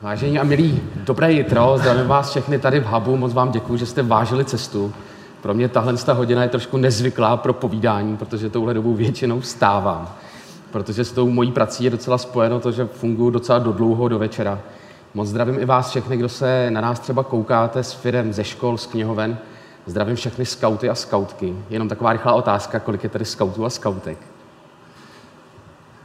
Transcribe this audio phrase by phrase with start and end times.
[0.00, 3.86] Vážení a milí, dobré jitro, zdravím vás všechny tady v Hubu, moc vám děkuji, že
[3.86, 4.92] jste vážili cestu.
[5.42, 10.14] Pro mě tahle ta hodina je trošku nezvyklá pro povídání, protože touhle dobu většinou vstávám.
[10.70, 14.18] Protože s tou mojí prací je docela spojeno to, že funguji docela do dlouho, do
[14.18, 14.58] večera.
[15.14, 18.78] Moc zdravím i vás všechny, kdo se na nás třeba koukáte s firem ze škol,
[18.78, 19.38] z knihoven.
[19.86, 21.54] Zdravím všechny skauty a skautky.
[21.70, 24.18] Jenom taková rychlá otázka, kolik je tady skautů a skautek?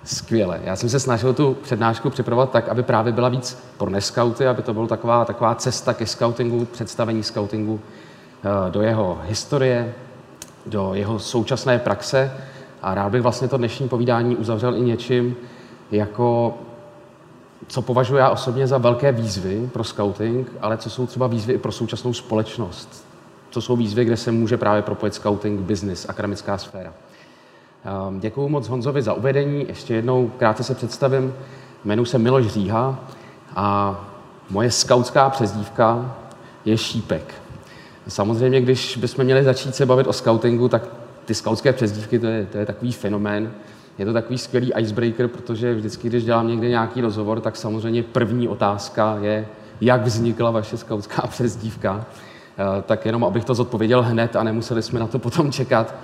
[0.03, 0.59] Skvěle.
[0.63, 4.61] Já jsem se snažil tu přednášku připravovat tak, aby právě byla víc pro neskauty, aby
[4.61, 9.93] to byla taková, taková cesta ke skautingu, představení skautingu eh, do jeho historie,
[10.65, 12.31] do jeho současné praxe.
[12.81, 15.35] A rád bych vlastně to dnešní povídání uzavřel i něčím,
[15.91, 16.57] jako
[17.67, 21.57] co považuji já osobně za velké výzvy pro scouting, ale co jsou třeba výzvy i
[21.57, 23.07] pro současnou společnost.
[23.49, 26.93] Co jsou výzvy, kde se může právě propojit scouting, business, akademická sféra.
[27.85, 29.65] Ehm, Děkuji moc Honzovi za uvedení.
[29.67, 31.33] Ještě jednou krátce se představím.
[31.85, 32.99] Jmenuji se Miloš Říha
[33.55, 33.99] a
[34.49, 36.15] moje skautská přezdívka
[36.65, 37.33] je Šípek.
[38.07, 40.83] Samozřejmě, když bychom měli začít se bavit o scoutingu, tak
[41.25, 43.51] ty skautské přezdívky, to je, to je takový fenomén.
[43.97, 48.47] Je to takový skvělý icebreaker, protože vždycky, když dělám někde nějaký rozhovor, tak samozřejmě první
[48.47, 49.47] otázka je,
[49.81, 52.05] jak vznikla vaše skautská přezdívka.
[52.57, 55.95] Ehm, tak jenom, abych to zodpověděl hned a nemuseli jsme na to potom čekat.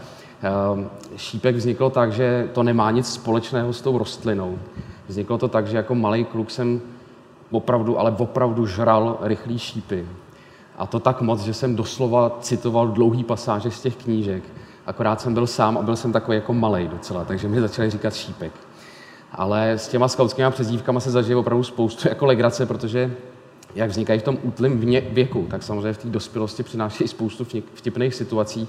[0.41, 4.59] Ehm, šípek vzniklo tak, že to nemá nic společného s tou rostlinou.
[5.07, 6.81] Vzniklo to tak, že jako malý kluk jsem
[7.51, 10.07] opravdu, ale opravdu žral rychlý šípy.
[10.77, 14.43] A to tak moc, že jsem doslova citoval dlouhý pasáže z těch knížek.
[14.85, 18.13] Akorát jsem byl sám a byl jsem takový jako malý docela, takže mi začali říkat
[18.13, 18.51] šípek.
[19.31, 23.15] Ale s těma skautskými přezdívkama se zažije opravdu spoustu jako legrace, protože
[23.75, 24.79] jak vznikají v tom útlém
[25.11, 28.67] věku, tak samozřejmě v té dospělosti přinášejí spoustu vtipných situací,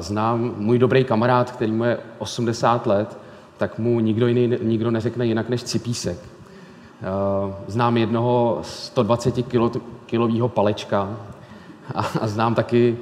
[0.00, 3.18] znám můj dobrý kamarád, který mu je 80 let,
[3.56, 6.18] tak mu nikdo jiný nikdo neřekne jinak než cipísek.
[7.02, 9.46] Eh, znám jednoho 120
[10.06, 11.16] kilového palečka
[12.20, 12.98] a znám taky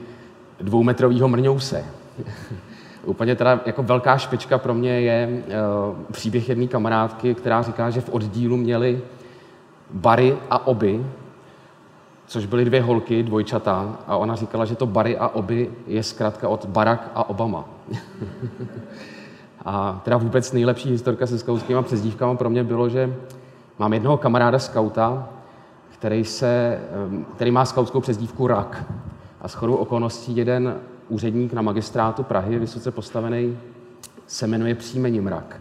[0.61, 1.84] dvoumetrového mrňouse.
[3.05, 8.01] Úplně teda jako velká špička pro mě je uh, příběh jedné kamarádky, která říká, že
[8.01, 9.02] v oddílu měli
[9.90, 11.06] Bary a Oby,
[12.30, 16.48] což byly dvě holky, dvojčata, a ona říkala, že to Barry a Oby je zkrátka
[16.48, 17.64] od Barack a Obama.
[19.64, 23.17] a teda vůbec nejlepší historka se skautskými přezdívkami pro mě bylo, že
[23.79, 25.29] mám jednoho kamaráda skauta,
[25.91, 26.80] který, se,
[27.35, 28.85] který má skautskou přezdívku Rak.
[29.41, 30.77] A s chodou okolností jeden
[31.08, 33.58] úředník na magistrátu Prahy, vysoce postavený,
[34.27, 35.61] se jmenuje příjmením Rak.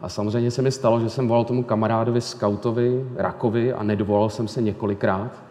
[0.00, 4.48] A samozřejmě se mi stalo, že jsem volal tomu kamarádovi skautovi Rakovi a nedovolal jsem
[4.48, 5.47] se několikrát.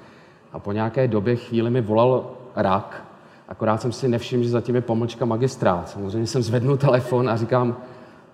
[0.57, 3.05] A po nějaké době chvíli mi volal rak,
[3.47, 5.89] akorát jsem si nevšiml, že zatím je pomlčka magistrát.
[5.89, 7.77] Samozřejmě jsem zvednul telefon a říkám,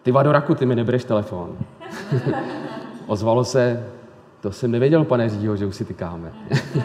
[0.04, 1.58] ty do raku, ty mi nebereš telefon.
[3.08, 3.86] Ozvalo se,
[4.42, 6.32] to jsem nevěděl, pane Řího, že už si tykáme.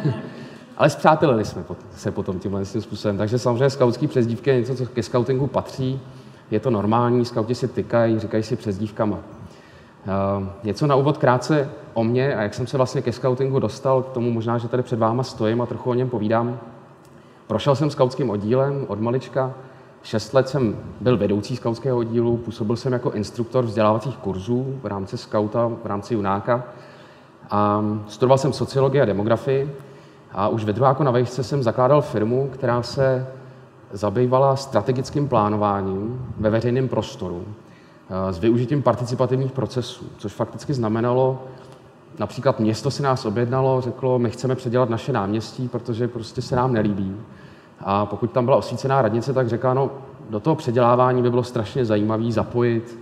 [0.77, 3.19] Ale zpřátelili jsme se potom tímhle tím způsobem.
[3.19, 6.01] Takže samozřejmě skautský přezdívky je něco, co ke skautingu patří.
[6.51, 9.19] Je to normální, skauti si tykají, říkají si přezdívkama.
[10.09, 14.03] Uh, něco na úvod krátce o mě a jak jsem se vlastně ke scoutingu dostal,
[14.03, 16.59] k tomu možná, že tady před váma stojím a trochu o něm povídám.
[17.47, 19.53] Prošel jsem scoutským oddílem od malička,
[20.03, 25.19] šest let jsem byl vedoucí skautského oddílu, působil jsem jako instruktor vzdělávacích kurzů v rámci
[25.19, 26.65] skauta, v rámci junáka.
[27.51, 29.77] A studoval jsem sociologii a demografii
[30.33, 33.27] a už ve druháku na vejšce jsem zakládal firmu, která se
[33.93, 37.45] zabývala strategickým plánováním ve veřejném prostoru
[38.31, 41.39] s využitím participativních procesů, což fakticky znamenalo
[42.19, 46.73] Například město si nás objednalo, řeklo, my chceme předělat naše náměstí, protože prostě se nám
[46.73, 47.17] nelíbí.
[47.81, 49.91] A pokud tam byla osvícená radnice, tak řekla, no,
[50.31, 52.99] do toho předělávání by bylo strašně zajímavé zapojit,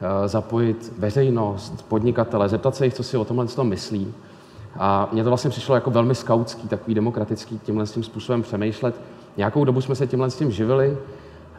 [0.00, 4.14] uh, zapojit veřejnost, podnikatele, zeptat se jich, co si o tomhle tom myslí.
[4.78, 9.00] A mně to vlastně přišlo jako velmi skautský, takový demokratický, tímhle s tím způsobem přemýšlet.
[9.36, 10.98] Nějakou dobu jsme se tímhle s tím živili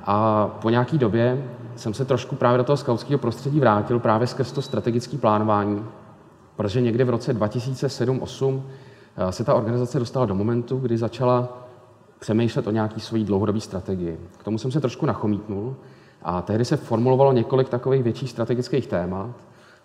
[0.05, 1.43] a po nějaké době
[1.77, 5.85] jsem se trošku právě do toho skautského prostředí vrátil právě skrz to strategické plánování,
[6.55, 8.61] protože někdy v roce 2007-2008
[9.17, 11.67] eh, se ta organizace dostala do momentu, kdy začala
[12.19, 14.19] přemýšlet o nějaký svojí dlouhodobé strategii.
[14.37, 15.75] K tomu jsem se trošku nachomítnul
[16.23, 19.35] a tehdy se formulovalo několik takových větších strategických témat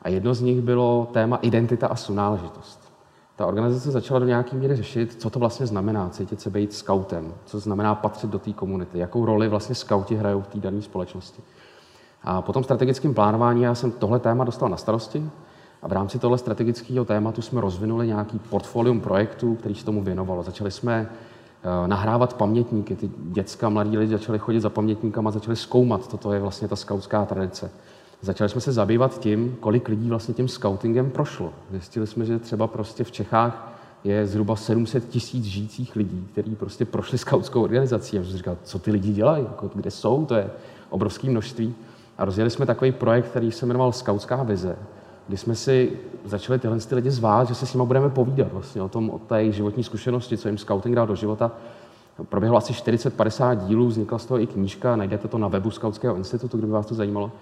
[0.03, 2.93] a jedno z nich bylo téma identita a sounáležitost.
[3.37, 7.35] Ta organizace začala do nějaké míry řešit, co to vlastně znamená cítit se být scoutem,
[7.45, 11.43] co znamená patřit do té komunity, jakou roli vlastně skauti hrajou v té dané společnosti.
[12.25, 15.31] A po tom strategickém plánování já jsem tohle téma dostal na starosti
[15.83, 20.43] a v rámci tohle strategického tématu jsme rozvinuli nějaký portfolium projektů, který se tomu věnovalo.
[20.43, 26.09] Začali jsme uh, nahrávat pamětníky, ty děcka, mladí lidi začali chodit za pamětníkama, začali zkoumat,
[26.09, 27.71] toto je vlastně ta skautská tradice.
[28.21, 31.53] začali jsme se zabývat tím, kolik lidí vlastně tím scoutingem prošlo.
[31.71, 33.73] Zjistili jsme, že třeba prostě v Čechách
[34.05, 38.19] je zhruba 700 tisíc žijících lidí, kteří prostě prošli skautskou organizací.
[38.19, 40.51] A jsem říkal, co ty lidi dělají, jako, kde jsou, to je
[40.91, 41.75] obrovské množství.
[42.19, 44.77] A rozjeli jsme takový projekt, který se jmenoval Skautská vize,
[45.29, 45.93] kdy jsme si
[46.25, 49.19] začali tyhle ty lidi zvát, že se s nimi budeme povídat vlastně o tom, o
[49.19, 51.51] té životní zkušenosti, co jim scouting dal do života.
[52.29, 56.57] Proběhlo asi 40-50 dílů, vznikla z toho i knížka, najdete to na webu Skautského institutu,
[56.57, 57.33] kdyby vás to zajímalo.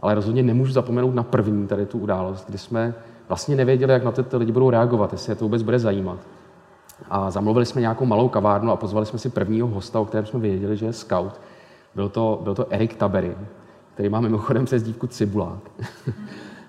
[0.00, 2.94] Ale rozhodně nemůžu zapomenout na první tady tu událost, kdy jsme
[3.28, 6.18] vlastně nevěděli, jak na to ty lidi budou reagovat, jestli je to vůbec bude zajímat.
[7.10, 10.40] A zamluvili jsme nějakou malou kavárnu a pozvali jsme si prvního hosta, o kterém jsme
[10.40, 11.40] věděli, že je scout.
[11.94, 13.36] Byl to, byl to Erik Tabery,
[13.94, 15.70] který má mimochodem přes dívku Cibulák.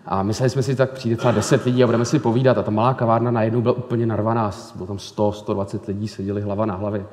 [0.05, 2.57] A mysleli jsme si, tak přijde třeba 10 lidí a budeme si povídat.
[2.57, 4.51] A ta malá kavárna najednou byla úplně narvaná.
[4.75, 7.05] Bylo tam 100, 120 lidí, seděli hlava na hlavě.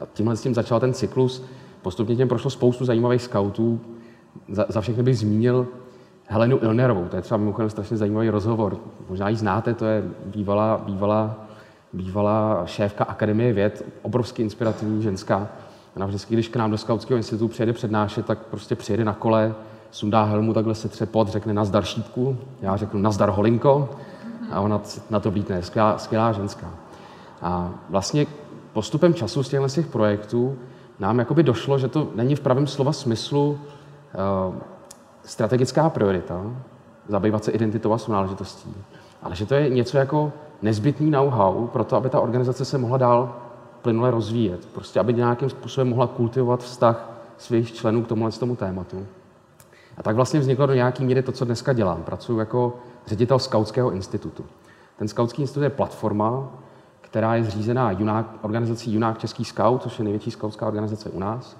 [0.00, 1.44] A tímhle s tím začal ten cyklus.
[1.82, 3.80] Postupně těm prošlo spoustu zajímavých scoutů.
[4.48, 5.66] Za, za všechny bych zmínil
[6.26, 7.04] Helenu Ilnerovou.
[7.04, 8.76] To je třeba mimochodem strašně zajímavý rozhovor.
[9.08, 11.34] Možná ji znáte, to je bývalá, bývalá,
[11.92, 15.48] bývalá šéfka Akademie věd, obrovsky inspirativní ženská.
[15.96, 19.54] Ona vždycky, když k nám do Skautského institutu přijede přednášet, tak prostě přijede na kole,
[19.90, 23.88] sundá helmu, takhle se tře pod, řekne nazdar šípku, já řeknu nazdar holinko
[24.50, 26.70] a ona na to být skvělá, skvělá ženská.
[27.42, 28.26] A vlastně
[28.72, 30.58] postupem času z těchto těch projektů
[30.98, 34.54] nám jakoby došlo, že to není v pravém slova smyslu uh,
[35.24, 36.42] strategická priorita,
[37.08, 38.74] zabývat se identitou a sounáležitostí,
[39.22, 40.32] ale že to je něco jako
[40.62, 43.45] nezbytný know-how pro to, aby ta organizace se mohla dál
[43.86, 44.66] plynule rozvíjet.
[44.66, 49.06] Prostě, aby nějakým způsobem mohla kultivovat vztah svých členů k tomuhle tomu tématu.
[49.96, 52.02] A tak vlastně vzniklo do nějaký míry to, co dneska dělám.
[52.02, 54.44] Pracuji jako ředitel Skautského institutu.
[54.98, 56.48] Ten Skautský institut je platforma,
[57.00, 61.56] která je zřízená Junák, organizací Junák Český scout, což je největší skautská organizace u nás.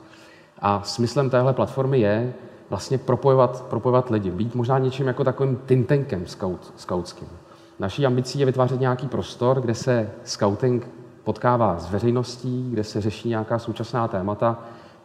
[0.58, 2.34] A smyslem téhle platformy je
[2.70, 7.28] vlastně propojovat, propojovat lidi, být možná něčím jako takovým tintenkem scout, skautským.
[7.78, 10.95] Naší ambicí je vytvářet nějaký prostor, kde se scouting
[11.26, 14.58] potkává s veřejností, kde se řeší nějaká současná témata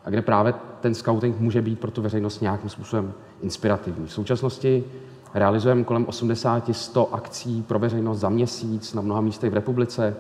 [0.06, 4.08] a kde právě ten scouting může být pro tu veřejnost nějakým způsobem inspirativní.
[4.08, 4.84] V současnosti
[5.34, 10.16] realizujeme kolem 80-100 akcí pro veřejnost za měsíc na mnoha místech v republice.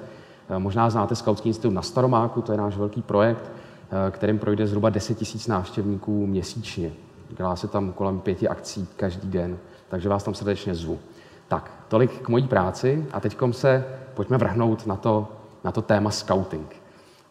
[0.49, 4.67] Eh, možná znáte Skautský institut na Staromáku, to je náš velký projekt, eh, kterým projde
[4.67, 6.91] zhruba 10 000 návštěvníků měsíčně.
[7.37, 9.57] Dělá se tam kolem pěti akcí každý den,
[9.89, 10.99] takže vás tam srdečně zvu.
[11.47, 15.27] Tak, tolik k mojí práci a teď se pojďme vrhnout na to,
[15.63, 16.81] na to téma scouting.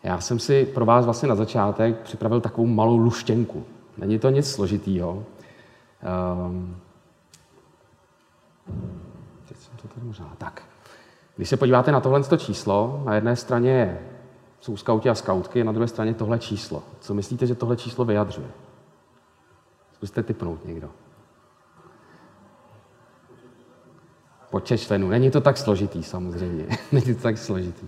[0.02, 3.64] Já jsem si pro vás vlastně na začátek připravil takovou malou luštěnku.
[3.98, 5.24] Není to nic složitýho.
[6.46, 6.76] Um,
[9.48, 10.32] teď jsem to tady možná.
[10.38, 10.62] Tak.
[11.36, 13.98] Když se podíváte na tohle číslo, na jedné straně
[14.60, 16.82] jsou skauti a skautky, na druhé straně tohle číslo.
[17.00, 18.48] Co myslíte, že tohle číslo vyjadřuje?
[19.92, 20.90] Zkuste typnout někdo.
[24.50, 25.08] Počet členů.
[25.08, 26.66] Není to tak složitý samozřejmě.
[26.92, 27.86] Není to tak složitý.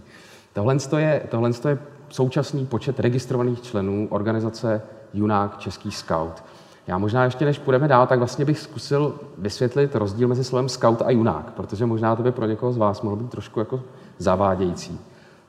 [0.52, 1.78] Tohle je, tohle je
[2.08, 4.82] současný počet registrovaných členů organizace
[5.14, 6.44] Junák Český scout.
[6.86, 11.02] Já možná ještě, než půjdeme dál, tak vlastně bych zkusil vysvětlit rozdíl mezi slovem scout
[11.02, 13.80] a junák, protože možná to by pro někoho z vás mohlo být trošku jako
[14.18, 15.00] zavádějící.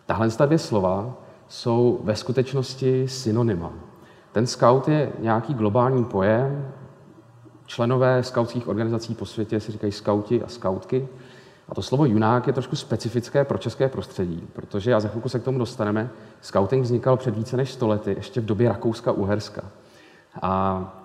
[0.06, 1.14] Tahle dvě slova
[1.48, 3.72] jsou ve skutečnosti synonyma.
[4.32, 6.72] Ten scout je nějaký globální pojem,
[7.66, 11.08] členové skautských organizací po světě si říkají skauti a skautky,
[11.70, 15.40] a to slovo junák je trošku specifické pro české prostředí, protože, a za chvilku se
[15.40, 16.10] k tomu dostaneme,
[16.42, 19.62] scouting vznikal před více než stolety, ještě v době Rakouska-Uherska.
[20.42, 21.04] A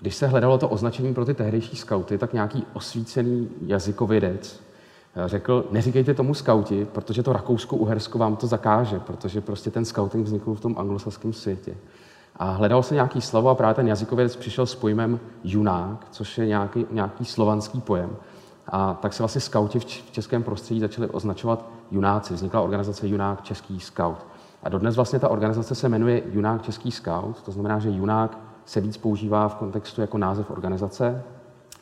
[0.00, 4.60] když se hledalo to označení pro ty tehdejší skauty, tak nějaký osvícený jazykovědec
[5.16, 10.26] eh, řekl, neříkejte tomu skauti, protože to Rakousko-Uhersko vám to zakáže, protože prostě ten scouting
[10.26, 11.74] vznikl v tom anglosaském světě.
[12.36, 16.46] A hledal se nějaký slovo a právě ten jazykovědec přišel s pojmem junák, což je
[16.46, 18.16] nějaký, nějaký slovanský pojem.
[18.68, 22.34] A tak se vlastně skauti v českém prostředí začali označovat junáci.
[22.34, 24.26] Vznikla organizace Junák Český scout.
[24.62, 28.80] A dodnes vlastně ta organizace se jmenuje Junák Český scout, to znamená, že junák se
[28.80, 31.22] víc používá v kontextu jako název organizace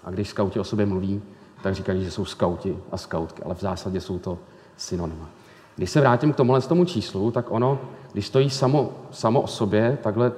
[0.04, 1.22] a když skauti o sobě mluví,
[1.62, 4.38] tak říkají, že jsou skauti a skautky, ale v zásadě jsou to
[4.76, 5.28] synonyma.
[5.76, 7.78] Když se vrátím k tomuhle tomu číslu, tak ono,
[8.12, 10.32] když stojí samo, samo o sobě, takhle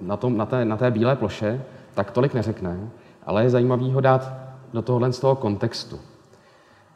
[0.00, 1.64] na, tom, na, té, na té bílé ploše,
[1.94, 2.90] tak tolik neřekne,
[3.26, 6.00] ale je zajímavý ho dát do tohohle z toho kontextu.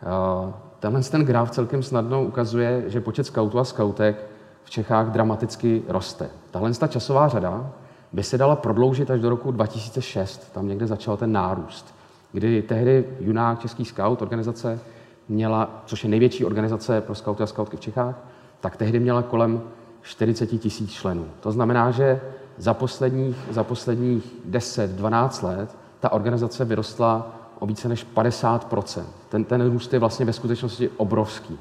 [0.03, 4.27] Eh, tenhle ten graf celkem snadno ukazuje, že počet skautů a skautek
[4.65, 6.31] v Čechách dramaticky roste.
[6.50, 7.71] Tahle ta časová řada
[8.12, 11.95] by se dala prodloužit až do roku 2006, tam někde začal ten nárůst,
[12.33, 14.81] kdy tehdy Junák Český scout organizace
[15.29, 18.19] měla, což je největší organizace pro skauty a skautky v Čechách,
[18.61, 19.62] tak tehdy měla kolem
[20.03, 21.27] 40 tisíc členů.
[21.41, 22.21] To znamená, že
[22.59, 29.71] za posledních, za posledních 10-12 let ta organizace vyrostla o více než 50% ten, ten
[29.71, 31.59] růst je vlastně ve skutečnosti obrovský.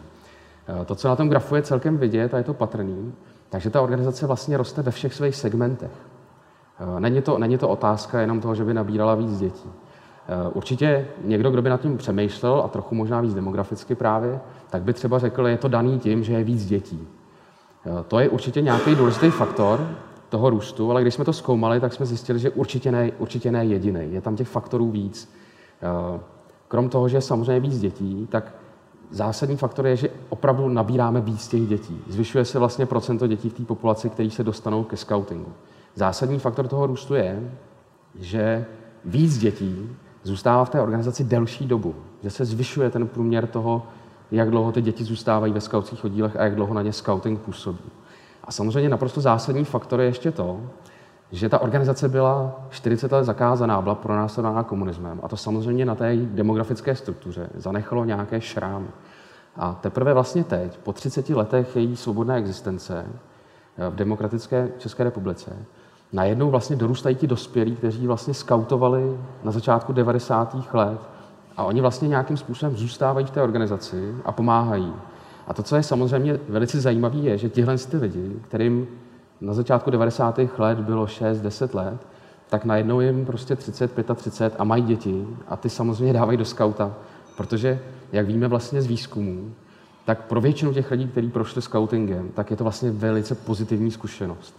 [0.82, 3.14] Eh, to, co na tom grafu je celkem vidět, a je to patrný,
[3.50, 5.92] takže ta organizace vlastně roste ve všech svých segmentech.
[6.80, 9.70] Eh, není to, není to otázka jenom toho, že by nabírala víc dětí.
[9.70, 14.40] Eh, určitě někdo, kdo by nad tím přemýšlel, a trochu možná víc demograficky právě,
[14.70, 17.08] tak by třeba řekl, je to daný tím, že je víc dětí.
[18.08, 19.90] To je určitě nějaký důležitý faktor
[20.30, 23.66] toho růstu, ale když jsme to zkoumali, tak jsme zjistili, že určitě ne, určitě ne
[23.66, 24.14] jediný.
[24.14, 25.30] Je tam těch faktorů víc.
[26.68, 28.54] Krom toho, že je samozřejmě víc dětí, tak
[29.12, 32.02] zásadní faktor je, že opravdu nabíráme víc těch dětí.
[32.08, 35.54] Zvyšuje se vlastně procento dětí v té populaci, které se dostanou ke scoutingu.
[35.96, 37.52] Zásadní faktor toho růstu je,
[38.20, 38.66] že
[39.06, 39.90] víc dětí
[40.24, 43.84] zůstává v té organizaci delší dobu, že se zvyšuje ten průměr toho,
[44.32, 47.80] jak dlouho ty děti zůstávají ve skautských oddílech a jak dlouho na ně scouting působí.
[48.44, 50.62] A samozřejmě naprosto zásadní faktor je ještě to,
[51.32, 56.16] že ta organizace byla 40 let zakázaná, byla pronásledována komunismem a to samozřejmě na té
[56.16, 58.88] demografické struktuře zanechalo nějaké šrámy.
[59.56, 63.06] A teprve vlastně teď, po 30 letech její svobodné existence
[63.78, 65.52] eh, v demokratické České republice,
[66.14, 70.74] najednou vlastně dorůstají ti dospělí, kteří vlastně skautovali na začátku 90.
[70.74, 71.00] let
[71.58, 74.94] a oni vlastně nějakým způsobem zůstávají v té organizaci a pomáhají.
[75.48, 78.88] A to, co je samozřejmě velice zajímavé, je, že tihle ty lidi, kterým
[79.42, 80.40] na začátku 90.
[80.58, 82.08] let bylo 6-10 let,
[82.50, 86.94] tak najednou jim prostě 30, 35 a mají děti a ty samozřejmě dávají do skauta,
[87.38, 87.80] protože,
[88.12, 89.52] jak víme vlastně z výzkumů,
[90.06, 94.56] tak pro většinu těch lidí, kteří prošli scoutingem, tak je to vlastně velice pozitivní zkušenost.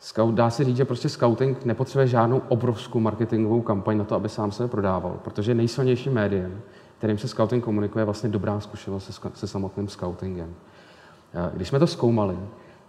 [0.00, 4.28] Scout, dá se říct, že prostě scouting nepotřebuje žádnou obrovskou marketingovou kampaň na to, aby
[4.28, 6.60] sám se prodával, protože nejsilnějším médiem,
[6.98, 10.54] kterým se scouting komunikuje, je vlastně dobrá zkušenost se, se samotným scoutingem.
[11.52, 12.38] Když jsme to zkoumali,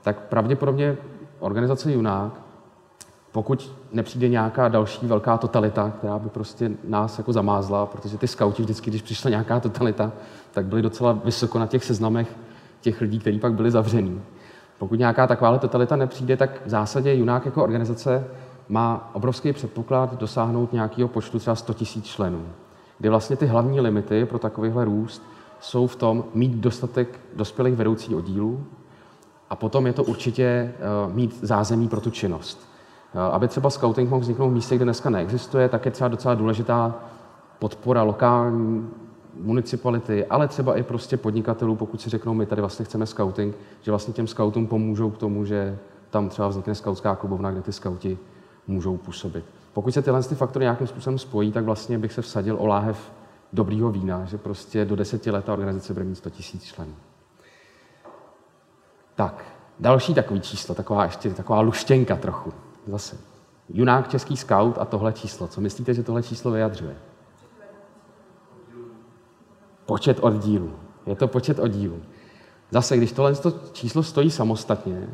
[0.01, 0.97] tak pravděpodobně
[1.41, 2.41] organizace Junák,
[3.31, 8.63] pokud nepřijde nějaká další velká totalita, která by prostě nás jako zamázla, protože ty skauti
[8.63, 10.11] vždycky, když přišla nějaká totalita,
[10.51, 12.35] tak byli docela vysoko na těch seznamech
[12.81, 14.21] těch lidí, kteří pak byli zavření.
[14.79, 18.27] Pokud nějaká taková totalita nepřijde, tak v zásadě Junák jako organizace
[18.69, 22.45] má obrovský předpoklad dosáhnout nějakého počtu třeba 100 000 členů,
[22.99, 25.23] kdy vlastně ty hlavní limity pro takovýhle růst
[25.59, 28.65] jsou v tom mít dostatek dospělých vedoucích oddílů,
[29.51, 30.73] a potom je to určitě eh,
[31.13, 32.69] mít zázemí pro tu činnost.
[33.13, 36.35] Eh, aby třeba scouting mohl vzniknout v místě, kde dneska neexistuje, tak je třeba docela
[36.35, 36.95] důležitá
[37.59, 38.89] podpora lokální
[39.39, 43.91] municipality, ale třeba i prostě podnikatelů, pokud si řeknou, my tady vlastně chceme scouting, že
[43.91, 45.77] vlastně těm scoutům pomůžou k tomu, že
[46.09, 48.17] tam třeba vznikne scoutská klubovna, kde ty scouti
[48.67, 49.45] můžou působit.
[49.73, 53.11] Pokud se tyhle ty faktory nějakým způsobem spojí, tak vlastně bych se vsadil o láhev
[53.53, 56.93] dobrýho vína, že prostě do deseti let ta organizace bude mít 100 000 členů.
[59.21, 59.45] Tak,
[59.79, 62.53] další takový číslo, taková ještě taková luštěnka trochu.
[62.87, 63.17] Zase.
[63.69, 65.47] Junák český scout a tohle číslo.
[65.47, 66.95] Co myslíte, že tohle číslo vyjadřuje?
[69.85, 70.73] Počet oddílů.
[71.05, 72.01] Je to počet oddílů.
[72.71, 73.33] Zase, když tohle
[73.71, 75.09] číslo stojí samostatně,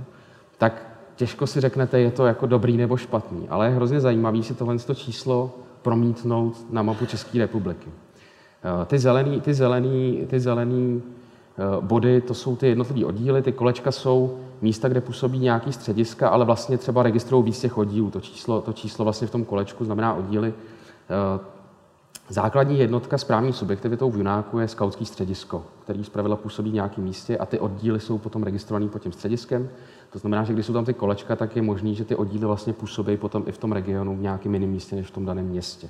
[0.58, 0.82] tak
[1.16, 4.78] těžko si řeknete, je to jako dobrý nebo špatný, ale je hrozně zajímavý si tohle
[4.96, 7.90] číslo promítnout na mapu České republiky.
[7.92, 11.04] Eh, ty zelený, ty zelený, ty zelený
[11.82, 16.46] body, to jsou ty jednotlivé oddíly, ty kolečka jsou místa, kde působí nějaký střediska, ale
[16.46, 18.12] vlastně třeba registrují víc těch oddílů.
[18.12, 20.54] To číslo, to číslo vlastně v tom kolečku znamená oddíly.
[21.10, 21.40] Eh,
[22.30, 27.38] základní jednotka správní subjektivitou v Junáku je skautský středisko, který zpravidla působí v nějakém místě
[27.38, 29.70] a ty oddíly jsou potom registrované pod tím střediskem.
[30.10, 32.74] To znamená, že když jsou tam ty kolečka, tak je možné, že ty oddíly vlastně
[32.74, 35.90] působí potom i v tom regionu v nějakém jiném místě než v tom daném městě.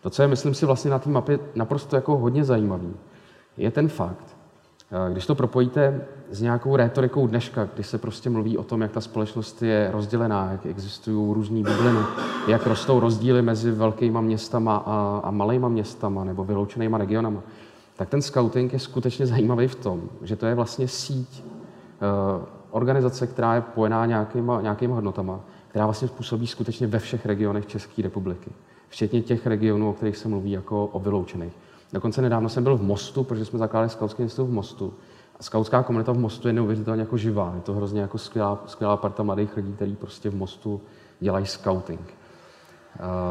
[0.00, 2.94] To, co je, myslím si, vlastně na té mapě naprosto jako hodně zajímavý,
[3.56, 4.36] je ten fakt,
[5.12, 6.00] když to propojíte
[6.30, 10.48] s nějakou rétorikou dneška, kdy se prostě mluví o tom, jak ta společnost je rozdělená,
[10.52, 11.98] jak existují různý bubliny,
[12.48, 17.42] jak rostou rozdíly mezi velkýma městama a, a malejma městama nebo vyloučenýma regionama,
[17.96, 23.26] tak ten scouting je skutečně zajímavý v tom, že to je vlastně síť uh, organizace,
[23.26, 28.50] která je pojená nějakýma, nějakýma hodnotama, která vlastně působí skutečně ve všech regionech České republiky,
[28.88, 31.52] včetně těch regionů, o kterých se mluví jako o vyloučených.
[31.92, 34.94] Dokonce nedávno jsem byl v Mostu, protože jsme zakládali skautské institut v Mostu.
[35.40, 37.52] A skautská komunita v Mostu je neuvěřitelně jako živá.
[37.54, 40.80] Je to hrozně jako skvělá, skvělá parta mladých lidí, kteří prostě v Mostu
[41.20, 42.14] dělají scouting.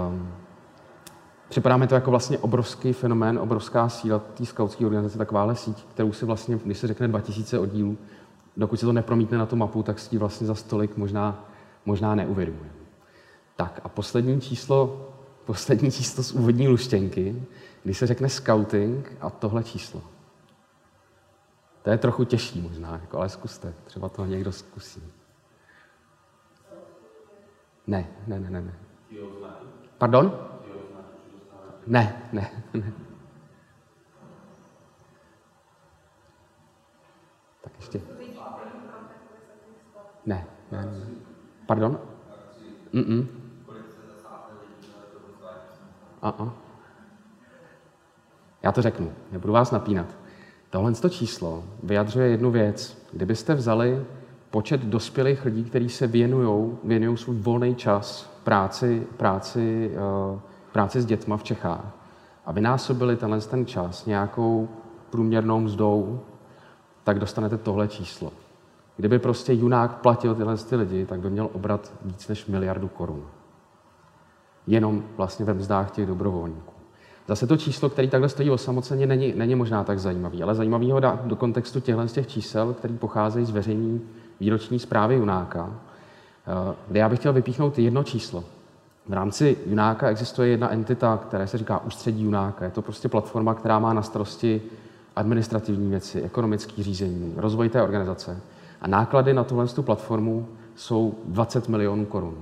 [0.09, 0.27] Um,
[1.53, 6.13] Připadá mi to jako vlastně obrovský fenomén, obrovská síla té skautské organizace, takováhle síť, kterou
[6.13, 7.97] si vlastně, když se řekne 2000 oddílů,
[8.57, 11.45] dokud se to nepromítne na tu mapu, tak si vlastně za stolik možná,
[11.85, 12.69] možná neuvědomuje.
[13.55, 15.09] Tak a poslední číslo,
[15.45, 17.43] poslední číslo z úvodní luštěnky
[17.83, 20.01] když se řekne scouting a tohle číslo.
[21.81, 25.13] To je trochu těžší možná, jako, ale zkuste, třeba to někdo zkusí.
[27.87, 28.61] Ne, ne, ne, ne.
[28.61, 28.73] ne.
[29.97, 30.49] Pardon?
[31.87, 32.93] Ne, ne, ne.
[37.61, 38.01] Tak ještě.
[40.25, 41.07] Ne, ne, ne.
[41.67, 41.99] Pardon?
[42.93, 43.27] Mm-mm.
[46.21, 46.62] A-a.
[48.63, 50.07] Já to řeknu, nebudu vás napínat.
[50.69, 52.97] Tohle to číslo vyjadřuje jednu věc.
[53.11, 54.05] Kdybyste vzali
[54.51, 56.77] počet dospělých lidí, kteří se věnují,
[57.15, 59.91] svůj volný čas práci, práci,
[60.31, 60.39] uh,
[60.71, 61.85] práci s dětma v Čechách
[62.45, 64.69] a vynásobili tenhle ten čas nějakou
[65.09, 66.19] průměrnou mzdou,
[67.03, 68.31] tak dostanete tohle číslo.
[68.97, 73.23] Kdyby prostě Junák platil tyhle ty lidi, tak by měl obrat víc než miliardu korun.
[74.67, 76.72] Jenom vlastně ve mzdách těch dobrovolníků.
[77.27, 80.99] Zase to číslo, který takhle stojí osamoceně, není, není možná tak zajímavý, ale zajímavý ho
[80.99, 83.99] dát do kontextu těchto z těch čísel, který pocházejí z veřejné
[84.39, 88.43] výroční zprávy Junáka, eh, kde já bych chtěl vypíchnout jedno číslo.
[89.07, 92.65] V rámci Junáka existuje jedna entita, která se říká Ústředí Junáka.
[92.65, 94.61] Je to prostě platforma, která má na starosti
[95.15, 98.41] administrativní věci, ekonomické řízení, rozvoj té organizace.
[98.81, 102.37] A náklady na tuhle platformu jsou 20 milionů korun.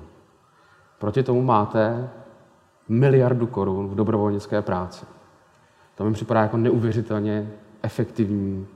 [1.00, 2.10] Proti tomu máte
[2.92, 5.06] miliardu korun v dobrovolnické práci.
[5.96, 8.68] To mi připadá jako neuvěřitelně efektivní,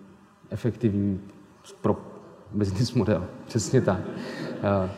[0.50, 1.20] efektivní
[1.82, 1.98] pro
[2.52, 3.26] business model.
[3.48, 4.00] Přesně tak.
[4.64, 4.90] Eh,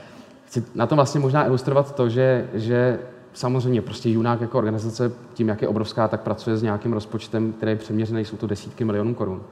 [0.45, 2.99] chci na tom vlastně možná ilustrovat to, že, že
[3.33, 7.71] samozřejmě prostě Junák jako organizace tím, jak je obrovská, tak pracuje s nějakým rozpočtem, který
[7.71, 9.43] je přeměřený, jsou to desítky milionů korun.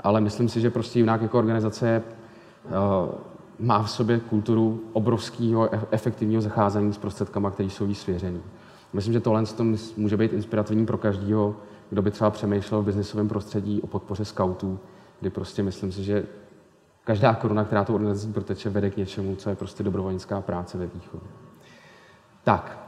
[0.00, 2.02] Ale myslím si, že prostě Junák jako organizace
[2.64, 2.72] uh,
[3.58, 8.40] má v sobě kulturu obrovského e-, efektivního zacházení s prostředkama, které jsou jí svěřený.
[8.94, 9.44] Myslím, že tohle
[9.96, 11.56] může být inspirativní pro každého,
[11.90, 14.78] kdo by třeba přemýšlel v biznisovém prostředí o podpoře scoutů,
[15.20, 16.24] kdy prostě myslím si, že
[17.04, 20.86] každá koruna, která tu organizací proteče, vede k něčemu, co je prostě dobrovolnická práce ve
[20.86, 21.28] výchově.
[22.44, 22.78] Tak,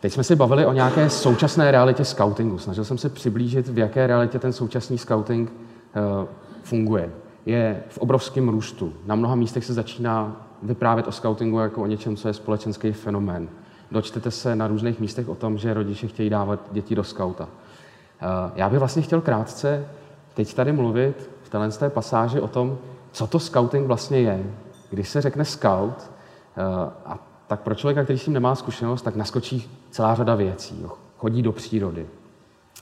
[0.00, 2.58] teď jsme si bavili o nějaké současné realitě scoutingu.
[2.58, 6.28] Snažil jsem se přiblížit, v jaké realitě ten současný scouting uh,
[6.62, 7.12] funguje.
[7.46, 8.92] Je v obrovském růstu.
[9.06, 13.48] Na mnoha místech se začíná vyprávět o scoutingu jako o něčem, co je společenský fenomén.
[13.92, 17.44] Dočtete se na různých místech o tom, že rodiče chtějí dávat děti do skauta.
[17.44, 19.86] Uh, já bych vlastně chtěl krátce
[20.34, 22.78] teď tady mluvit téhle té pasáži o tom,
[23.12, 24.44] co to scouting vlastně je.
[24.90, 26.10] Když se řekne scout,
[26.56, 26.62] eh,
[27.06, 30.86] a tak pro člověka, který s tím nemá zkušenost, tak naskočí celá řada věcí.
[31.18, 32.06] Chodí do přírody,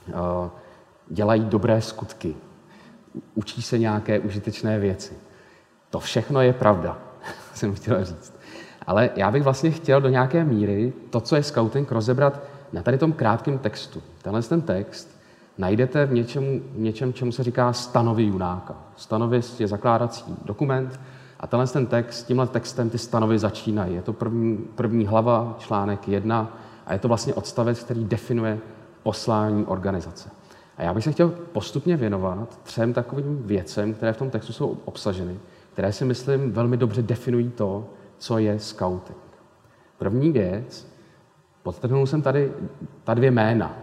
[0.09, 0.49] eh,
[1.07, 2.35] dělají dobré skutky,
[3.35, 5.13] učí se nějaké užitečné věci.
[5.89, 6.97] To všechno je pravda,
[7.53, 8.33] jsem chtěl říct.
[8.87, 12.97] Ale já bych vlastně chtěl do nějaké míry to, co je scouting, rozebrat na tady
[12.97, 14.01] tom krátkém textu.
[14.21, 15.21] Tenhle ten text
[15.57, 18.75] najdete v něčem, něčem, čemu se říká stanovy junáka.
[18.95, 20.99] Stanovy je zakládací dokument
[21.39, 23.95] a tenhle ten text, tímhle textem ty stanovy začínají.
[23.95, 28.59] Je to první, první hlava, článek jedna a je to vlastně odstavec, který definuje
[29.03, 30.29] poslání organizace.
[30.77, 34.77] A já bych se chtěl postupně věnovat třem takovým věcem, které v tom textu jsou
[34.85, 35.39] obsaženy,
[35.73, 37.89] které si myslím velmi dobře definují to,
[38.21, 39.17] co je scouting.
[39.97, 40.87] První věc,
[41.63, 42.51] podtrhnul jsem tady
[43.03, 43.77] ta dvě jména,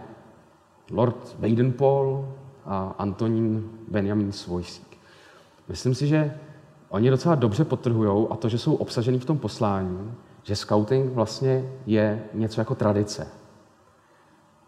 [0.91, 2.25] Lord Baden-Paul
[2.65, 4.97] a Antonín Benjamin Svojsík.
[5.67, 6.33] Myslím si, že
[6.89, 11.71] oni docela dobře potrhují a to, že jsou obsažený v tom poslání, že scouting vlastně
[11.85, 13.27] je něco jako tradice.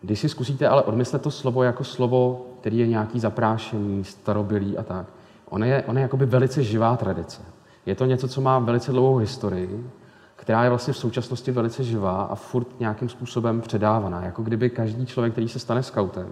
[0.01, 4.83] Když si zkusíte ale odmyslet to slovo jako slovo, který je nějaký zaprášený, starobilý a
[4.83, 5.05] tak,
[5.49, 7.41] ono je, ono je jakoby velice živá tradice.
[7.85, 9.89] Je to něco, co má velice dlouhou historii,
[10.35, 14.21] která je vlastně v současnosti velice živá a furt nějakým způsobem předávaná.
[14.21, 16.27] Jako kdyby každý člověk, který se stane skautem,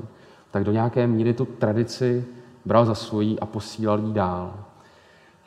[0.52, 2.26] tak do nějaké míry tu tradici
[2.66, 4.54] bral za svojí a posílal ji dál.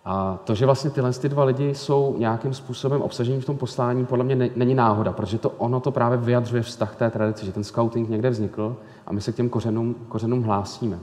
[0.04, 4.06] A to, že vlastně tyhle ty dva lidi jsou nějakým způsobem obsažení v tom poslání,
[4.06, 7.64] podle mě není náhoda, protože to ono to právě vyjadřuje vztah té tradici, že ten
[7.64, 10.98] scouting někde vznikl a my se k těm kořenům, kořenům hlásíme.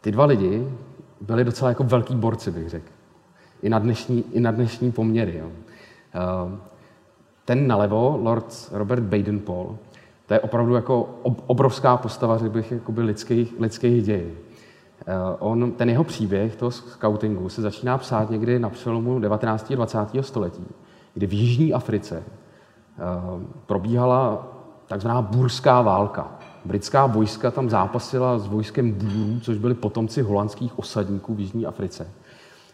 [0.00, 0.68] Ty dva lidi
[1.20, 2.91] byli docela jako velký borci, bych řekl.
[3.62, 5.38] I na dnešní, i na dnešní poměry.
[5.38, 5.50] Jo.
[6.14, 6.58] Eh,
[7.44, 9.76] ten nalevo, Lord Robert Baden-Paul,
[10.26, 11.08] to je opravdu jako
[11.46, 14.32] obrovská postava, řekl bych, jakoby lidských, lidských dějin.
[15.06, 19.72] Eh, on, ten jeho příběh toho scoutingu se začíná psát někdy na přelomu 19.
[19.72, 20.22] a 20.
[20.22, 20.64] století,
[21.14, 23.02] kdy v Jižní Africe eh,
[23.66, 24.48] probíhala
[24.86, 26.28] takzvaná burská válka.
[26.64, 32.06] Britská vojska tam zápasila s vojskem Bůrů, což byli potomci holandských osadníků v Jižní Africe.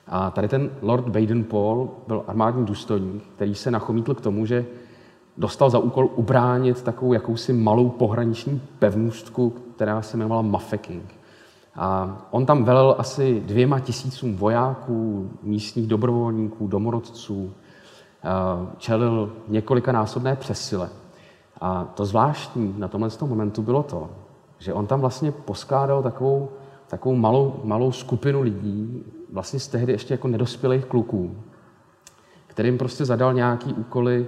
[0.09, 4.67] A tady ten Lord Baden-Paul byl armádní důstojník, který se nachomítl k tomu, že
[5.37, 11.15] dostal za úkol ubránit takovou jakousi malou pohraniční pevnostku, která se jmenovala Mafeking.
[11.75, 17.53] A on tam velel asi dvěma tisícům vojáků, místních dobrovolníků, domorodců,
[18.79, 20.89] čelil několikanásobné přesile.
[21.61, 24.11] A to zvláštní na tomhle tom momentu bylo to,
[24.59, 26.49] že on tam vlastně poskládal takovou,
[26.89, 31.37] takovou malou, malou skupinu lidí, vlastně z tehdy ještě jako nedospělých kluků,
[32.47, 34.27] kterým prostě zadal nějaký úkoly,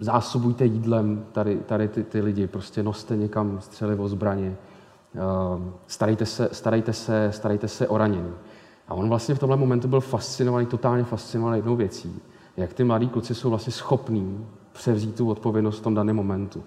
[0.00, 4.56] zásobujte jídlem tady, tady ty, ty lidi, prostě noste někam střelivo zbraně,
[5.14, 8.32] ehm, starejte se, starejte se, starejte se o ranění.
[8.88, 12.20] A on vlastně v tomhle momentu byl fascinovaný, totálně fascinovaný jednou věcí,
[12.56, 16.64] jak ty mladí kluci jsou vlastně schopní převzít tu odpovědnost v tom daném momentu.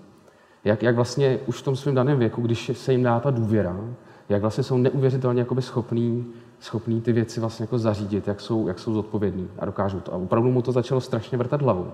[0.64, 3.78] Jak, jak vlastně už v tom svém daném věku, když se jim dá ta důvěra,
[4.30, 8.94] jak vlastně jsou neuvěřitelně schopní, schopní ty věci vlastně jako zařídit, jak jsou, jak jsou
[8.94, 10.14] zodpovědní a dokážou to.
[10.14, 11.92] A opravdu mu to začalo strašně vrtat hlavu.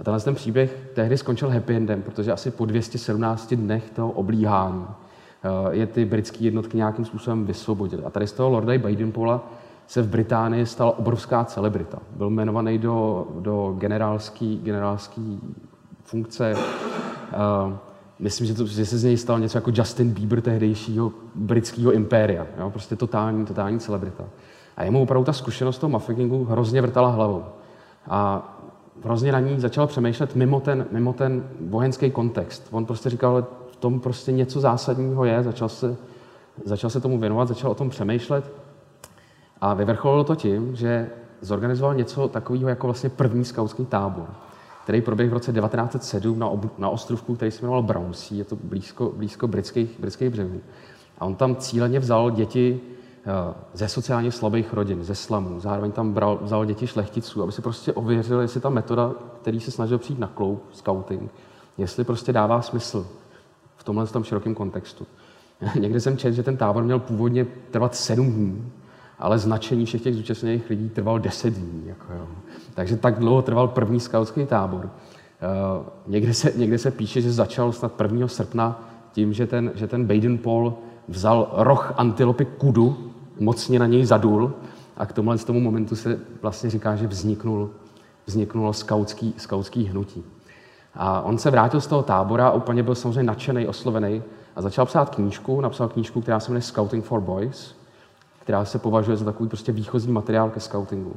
[0.00, 4.86] A tenhle ten příběh tehdy skončil happy endem, protože asi po 217 dnech toho oblíhání
[4.88, 8.04] eh, je ty britské jednotky nějakým způsobem vysvobodily.
[8.04, 9.40] A tady z toho Lorda Baden-Paula
[9.86, 11.98] se v Británii stala obrovská celebrita.
[12.16, 15.40] Byl jmenovaný do, do generálský, generálský
[16.02, 16.54] funkce.
[18.22, 22.46] Myslím, že, to, že se z něj stal něco jako Justin Bieber tehdejšího britského impéria.
[22.58, 22.70] Jo?
[22.70, 24.24] Prostě totální, totální celebrita.
[24.76, 27.44] A jemu opravdu ta zkušenost toho maffingu hrozně vrtala hlavou.
[28.08, 28.48] A
[29.04, 32.68] hrozně na ní začal přemýšlet mimo ten, mimo ten vojenský kontext.
[32.70, 35.96] On prostě říkal, že v tom prostě něco zásadního je, začal se,
[36.64, 38.52] začal se tomu věnovat, začal o tom přemýšlet
[39.60, 44.26] a vyvrcholilo to tím, že zorganizoval něco takového jako vlastně první skautský tábor,
[44.82, 48.56] který proběhl v roce 1907 na, ob, na ostrovku, který se jmenoval Brownsea, je to
[48.56, 50.60] blízko, blízko britských, britských břehů.
[51.18, 55.60] A on tam cíleně vzal děti eh, ze sociálně slabých rodin, ze slamů.
[55.60, 59.70] Zároveň tam bral, vzal děti šlechticů, aby se prostě ověřil, jestli ta metoda, který se
[59.70, 61.30] snažil přijít na kloup, scouting,
[61.78, 63.06] jestli prostě dává smysl
[63.76, 65.06] v tomhle tom širokém kontextu.
[65.80, 68.72] Někde jsem četl, že ten tábor měl původně trvat sedm dní,
[69.22, 71.82] ale značení všech těch zúčastněných lidí trvalo deset dní.
[71.86, 72.26] Jako jo.
[72.74, 74.84] Takže tak dlouho trval první skautský tábor.
[74.84, 78.28] Uh, někde, se, někde se píše, že začal snad 1.
[78.28, 80.74] srpna tím, že ten, že ten Baden-Paul
[81.08, 84.52] vzal roh antilopy kudu, mocně na něj zadul
[84.96, 87.70] a k tomuhle z tomu momentu se vlastně říká, že vzniknul,
[88.26, 90.24] vzniknulo skautský, skautský hnutí.
[90.94, 94.22] A on se vrátil z toho tábora úplně byl samozřejmě nadšený, oslovený
[94.56, 97.81] a začal psát knížku, napsal knížku, která se jmenuje Scouting for Boys,
[98.42, 101.12] která se považuje za takový prostě výchozí materiál ke scoutingu.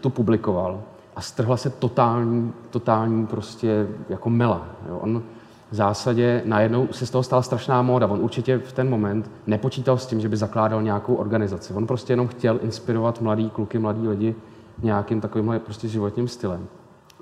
[0.00, 0.80] Tu publikoval
[1.16, 4.66] a strhla se totální, totální prostě jako mela.
[4.88, 4.98] Jo.
[5.02, 5.22] On
[5.70, 8.06] v zásadě najednou se z toho stala strašná móda.
[8.06, 11.74] On určitě v ten moment nepočítal s tím, že by zakládal nějakou organizaci.
[11.74, 14.34] On prostě jenom chtěl inspirovat mladý kluky, mladý lidi
[14.82, 16.66] nějakým takovým prostě životním stylem.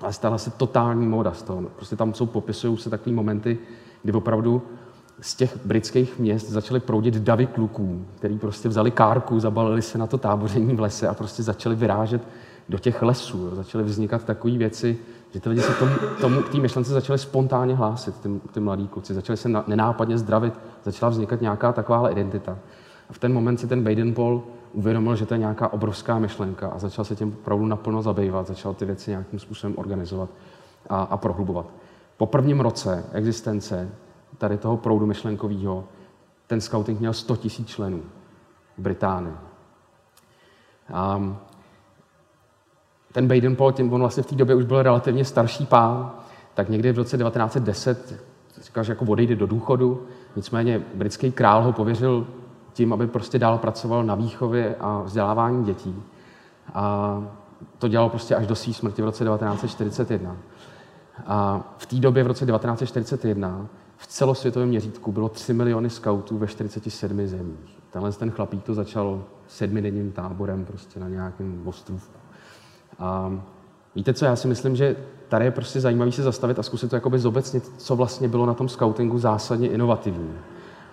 [0.03, 1.61] A stala se totální móda z toho.
[1.75, 3.57] Prostě tam jsou, popisují se takové momenty,
[4.03, 4.61] kdy opravdu
[5.21, 10.07] z těch britských měst začaly proudit davy kluků, který prostě vzali kárku, zabalili se na
[10.07, 12.21] to táboření v lese a prostě začali vyrážet
[12.69, 13.45] do těch lesů.
[13.45, 13.55] Jo.
[13.55, 14.97] Začaly vznikat takové věci,
[15.31, 18.87] že ty lidi se tomu, tomu, k té myšlence začali spontánně hlásit, ty, ty mladí
[18.87, 19.13] kluci.
[19.13, 20.53] Začali se na, nenápadně zdravit,
[20.83, 22.57] začala vznikat nějaká taková identita.
[23.09, 24.41] A v ten moment si ten Baden-Paul
[24.73, 28.73] uvědomil, že to je nějaká obrovská myšlenka a začal se tím opravdu naplno zabývat, začal
[28.73, 30.29] ty věci nějakým způsobem organizovat
[30.89, 31.65] a, a prohlubovat.
[32.17, 33.89] Po prvním roce existence
[34.37, 35.83] tady toho proudu myšlenkového,
[36.47, 38.01] ten scouting měl 100 000 členů
[38.77, 39.35] v Británii.
[40.93, 41.21] A
[43.11, 46.11] ten Baden Paul, tím on vlastně v té době už byl relativně starší pán,
[46.53, 48.23] tak někdy v roce 1910
[48.61, 52.27] říkal, že jako odejde do důchodu, nicméně britský král ho pověřil
[52.73, 56.03] tím, aby prostě dál pracoval na výchově a vzdělávání dětí.
[56.73, 57.23] A
[57.77, 60.37] to dělal prostě až do své smrti v roce 1941.
[61.25, 66.47] A v té době, v roce 1941, v celosvětovém měřítku bylo 3 miliony skautů ve
[66.47, 67.77] 47 zemích.
[67.91, 72.17] Tenhle ten chlapík to začal sedmidenním táborem prostě na nějakém ostrovku.
[72.99, 73.41] A
[73.95, 74.95] víte co, já si myslím, že
[75.27, 78.53] tady je prostě zajímavý se zastavit a zkusit to jakoby zobecnit, co vlastně bylo na
[78.53, 80.33] tom scoutingu zásadně inovativní.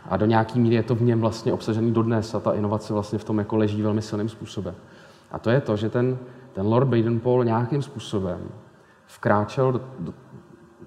[0.08, 3.18] A do nějaký míry je to v něm vlastně obsažený dodnes a ta inovace vlastně
[3.18, 4.74] v tom jako leží velmi silným způsobem.
[5.32, 6.18] A to je to, že ten,
[6.52, 8.40] ten Lord Baden-Paul nějakým způsobem
[9.06, 10.14] vkráčel do, do,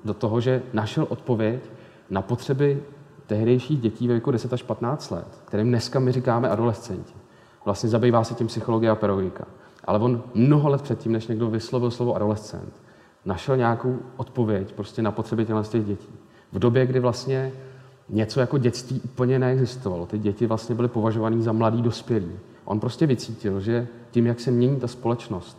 [0.06, 1.62] do toho, že našel odpověď
[2.22, 2.84] potřeby
[3.28, 7.14] tehdejších dětí ve věku 10 až 15 let, kterým dneska my říkáme adolescenti.
[7.66, 9.46] Vlastně zabývá se tím psychologie a pedagogika.
[9.86, 12.74] Ale on mnoho let předtím, než někdo vyslovil slovo adolescent,
[13.26, 16.10] našel nějakou odpověď prostě na potřeby těch dětí.
[16.52, 17.52] V době, kdy vlastně
[18.10, 20.06] něco jako dětství úplně neexistovalo.
[20.06, 22.32] Ty děti vlastně byly považované za mladý dospělí.
[22.66, 25.58] On prostě vycítil, že tím, jak se mění ta společnost,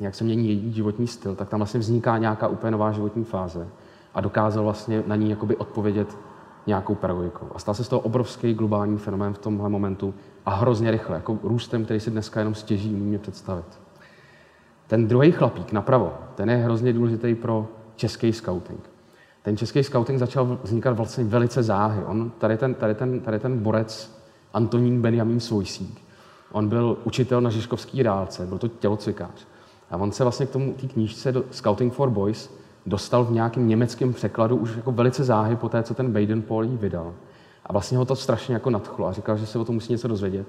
[0.00, 3.68] jak se mění její životní styl, tak tam vlastně vzniká nějaká úplně nová životní fáze
[4.16, 6.18] a dokázal vlastně na ní jakoby odpovědět
[6.66, 7.46] nějakou pedagogikou.
[7.54, 10.14] A stal se z toho obrovský globální fenomén v tomhle momentu
[10.46, 13.80] a hrozně rychle, jako růstem, který si dneska jenom stěží umíme představit.
[14.86, 18.80] Ten druhý chlapík napravo, ten je hrozně důležitý pro český scouting.
[19.42, 22.04] ten český scouting začal vznikat vlastně velice záhy.
[22.04, 24.20] On, tady ten, tady ten, tady ten borec
[24.54, 26.02] Antonín Benjamin Svojsík,
[26.52, 29.46] on byl učitel na Žižkovský dálce, byl to tělocvikář.
[29.90, 32.50] A on se vlastně k tomu té knížce Scouting for Boys
[32.86, 36.66] dostal v nějakém německém překladu už jako velice záhy po té, co ten Baden Paul
[36.66, 37.12] vydal.
[37.66, 40.08] A vlastně ho to strašně jako nadchlo a říkal, že se o tom musí něco
[40.08, 40.46] dozvědět.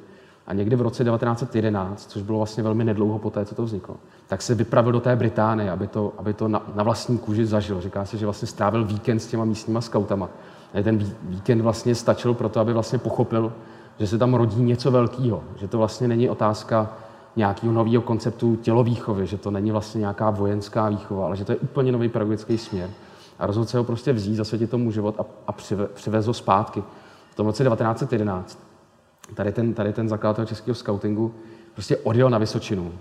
[0.47, 3.95] A někdy v roce 1911, což bylo vlastně velmi nedlouho po té, co to vzniklo,
[4.27, 7.81] tak se vypravil do té Británie, aby to, aby to na, na vlastní kůži zažil.
[7.81, 10.29] Říká se, že vlastně strávil víkend s těma místníma skautama.
[10.73, 13.53] A ten víkend vlastně stačil pro to, aby vlastně pochopil,
[13.99, 16.89] že se tam rodí něco velkého, že to vlastně není otázka
[17.37, 21.57] nějakého nového konceptu tělovýchovy, že to není vlastně nějaká vojenská výchova, ale že to je
[21.57, 22.89] úplně nový pedagogický směr.
[23.39, 26.83] A rozhodl se ho prostě vzít, zasvětit tomu život a, a přive, přivez ho zpátky.
[27.31, 28.59] V tom roce 1911
[29.33, 31.33] tady ten, tady ten zakladatel českého scoutingu
[31.73, 32.91] prostě odjel na Vysočinu.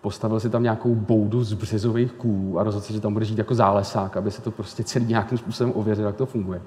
[0.00, 3.38] Postavil si tam nějakou boudu z březových kůlů a rozhodl se, že tam bude žít
[3.38, 6.62] jako zálesák, aby se to prostě celý nějakým způsobem ověřil, jak to funguje.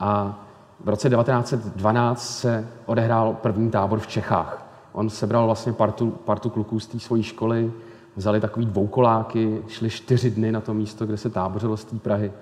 [0.00, 0.40] A
[0.80, 4.73] v roce 1912 se odehrál první tábor v Čechách.
[4.94, 7.72] On sebral vlastně partu, partu kluků z té své školy,
[8.16, 12.32] vzali takový dvoukoláky, šli čtyři dny na to místo, kde se tábořilo z té Prahy.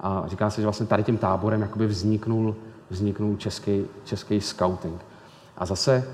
[0.00, 2.56] A říká se, že vlastně tady tím táborem jakoby vzniknul,
[2.90, 5.00] vzniknul český, český scouting.
[5.56, 6.08] A zase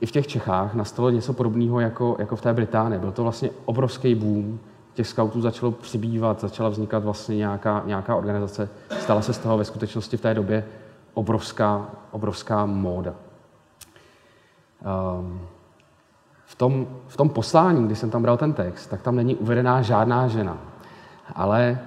[0.00, 2.98] i v těch Čechách nastalo něco podobného jako, jako v té Británii.
[2.98, 4.58] Byl to vlastně obrovský boom.
[4.94, 8.68] Těch scoutů začalo přibývat, začala vznikat vlastně nějaká, nějaká organizace.
[9.00, 10.64] Stala se z toho ve skutečnosti v té době
[11.14, 13.14] obrovská, obrovská móda.
[14.80, 15.40] Um,
[16.46, 19.82] v tom, v tom poslání, kdy jsem tam bral ten text, tak tam není uvedená
[19.82, 20.58] žádná žena.
[21.34, 21.78] Ale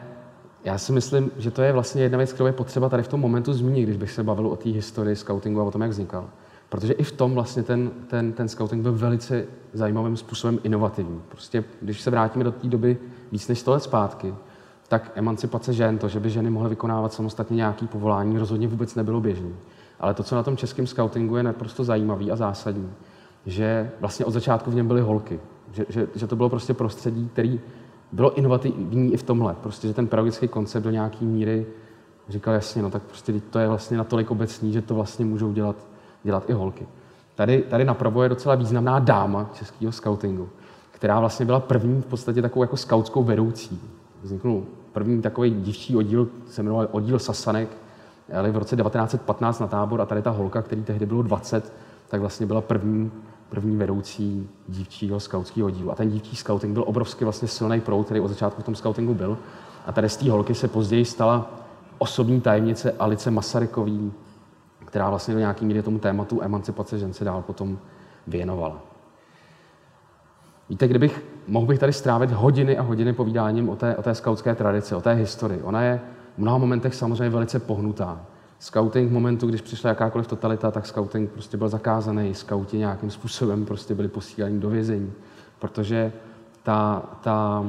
[0.63, 3.19] já si myslím, že to je vlastně jedna věc, kterou je potřeba tady v tom
[3.19, 6.29] momentu zmínit, když bych se bavil o té historii scoutingu a o tom, jak vznikal.
[6.69, 11.21] Protože i v tom vlastně ten, ten, ten scouting byl velice zajímavým způsobem inovativní.
[11.29, 12.97] Prostě, když se vrátíme do té doby
[13.31, 14.33] víc než 100 let zpátky,
[14.87, 19.21] tak emancipace žen, to, že by ženy mohly vykonávat samostatně nějaké povolání, rozhodně vůbec nebylo
[19.21, 19.49] běžné.
[20.03, 22.89] Ale to, co na tom českém scoutingu je naprosto zajímavý a zásadní,
[23.45, 25.39] že vlastně od začátku v něm byly holky.
[25.71, 27.61] Že, že, že to bylo prostě prostředí, který
[28.11, 29.55] bylo inovativní i v tomhle.
[29.61, 31.65] Prostě, že ten pedagogický koncept do nějaké míry
[32.29, 35.75] říkal jasně, no tak prostě to je vlastně natolik obecný, že to vlastně můžou dělat
[36.23, 36.87] dělat i holky.
[37.35, 40.49] Tady, tady napravo je docela významná dáma českého scoutingu,
[40.91, 43.79] která vlastně byla první v podstatě takovou jako skautskou vedoucí.
[44.21, 47.82] Vzniknul první takový dívčí oddíl, se jmenoval oddíl Sasanek,
[48.37, 51.73] ale v roce 1915 na tábor a tady ta holka, který tehdy bylo 20,
[52.07, 53.11] tak vlastně byla první,
[53.49, 55.91] první vedoucí dívčího skautského oddílu.
[55.91, 59.13] A ten dívčí scouting byl obrovsky vlastně silný proud, který od začátku v tom scoutingu
[59.13, 59.37] byl.
[59.85, 61.51] A tady z té holky se později stala
[61.97, 64.13] osobní tajemnice Alice Masarykový,
[64.85, 67.77] která vlastně do nějaký míry tomu tématu emancipace žen se dál potom
[68.27, 68.81] věnovala.
[70.69, 74.55] Víte, kdybych, mohl bych tady strávit hodiny a hodiny povídáním o té, o té skautské
[74.55, 75.61] tradici, o té historii.
[75.61, 76.01] Ona je
[76.35, 78.25] v mnoha momentech samozřejmě velice pohnutá.
[78.59, 82.35] Scouting v momentu, když přišla jakákoliv totalita, tak scouting prostě byl zakázaný.
[82.35, 85.13] Skauti nějakým způsobem prostě byli posíláni do vězení,
[85.59, 86.11] protože
[86.63, 87.65] ta, ta,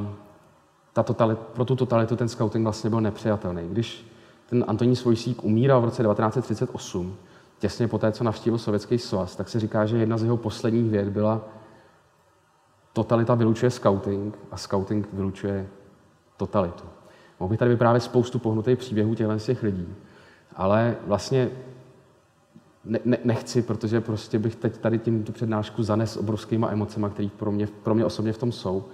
[0.92, 3.62] ta totalit, pro tu totalitu ten scouting vlastně byl nepřijatelný.
[3.68, 4.07] Když
[4.50, 7.16] ten Antonín Svojsík umíral v roce 1938,
[7.59, 10.90] těsně po té, co navštívil Sovětský svaz, tak se říká, že jedna z jeho posledních
[10.90, 11.40] věd byla
[12.92, 15.66] totalita vylučuje scouting a scouting vylučuje
[16.37, 16.85] totalitu.
[17.40, 19.94] Mohl bych tady vyprávět spoustu pohnutých příběhů těchto těch lidí,
[20.57, 21.51] ale vlastně
[22.85, 27.29] ne, ne, nechci, protože prostě bych teď tady tím tu přednášku zanes obrovskýma emocema, které
[27.37, 28.85] pro mě, pro mě osobně v tom jsou.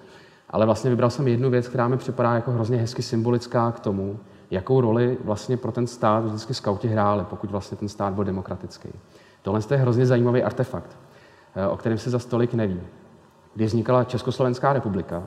[0.50, 4.18] Ale vlastně vybral jsem jednu věc, která mi připadá jako hrozně hezky symbolická k tomu,
[4.50, 8.88] jakou roli vlastně pro ten stát vždycky skauti hráli, pokud vlastně ten stát byl demokratický.
[9.42, 10.96] Tohle je hrozně zajímavý artefakt,
[11.54, 12.80] eh, o kterém se za stolik neví.
[13.54, 15.22] Když vznikala Československá republika,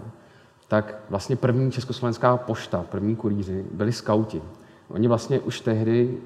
[0.74, 4.42] tak vlastně první československá pošta, první kurýři byli skauti.
[4.90, 6.18] Oni vlastně už tehdy,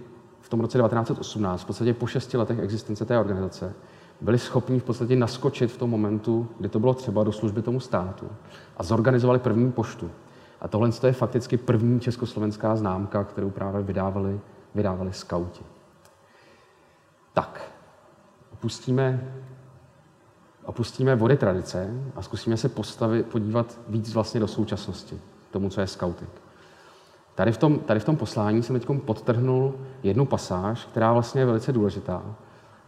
[0.42, 3.74] v tom roce 1918, v podstatě po šesti letech existence té organizace,
[4.22, 7.80] byli schopni v podstatě naskočit v tom momentu, kdy to bylo třeba do služby tomu
[7.80, 8.28] státu
[8.78, 10.12] a zorganizovali první poštu.
[10.62, 14.40] A tohle je fakticky první československá známka, kterou právě vydávali,
[14.76, 15.64] vydávali skauti.
[17.34, 17.72] Tak,
[18.54, 19.34] opustíme,
[20.68, 25.20] opustíme vody tradice a zkusíme se postavit, podívat víc vlastně do současnosti,
[25.52, 26.30] tomu, co je scouting.
[27.36, 31.46] Tady v tom, tady v tom poslání jsem teď podtrhnul jednu pasáž, která vlastně je
[31.46, 32.24] velice důležitá,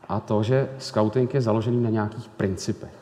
[0.10, 2.94] a to, že scouting je založený na nějakých principech.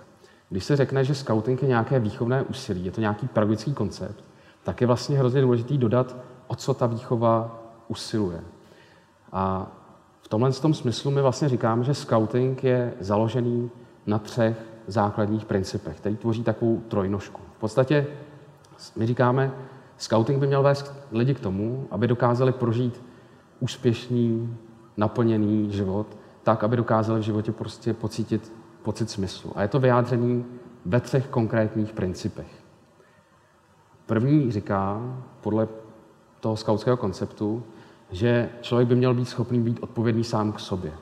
[0.50, 4.24] Když se řekne, že scouting je nějaké výchovné úsilí, je to nějaký pedagogický koncept,
[4.64, 6.16] tak je vlastně hrozně důležité dodat,
[6.48, 8.42] o co ta výchova usiluje.
[9.32, 9.68] A
[10.22, 13.72] v tomhle tom smyslu my vlastně říkáme, že scouting je založený
[14.08, 17.42] na třech základních principech, který tvoří takovou trojnožku.
[17.58, 18.08] V podstatě
[18.96, 19.52] my říkáme,
[19.98, 23.04] Scouting by měl vést lidi k tomu, aby dokázali prožít
[23.60, 24.58] úspěšný,
[24.98, 29.52] naplněný život, tak, aby dokázali v životě prostě pocítit pocit smyslu.
[29.56, 30.46] A je to vyjádření
[30.86, 32.48] ve třech konkrétních principech.
[34.06, 35.02] První říká,
[35.42, 35.68] podle
[36.40, 37.64] toho skautského konceptu,
[38.12, 40.94] že člověk by měl být schopný být odpovědný sám k sobě.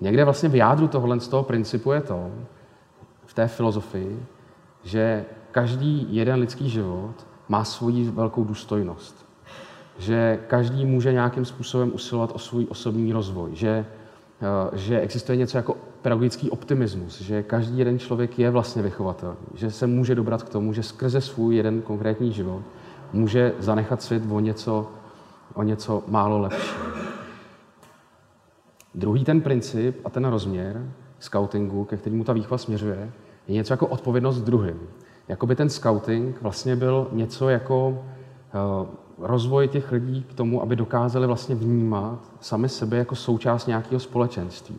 [0.00, 2.30] Někde vlastně v jádru tohle z toho principu je to,
[3.26, 4.26] v té filozofii,
[4.84, 9.26] že každý jeden lidský život má svoji velkou důstojnost.
[9.98, 13.50] Že každý může nějakým způsobem usilovat o svůj osobní rozvoj.
[13.52, 13.86] Že,
[14.42, 19.70] eh, že existuje něco jako pedagogický optimismus, že každý jeden člověk je vlastně vychovatel, že
[19.70, 22.62] se může dobrat k tomu, že skrze svůj jeden konkrétní život
[23.12, 24.90] může zanechat svět o něco,
[25.54, 26.97] o něco málo lepší.
[28.98, 33.12] Druhý ten princip a ten rozměr scoutingu, ke kterému ta výchova směřuje,
[33.48, 34.80] je něco jako odpovědnost druhým.
[35.28, 37.96] Jakoby ten scouting vlastně byl něco jako uh,
[39.18, 44.76] rozvoj těch lidí k tomu, aby dokázali vlastně vnímat sami sebe jako součást nějakého společenství.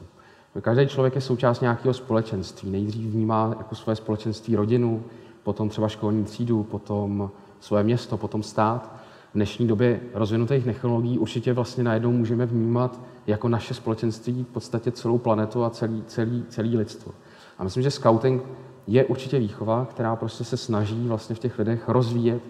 [0.62, 2.72] Každý člověk je součást nějakého společenství.
[2.72, 5.04] Nejdřív vnímá jako svoje společenství rodinu,
[5.44, 8.96] potom třeba školní třídu, potom svoje město, potom stát.
[9.32, 14.92] V dnešní době rozvinutých technologií určitě vlastně najednou můžeme vnímat jako naše společenství v podstatě
[14.92, 17.12] celou planetu a celý, celý, celý lidstvo.
[17.58, 18.44] A myslím, že scouting
[18.88, 22.42] je určitě výchova, která prostě se snaží vlastně v těch lidech rozvíjet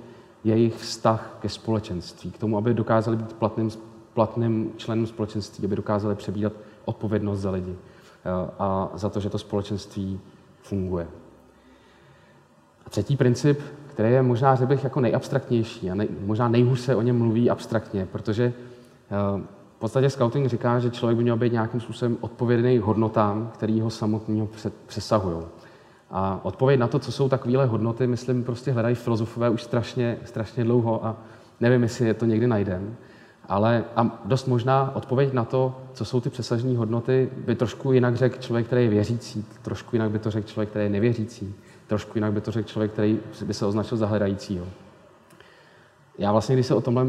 [0.43, 3.69] jejich vztah ke společenství, k tomu, aby dokázali být platným,
[4.13, 6.53] platným členem společenství, aby dokázali přebírat
[6.86, 10.19] odpovědnost za lidi eh, a za to, že to společenství
[10.62, 11.08] funguje.
[12.86, 16.95] A třetí princip, který je možná, řekl bych, jako nejabstraktnější a nej, možná nejhůř se
[16.95, 18.53] o něm mluví abstraktně, protože
[19.12, 19.43] eh,
[19.80, 23.89] v podstatě scouting říká, že člověk by měl být nějakým způsobem odpovědný hodnotám, které ho
[23.89, 24.50] samotného
[24.86, 25.46] přesahují.
[26.12, 30.63] A odpověď na to, co jsou takovéhle hodnoty, myslím, prostě hledají filozofové už strašně, strašně
[30.63, 31.15] dlouho a
[31.60, 32.96] nevím, jestli je to někdy najdem.
[33.48, 38.15] Ale a dost možná odpověď na to, co jsou ty přesažní hodnoty, by trošku jinak
[38.15, 41.56] řekl člověk, který je věřící, trošku jinak by to řekl člověk, který je nevěřící,
[41.88, 44.65] trošku jinak by to řekl člověk, který by se označil za hledajícího.
[46.19, 47.08] Já vlastně, když se o tomhle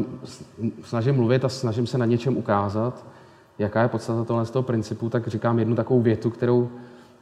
[0.83, 3.05] snažím mluvit a snažím se na něčem ukázat,
[3.59, 6.69] jaká je podstata tohle z toho principu, tak říkám jednu takovou větu, kterou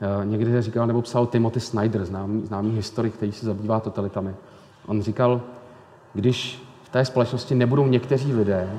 [0.02, 4.36] eh, někdy říkal nebo psal Timothy Snyder, známý, známý historik, který se zabývá totalitami.
[4.88, 5.42] On říkal,
[6.14, 8.70] když v té společnosti nebudou někteří lidé,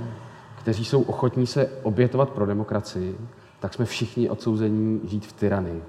[0.59, 3.19] kteří jsou ochotní se obětovat pro demokracii,
[3.61, 5.83] tak jsme všichni odsouzení žít v tyranii.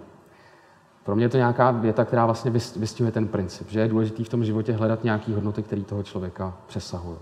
[1.03, 4.29] Pro mě je to nějaká věta, která vlastně vystihuje ten princip, že je důležité v
[4.29, 7.17] tom životě hledat nějaké hodnoty, které toho člověka přesahují.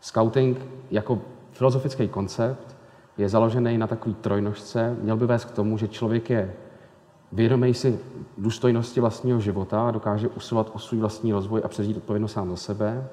[0.00, 0.58] Scouting
[0.90, 1.18] jako
[1.52, 2.76] filozofický koncept
[3.18, 6.54] je založený na takové trojnožce, měl by vést k tomu, že člověk je
[7.32, 7.98] vědomý si
[8.38, 13.08] důstojnosti vlastního života dokáže usilovat o svůj vlastní rozvoj a přežít odpovědnost sám za sebe.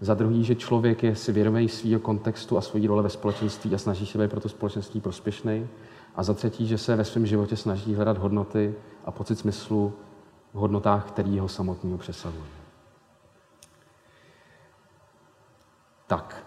[0.00, 3.78] Za druhý, že člověk je si vědomý svého kontextu a svojí role ve společenství a
[3.78, 5.66] snaží se být pro to společenství prospěšný.
[6.20, 9.92] A za třetí, že se ve svém životě snaží hledat hodnoty a pocit smyslu
[10.54, 12.44] v hodnotách, který jeho samotného přesahují.
[16.06, 16.46] Tak,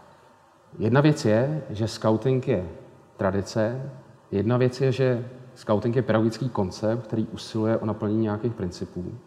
[0.79, 2.69] jedna věc je, že scouting je
[3.17, 3.91] tradice,
[4.31, 9.17] jedna věc je, že scouting je pedagogický koncept, který usiluje o naplnění nějakých principů.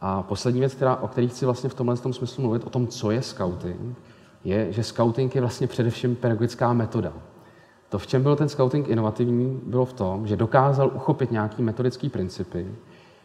[0.00, 2.86] A poslední věc, která, o které chci vlastně v tomhle tom smyslu mluvit, o tom,
[2.86, 3.98] co je scouting,
[4.44, 7.12] je, že scouting je vlastně především pedagogická metoda.
[7.88, 12.08] To, v čem byl ten scouting inovativní, bylo v tom, že dokázal uchopit nějaký metodický
[12.08, 12.66] principy,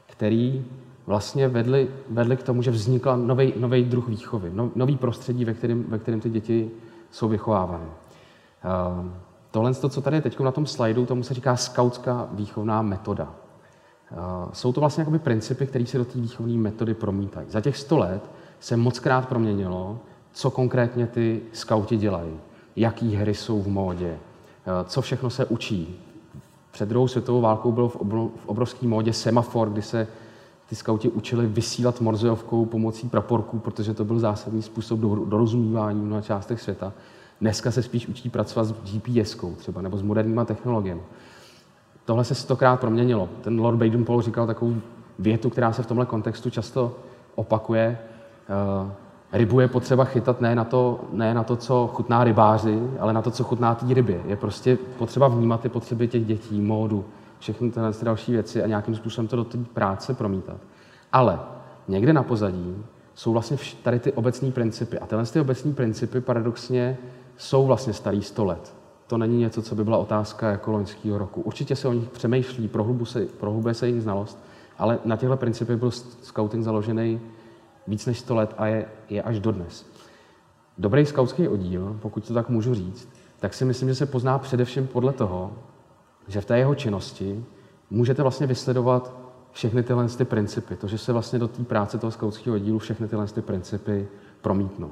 [0.05, 0.65] který
[1.05, 3.15] vlastně vedli, vedli k tomu, že vznikla
[3.55, 6.71] nový druh výchovy, no, nový prostředí, ve kterém, ve kterém ty děti
[7.11, 7.85] jsou vychovávány.
[7.85, 9.05] Uh,
[9.51, 13.23] tohle, co tady je teď na tom slajdu, tomu se říká skautská výchovná metoda.
[14.11, 17.49] Uh, jsou to vlastně jakoby principy, které se do té výchovné metody promítají.
[17.49, 19.99] Za těch 100 let se moc krát proměnilo,
[20.33, 22.39] co konkrétně ty skauti dělají,
[22.75, 24.17] jaký hry jsou v módě,
[24.85, 25.99] co všechno se učí.
[26.71, 27.97] Před druhou světovou válkou byl v,
[28.45, 30.07] obrovský módě semafor, kdy se
[30.69, 36.61] ty skauti učili vysílat morzejovkou pomocí praporků, protože to byl zásadní způsob dorozumívání na částech
[36.61, 36.93] světa.
[37.41, 41.01] Dneska se spíš učí pracovat s GPS-kou třeba, nebo s moderníma technologiemi.
[42.05, 43.29] Tohle se stokrát proměnilo.
[43.41, 44.75] Ten Lord Baden-Powell říkal takovou
[45.19, 46.95] větu, která se v tomhle kontextu často
[47.35, 47.97] opakuje.
[49.33, 53.21] Rybu je potřeba chytat ne na, to, ne na to, co chutná rybáři, ale na
[53.21, 54.21] to, co chutná té rybě.
[54.25, 57.05] Je prostě potřeba vnímat ty potřeby těch dětí, módu,
[57.39, 60.57] všechny tyhle další věci a nějakým způsobem to do té práce promítat.
[61.13, 61.39] Ale
[61.87, 62.75] někde na pozadí
[63.15, 64.99] jsou vlastně tady ty obecní principy.
[64.99, 66.97] A tyhle ty obecní principy paradoxně
[67.37, 68.73] jsou vlastně starý 100 let.
[69.07, 71.41] To není něco, co by byla otázka jako loňského roku.
[71.41, 74.39] Určitě se o nich přemýšlí, prohlubuje se, prohlubuje se jejich znalost,
[74.77, 77.19] ale na těchto principech byl scouting založený
[77.87, 79.85] víc než 100 let a je, je až dodnes.
[80.77, 83.09] dobrý skautský oddíl, pokud to tak můžu říct,
[83.39, 85.51] tak si myslím, že se pozná především podle toho,
[86.27, 87.45] že v té jeho činnosti
[87.89, 89.13] můžete vlastně vysledovat
[89.51, 93.07] všechny tyhle ty principy, to, že se vlastně do té práce toho skautského oddílu všechny
[93.07, 94.07] tyhle ty principy
[94.41, 94.91] promítnou.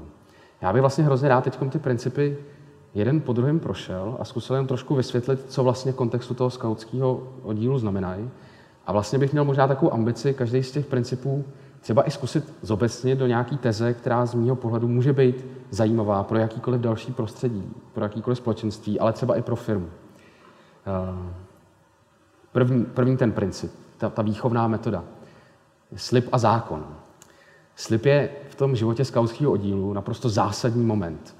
[0.61, 2.37] Já bych vlastně hrozně rád teď ty principy
[2.93, 7.27] jeden po druhém prošel a zkusil jen trošku vysvětlit, co vlastně v kontextu toho skautského
[7.43, 8.29] oddílu znamenají.
[8.85, 11.45] A vlastně bych měl možná takovou ambici každý z těch principů
[11.81, 16.37] třeba i zkusit zobecnit do nějaký teze, která z mého pohledu může být zajímavá pro
[16.37, 19.89] jakýkoliv další prostředí, pro jakýkoliv společenství, ale třeba i pro firmu.
[20.87, 21.33] Eh,
[22.51, 25.03] první, první ten princip, ta, ta výchovná metoda.
[25.95, 26.85] Slib a zákon.
[27.75, 31.35] Slib je v tom životě skautského oddílu naprosto zásadní moment.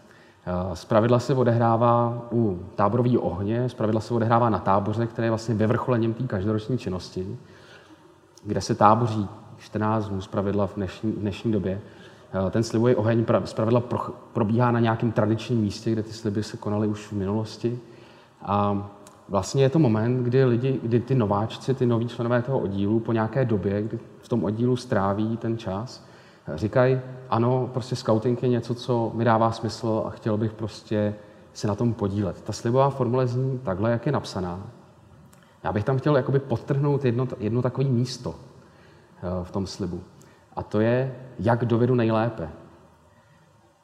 [0.46, 6.14] Eh, se odehrává u táborového ohně, spravidla se odehrává na táboře, které je vlastně vyvrcholením
[6.14, 7.38] té každoroční činnosti,
[8.44, 9.30] kde se táboří
[9.60, 11.82] 14 dnů zpravidla v dnešní, v dnešní době.
[12.48, 13.84] Eh, ten slibový oheň zpravidla
[14.34, 17.80] probíhá na nějakém tradičním místě, kde ty sliby se konaly už v minulosti.
[18.42, 18.90] A
[19.30, 23.14] vlastně je to moment, kdy lidi, kdy ty nováčci, ty noví členové toho oddílu po
[23.14, 26.06] nějaké době, kdy v tom oddílu stráví ten čas,
[26.56, 27.00] říkají,
[27.30, 31.16] ano, prostě scouting je něco, co mi dává smysl a chtěl bych prostě
[31.54, 32.42] se na tom podílet.
[32.42, 34.68] Ta slibová formule zní takhle, jak je napsaná.
[35.64, 38.36] Já bych tam chtěl jakoby podtrhnout jedno, jedno takové místo
[39.44, 40.04] v tom slibu.
[40.56, 42.50] A to je, jak dovedu nejlépe.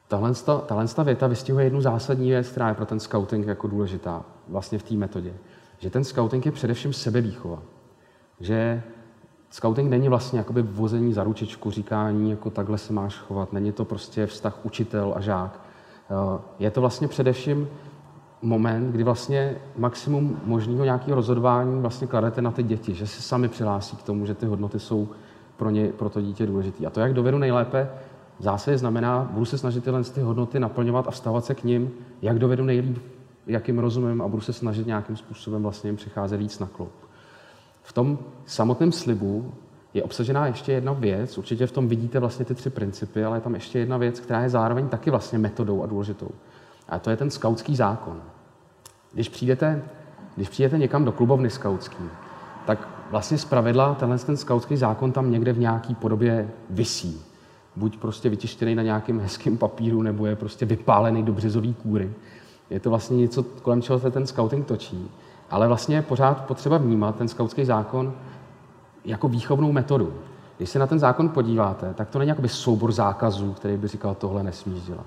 [0.08, 0.32] Tahle,
[0.66, 4.82] tahle věta vystihuje jednu zásadní věc, která je pro ten scouting jako důležitá vlastně v
[4.82, 5.34] té metodě.
[5.78, 7.62] Že ten scouting je především sebevýchova.
[8.40, 8.82] Že
[9.50, 13.52] Scouting není vlastně jakoby vození za ručičku, říkání, jako takhle se máš chovat.
[13.52, 15.60] Není to prostě vztah učitel a žák.
[16.10, 17.68] Eh, je to vlastně především
[18.42, 23.48] moment, kdy vlastně maximum možného nějakého rozhodování vlastně kladete na ty děti, že se sami
[23.48, 25.08] přihlásí k tomu, že ty hodnoty jsou
[25.56, 26.86] pro, ně, pro to dítě důležité.
[26.86, 27.88] A to, jak dovedu nejlépe,
[28.38, 31.90] zásadě znamená, budu se snažit tyhle ty hodnoty naplňovat a vstávat se k ním,
[32.22, 32.98] jak dovedu nejlíp,
[33.46, 36.92] jakým rozumím a budu se snažit nějakým způsobem vlastně jim přicházet víc na kloup.
[37.82, 39.54] V tom samotném slibu
[39.94, 43.40] je obsažená ještě jedna věc, určitě v tom vidíte vlastně ty tři principy, ale je
[43.40, 46.28] tam ještě jedna věc, která je zároveň taky vlastně metodou a důležitou.
[46.88, 48.22] A to je ten skautský zákon.
[49.12, 49.82] Když přijdete,
[50.36, 52.04] když přijdete někam do klubovny skautský,
[52.66, 57.22] tak vlastně z pravidla tenhle ten skautský zákon tam někde v nějaký podobě visí.
[57.76, 62.12] Buď prostě vytištěný na nějakém hezkém papíru, nebo je prostě vypálený do březový kůry.
[62.70, 65.10] Je to vlastně něco, kolem čeho se ten scouting točí.
[65.50, 68.14] Ale vlastně je pořád potřeba vnímat ten skautský zákon
[69.04, 70.14] jako výchovnou metodu.
[70.56, 74.14] Když se na ten zákon podíváte, tak to není jakoby soubor zákazů, který by říkal,
[74.14, 75.06] tohle nesmíš dělat.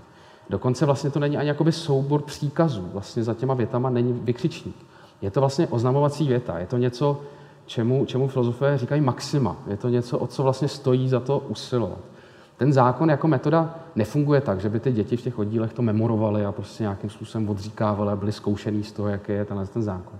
[0.49, 2.89] Dokonce vlastně to není ani jakoby soubor příkazů.
[2.93, 4.75] Vlastně za těma větama není vykřičník.
[5.21, 6.59] Je to vlastně oznamovací věta.
[6.59, 7.21] Je to něco,
[7.69, 9.55] čemu, čemu filozofové říkají maxima.
[9.67, 11.99] Je to něco, o co vlastně stojí za to usilovat.
[12.57, 16.45] Ten zákon jako metoda nefunguje tak, že by ty děti v těch oddílech to memorovaly
[16.45, 20.19] a prostě nějakým způsobem odříkávaly a byly zkoušený z toho, jaký je tenhle ten zákon.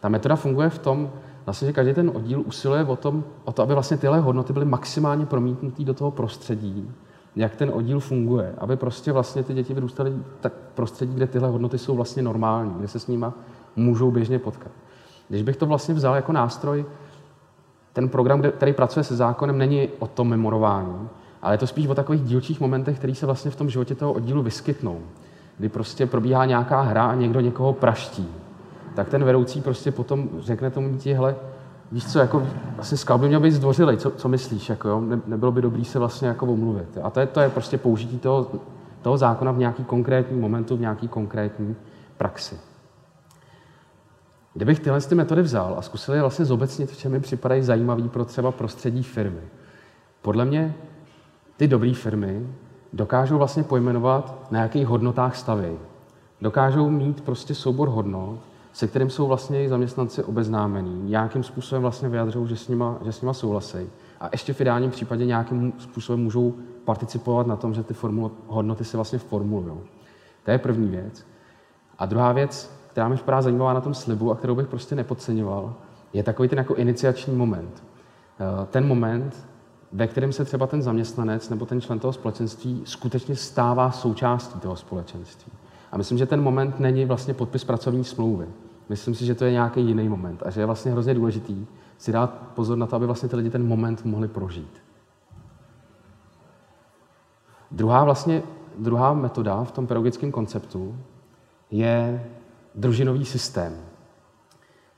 [0.00, 1.10] Ta metoda funguje v tom,
[1.46, 4.64] vlastně, že každý ten oddíl usiluje o, tom, o to, aby vlastně tyhle hodnoty byly
[4.64, 6.90] maximálně promítnuté do toho prostředí,
[7.36, 11.78] jak ten oddíl funguje, aby prostě vlastně ty děti vyrůstaly tak prostředí, kde tyhle hodnoty
[11.78, 13.26] jsou vlastně normální, kde se s nimi
[13.76, 14.72] můžou běžně potkat.
[15.30, 16.84] Když bych to vlastně vzal jako nástroj,
[17.92, 21.08] ten program, který pracuje se zákonem, není o tom memorování,
[21.42, 24.12] ale je to spíš o takových dílčích momentech, které se vlastně v tom životě toho
[24.12, 25.00] oddílu vyskytnou.
[25.58, 28.28] Kdy prostě probíhá nějaká hra a někdo někoho praští
[28.94, 31.36] tak ten vedoucí prostě potom řekne tomu dítě, hele,
[31.92, 32.42] víš co, jako
[32.78, 35.00] asi scout by měl být zdvořilej, co, co myslíš, jako jo?
[35.00, 36.98] Ne, nebylo by dobrý se vlastně jako omluvit.
[37.02, 38.50] A to je, to je prostě použití toho,
[39.02, 41.76] toho zákona v nějaký konkrétní momentu, v nějaký konkrétní
[42.18, 42.56] praxi.
[44.54, 48.08] Kdybych tyhle ty metody vzal a zkusil je vlastně zobecnit, v čem mi připadají zajímavý
[48.08, 49.40] pro třeba prostředí firmy.
[50.22, 50.74] Podle mě
[51.56, 52.46] ty dobré firmy
[52.92, 55.78] dokážou vlastně pojmenovat, na jakých hodnotách staví.
[56.40, 58.38] Dokážou mít prostě soubor hodnot,
[58.72, 63.12] se kterým jsou vlastně i zaměstnanci obeznámení, nějakým způsobem vlastně vyjadřují, že s nima, že
[63.12, 63.90] s nima souhlasí.
[64.20, 68.84] A ještě v ideálním případě nějakým způsobem můžou participovat na tom, že ty formul, hodnoty
[68.84, 69.80] se vlastně formulují.
[70.44, 71.26] To je první věc.
[71.98, 75.74] A druhá věc, která mi připadá zajímavá na tom slibu a kterou bych prostě nepodceňoval,
[76.12, 77.82] je takový ten jako iniciační moment.
[78.40, 79.46] Eh, ten moment,
[79.92, 84.76] ve kterém se třeba ten zaměstnanec nebo ten člen toho společenství skutečně stává součástí toho
[84.76, 85.52] společenství.
[85.92, 88.46] A myslím, že ten moment není vlastně podpis pracovní smlouvy.
[88.88, 91.66] Myslím si, že to je nějaký jiný moment a že je vlastně hrozně důležitý
[91.98, 94.82] si dát pozor na to, aby vlastně ty lidi ten moment mohli prožít.
[97.70, 98.42] Druhá vlastně,
[98.78, 100.96] druhá metoda v tom pedagogickém konceptu
[101.70, 102.24] je
[102.74, 103.76] družinový systém,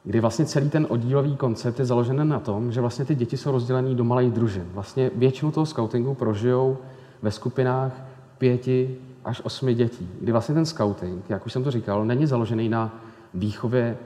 [0.05, 3.51] kdy vlastně celý ten oddílový koncept je založen na tom, že vlastně ty děti jsou
[3.51, 4.65] rozdělené do malých družin.
[4.73, 6.79] Vlastně většinu toho scoutingu prožijou
[7.23, 7.93] ve skupinách
[8.39, 12.69] pěti až osmi dětí, kdy vlastně ten scouting, jak už jsem to říkal, není založený
[12.69, 13.01] na
[13.35, 13.99] výchově,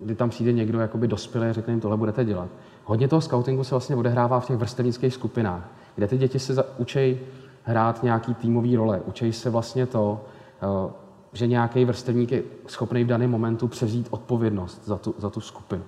[0.00, 2.48] kdy tam přijde někdo jakoby dospělý a řekne jim, tohle budete dělat.
[2.84, 7.18] Hodně toho scoutingu se vlastně odehrává v těch vrstevnických skupinách, kde ty děti se učí
[7.62, 10.24] hrát nějaký týmový role, učí se vlastně to,
[10.62, 10.92] eh,
[11.32, 15.82] že nějaký vrstevník je schopný v daném momentu převzít odpovědnost za tu, za tu skupinu.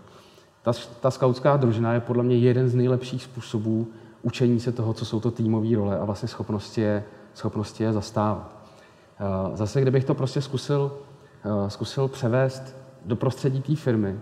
[0.63, 3.87] Ta, ta skautská družina je podle mě jeden z nejlepších způsobů
[4.23, 8.57] učení se toho, co jsou to týmové role a vlastně schopnosti je, schopnosti je zastávat.
[9.21, 10.93] Eh, zase, kdybych to prostě zkusil,
[11.45, 14.21] eh, zkusil převést do prostředí té firmy,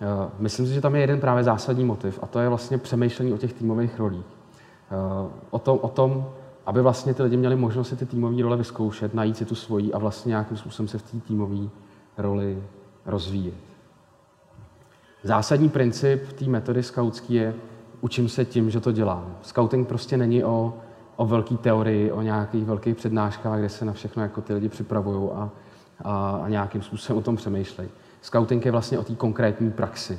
[0.00, 0.06] eh,
[0.38, 3.38] myslím si, že tam je jeden právě zásadní motiv a to je vlastně přemýšlení o
[3.38, 4.26] těch týmových rolích.
[5.50, 6.26] O tom, o tom
[6.66, 9.92] aby vlastně ty lidi měli možnost si ty týmové role vyzkoušet, najít si tu svoji
[9.92, 11.68] a vlastně nějakým způsobem se v té týmové
[12.18, 12.62] roli
[13.06, 13.54] rozvíjet.
[15.22, 17.54] Zásadní princip té metody skautské je,
[18.00, 19.36] učím se tím, že to dělám.
[19.42, 20.74] Scouting prostě není o,
[21.16, 25.30] o velké teorii, o nějakých velkých přednáškách, kde se na všechno jako ty lidi připravují
[25.30, 25.50] a,
[26.04, 27.90] a, a nějakým způsobem o tom přemýšlejí.
[28.22, 30.18] Scouting je vlastně o té konkrétní praxi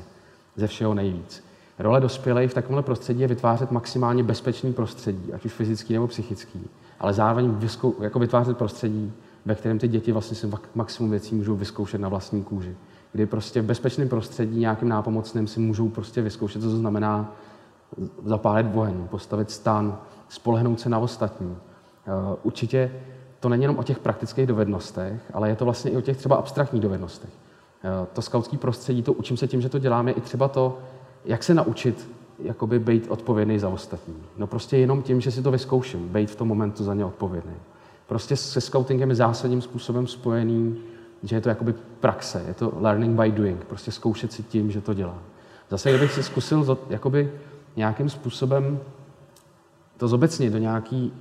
[0.56, 1.47] ze všeho nejvíc.
[1.80, 6.70] Role dospělých v takovémhle prostředí je vytvářet maximálně bezpečný prostředí, ať už fyzický nebo psychický,
[7.00, 9.14] ale zároveň vyskou, jako vytvářet prostředí,
[9.46, 12.76] ve kterém ty děti vlastně si maximum věcí můžou vyzkoušet na vlastní kůži.
[13.12, 17.36] Kdy prostě v bezpečném prostředí, nějakým nápomocným si můžou prostě vyzkoušet, co to znamená
[18.26, 19.98] zapálit oheň, postavit stan,
[20.30, 21.58] spolehnout se na ostatní.
[22.08, 22.12] Eh,
[22.44, 22.92] určitě
[23.40, 26.36] to není jenom o těch praktických dovednostech, ale je to vlastně i o těch třeba
[26.36, 27.30] abstraktních dovednostech.
[27.84, 30.80] Eh, to skautské prostředí, to učím se tím, že to děláme, i třeba to,
[31.28, 32.10] jak se naučit
[32.40, 34.16] jakoby být odpovědný za ostatní.
[34.38, 37.56] No prostě jenom tím, že si to vyzkouším, být v tom momentu za ně odpovědný.
[38.08, 40.78] Prostě se scoutingem je zásadním způsobem spojený,
[41.24, 44.82] že je to jakoby praxe, je to learning by doing, prostě zkoušet si tím, že
[44.82, 45.18] to dělá.
[45.70, 47.32] Zase, kdybych si zkusil jakoby
[47.76, 48.80] nějakým způsobem
[49.98, 51.14] to zobecnit do, nějaký,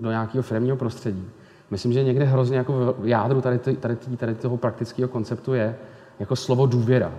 [0.00, 1.24] do nějakého firmního prostředí,
[1.70, 5.76] myslím, že někde hrozně jako v jádru tady, tady, tady toho praktického konceptu je
[6.18, 7.12] jako slovo důvěra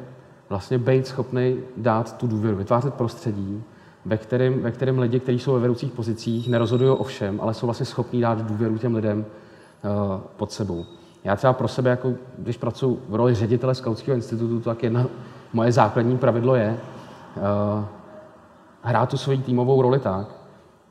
[0.50, 3.64] vlastně být schopný dát tu důvěru, vytvářet prostředí,
[4.06, 7.68] ve kterém, ve kterém lidi, kteří jsou ve vedoucích pozicích, nerozhodují o všem, ale jsou
[7.68, 10.86] vlastně schopní dát důvěru těm lidem uh, pod sebou.
[11.24, 15.06] Já třeba pro sebe, jako když pracuji v roli ředitele Skautského institutu, tak jedna
[15.54, 16.80] moje základní pravidlo je
[17.36, 17.86] uh,
[18.82, 20.28] hrát tu svoji týmovou roli tak,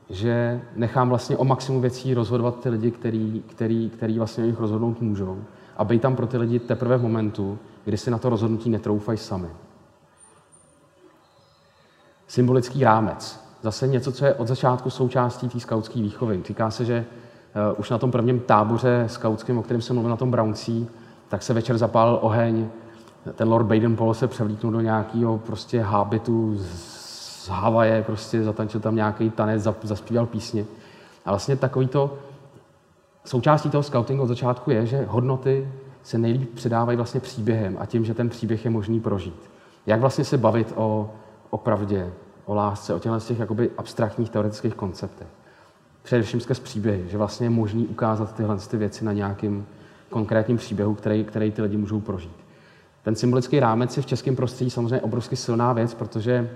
[0.09, 4.59] že nechám vlastně o maximum věcí rozhodovat ty lidi, který, který, který vlastně o nich
[4.59, 5.37] rozhodnout můžou.
[5.77, 9.17] A být tam pro ty lidi teprve v momentu, kdy si na to rozhodnutí netroufají
[9.17, 9.47] sami.
[12.27, 13.39] Symbolický rámec.
[13.61, 16.41] Zase něco, co je od začátku součástí té skautské výchovy.
[16.47, 17.05] Říká se, že
[17.71, 20.89] uh, už na tom prvním táboře skautském, o kterém jsem mluvil na tom Browncí,
[21.29, 22.69] tak se večer zapálil oheň,
[23.35, 29.29] ten Lord Baden-Powell se převlíknul do nějakého prostě hábitu z Havaje, prostě zatančil tam nějaký
[29.29, 30.65] tanec, zaspíval písně.
[31.25, 32.17] A vlastně takový to,
[33.25, 35.67] součástí toho scoutingu od začátku je, že hodnoty
[36.07, 39.49] se nejlíp předávají vlastně příběhem a tím, že ten příběh je možný prožít.
[39.85, 41.11] Jak vlastně se bavit o,
[41.49, 42.13] o pravdě,
[42.45, 45.27] o lásce, o těchto těch jakoby abstraktních teoretických konceptech.
[46.03, 49.65] Především skrz příběhy, že vlastně je možný ukázat tyhle ty věci na nějakým
[50.09, 52.37] konkrétním příběhu, který, který ty lidi můžou prožít.
[53.03, 56.49] Ten symbolický rámec je v českém prostředí samozřejmě obrovsky silná věc, protože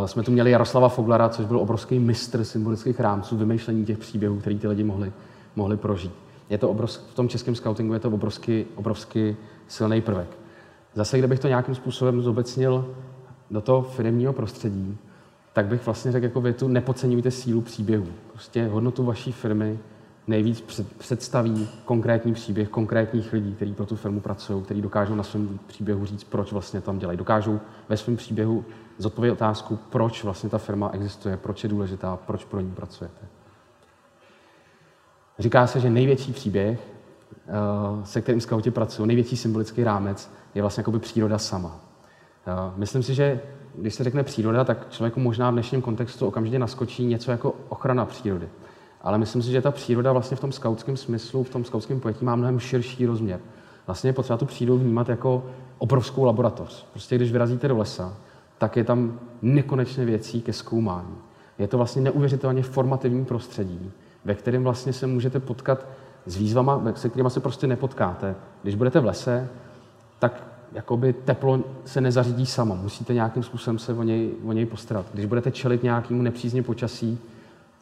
[0.00, 4.40] uh, jsme tu měli Jaroslava Foglara, což byl obrovský mistr symbolických rámců, vymýšlení těch příběhů,
[4.40, 5.12] který ty lidi mohli,
[5.56, 9.36] mohli prožít je to obrovsk, v tom českém scoutingu je to obrovský, obrovský
[9.68, 10.28] silný prvek.
[10.94, 12.94] Zase, kdybych to nějakým způsobem zobecnil
[13.50, 14.98] do toho firmního prostředí,
[15.52, 18.06] tak bych vlastně řekl jako větu, nepodceňujte sílu příběhu.
[18.32, 19.78] Prostě hodnotu vaší firmy
[20.26, 25.22] nejvíc před, představí konkrétní příběh konkrétních lidí, kteří pro tu firmu pracují, kteří dokážou na
[25.22, 27.18] svém příběhu říct, proč vlastně tam dělají.
[27.18, 28.64] Dokážou ve svém příběhu
[28.98, 33.26] zodpovědět otázku, proč vlastně ta firma existuje, proč je důležitá, proč pro ní pracujete.
[35.38, 36.80] Říká se, že největší příběh,
[37.48, 37.52] eh,
[38.04, 41.80] se kterým skauti pracují, největší symbolický rámec, je vlastně jakoby příroda sama.
[42.46, 43.40] Eh, myslím si, že
[43.74, 48.06] když se řekne příroda, tak člověku možná v dnešním kontextu okamžitě naskočí něco jako ochrana
[48.06, 48.48] přírody.
[49.02, 52.24] Ale myslím si, že ta příroda vlastně v tom skautském smyslu, v tom skautském pojetí
[52.24, 53.40] má mnohem širší rozměr.
[53.86, 55.44] Vlastně je potřeba tu přírodu vnímat jako
[55.78, 56.86] obrovskou laboratoř.
[56.92, 58.16] Prostě když vyrazíte do lesa,
[58.58, 61.14] tak je tam nekonečné věcí ke zkoumání.
[61.58, 63.90] Je to vlastně neuvěřitelně formativní prostředí,
[64.24, 65.86] ve kterém vlastně se můžete potkat
[66.26, 68.34] s výzvama, se kterými se prostě nepotkáte.
[68.62, 69.48] Když budete v lese,
[70.18, 70.42] tak
[70.72, 72.76] jakoby teplo se nezařídí samo.
[72.76, 75.06] Musíte nějakým způsobem se o něj, o něj postarat.
[75.14, 77.18] Když budete čelit nějakému nepřízně počasí,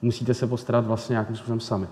[0.03, 1.87] musíte se postarat vlastně nějakým způsobem sami.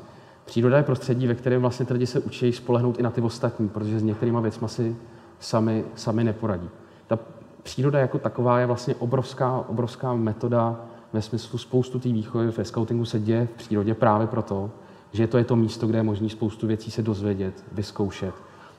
[0.45, 3.69] Příroda je prostředí, ve kterém vlastně ty lidi se učí spolehnout i na ty ostatní,
[3.69, 4.97] protože s některýma věcmi si
[5.41, 6.69] sami, sami neporadí.
[7.07, 7.19] Ta
[7.63, 10.81] příroda jako taková je vlastně obrovská, obrovská metoda
[11.13, 14.71] ve smyslu spoustu té výchovy ve scoutingu se děje v přírodě právě proto,
[15.13, 18.35] že to je to místo, kde je možné spoustu věcí se dozvědět, vyzkoušet,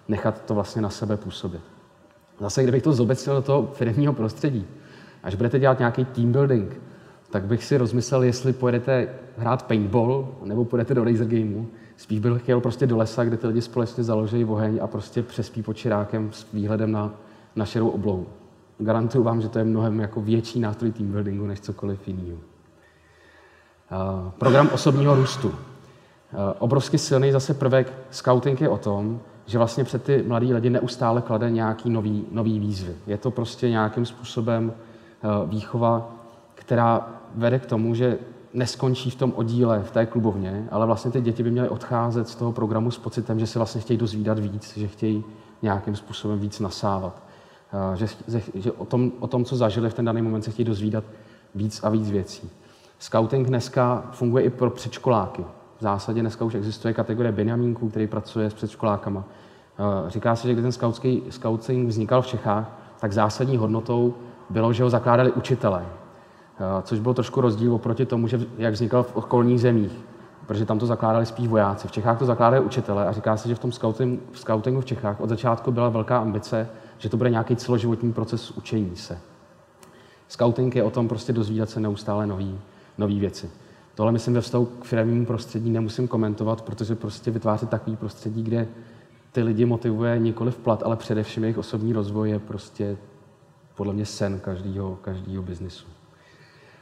[0.07, 1.61] nechat to vlastně na sebe působit.
[2.39, 4.65] Zase, kdybych to zobecnil do toho firmního prostředí,
[5.23, 6.81] až budete dělat nějaký team building,
[7.29, 9.07] tak bych si rozmyslel, jestli pojedete
[9.37, 11.67] hrát paintball nebo půjdete do laser gameu.
[11.97, 15.61] Spíš bych chtěl prostě do lesa, kde ty lidi společně založí oheň a prostě přespí
[15.61, 17.13] pod čirákem s výhledem na,
[17.55, 18.27] na šerou oblohu.
[18.79, 22.37] Garantuju vám, že to je mnohem jako větší nástroj team buildingu než cokoliv jiného.
[22.37, 25.47] Uh, program osobního růstu.
[25.47, 25.53] Uh,
[26.59, 31.21] obrovsky silný zase prvek scouting je o tom, že vlastně před ty mladí lidi neustále
[31.21, 32.93] klade nějaký nový, nový výzvy.
[33.07, 34.73] Je to prostě nějakým způsobem
[35.23, 36.11] uh, výchova,
[36.55, 38.17] která vede k tomu, že
[38.53, 42.35] neskončí v tom oddíle, v té klubovně, ale vlastně ty děti by měly odcházet z
[42.35, 45.23] toho programu s pocitem, že se vlastně chtějí dozvídat víc, že chtějí
[45.61, 47.28] nějakým způsobem víc nasávat.
[47.95, 48.07] Že,
[48.55, 51.03] že o, tom, o tom, co zažili v ten daný moment, se chtějí dozvídat
[51.55, 52.49] víc a víc věcí.
[52.99, 55.45] Scouting dneska funguje i pro předškoláky.
[55.77, 59.23] V zásadě dneska už existuje kategorie Benjamínků, který pracuje s předškolákama.
[60.07, 60.91] Říká se, že když ten
[61.29, 64.13] scouting vznikal v Čechách, tak zásadní hodnotou
[64.49, 65.85] bylo, že ho zakládali učitelé.
[66.59, 69.91] Eh, což byl trošku rozdíl oproti tomu, že jak vznikal v okolních zemích,
[70.47, 71.87] protože tam to zakládali spíš vojáci.
[71.87, 73.71] V Čechách to zakládají učitele a říká se, že v tom
[74.31, 76.69] v scoutingu v Čechách od začátku byla velká ambice,
[76.99, 79.19] že to bude nějaký celoživotní proces učení se.
[80.27, 82.27] Scouting je o tom prostě dozvídat se neustále
[82.97, 83.49] nové věci.
[83.95, 88.67] Tohle myslím ve vztahu k firmnímu prostředí nemusím komentovat, protože prostě vytváří takový prostředí, kde
[89.31, 92.97] ty lidi motivuje nikoli v plat, ale především jejich osobní rozvoj je prostě
[93.75, 95.87] podle mě sen každého, každého biznisu.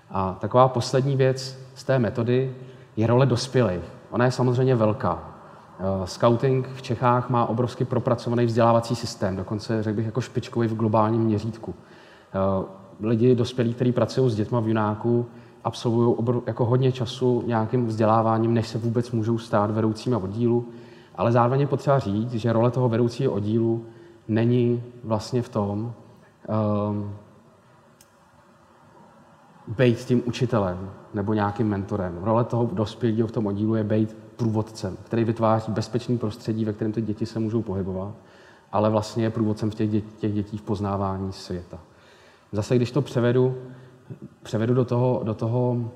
[0.09, 2.55] A taková poslední věc z té metody
[2.95, 3.83] je role dospělých.
[4.11, 5.36] Ona je samozřejmě velká.
[5.79, 10.75] Eh, scouting v Čechách má obrovsky propracovaný vzdělávací systém, dokonce řekl bych jako špičkový v
[10.75, 11.75] globálním měřítku.
[12.33, 12.65] Eh,
[13.07, 15.25] lidi dospělí, kteří pracují s dětmi v Junáku,
[15.63, 16.15] absolvují
[16.47, 20.65] jako hodně času nějakým vzděláváním, než se vůbec můžou stát vedoucími oddílu.
[21.15, 23.85] Ale zároveň je potřeba říct, že role toho vedoucího oddílu
[24.27, 25.93] není vlastně v tom,
[26.89, 27.15] um,
[29.67, 32.17] být tím učitelem nebo nějakým mentorem.
[32.21, 36.91] Role toho dospělého v tom oddílu je být průvodcem, který vytváří bezpečný prostředí, ve kterém
[36.91, 38.15] ty děti se můžou pohybovat,
[38.71, 41.79] ale vlastně je průvodcem v těch, dětí, těch dětí v poznávání světa.
[42.51, 43.57] Zase, když to převedu,
[44.43, 45.91] převedu do toho, do toho,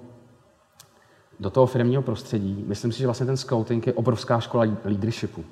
[1.40, 5.44] do toho firmního prostředí, myslím si, že vlastně ten scouting je obrovská škola leadershipu.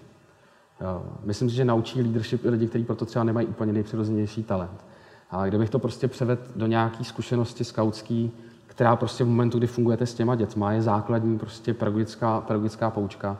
[1.23, 4.85] Myslím si, že naučí leadership i lidi, kteří proto třeba nemají úplně nejpřirozenější talent.
[5.31, 8.31] A kdybych to prostě převedl do nějaké zkušenosti skautský,
[8.79, 13.37] která prostě v momentu, kdy fungujete s těma dětma, je základní prostě pedagogická, pedagogická poučka.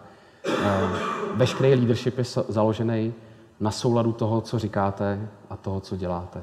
[0.48, 0.88] Eh,
[1.36, 3.14] veškerý leadership je založený
[3.60, 6.42] na souladu toho, co říkáte a toho, co děláte.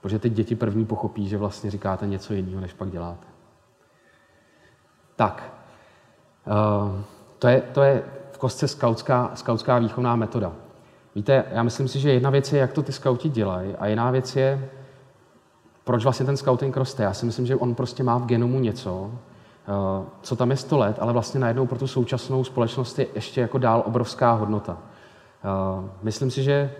[0.00, 3.26] Protože ty děti první pochopí, že vlastně říkáte něco jiného, než pak děláte.
[5.16, 5.52] Tak,
[6.46, 7.02] eh,
[7.38, 8.02] to je, to je
[8.32, 10.52] v kostce skautská, skautská výchovná metoda.
[11.14, 14.10] Víte, já myslím si, že jedna věc je, jak to ty skauti dělají, a jiná
[14.10, 14.70] věc je,
[15.84, 17.02] proč vlastně ten scouting roste.
[17.02, 20.78] Já si myslím, že on prostě má v genomu něco, eh, co tam je 100
[20.78, 24.78] let, ale vlastně najednou pro tu současnou společnost je ještě jako dál obrovská hodnota.
[24.78, 26.72] Eh, myslím si, že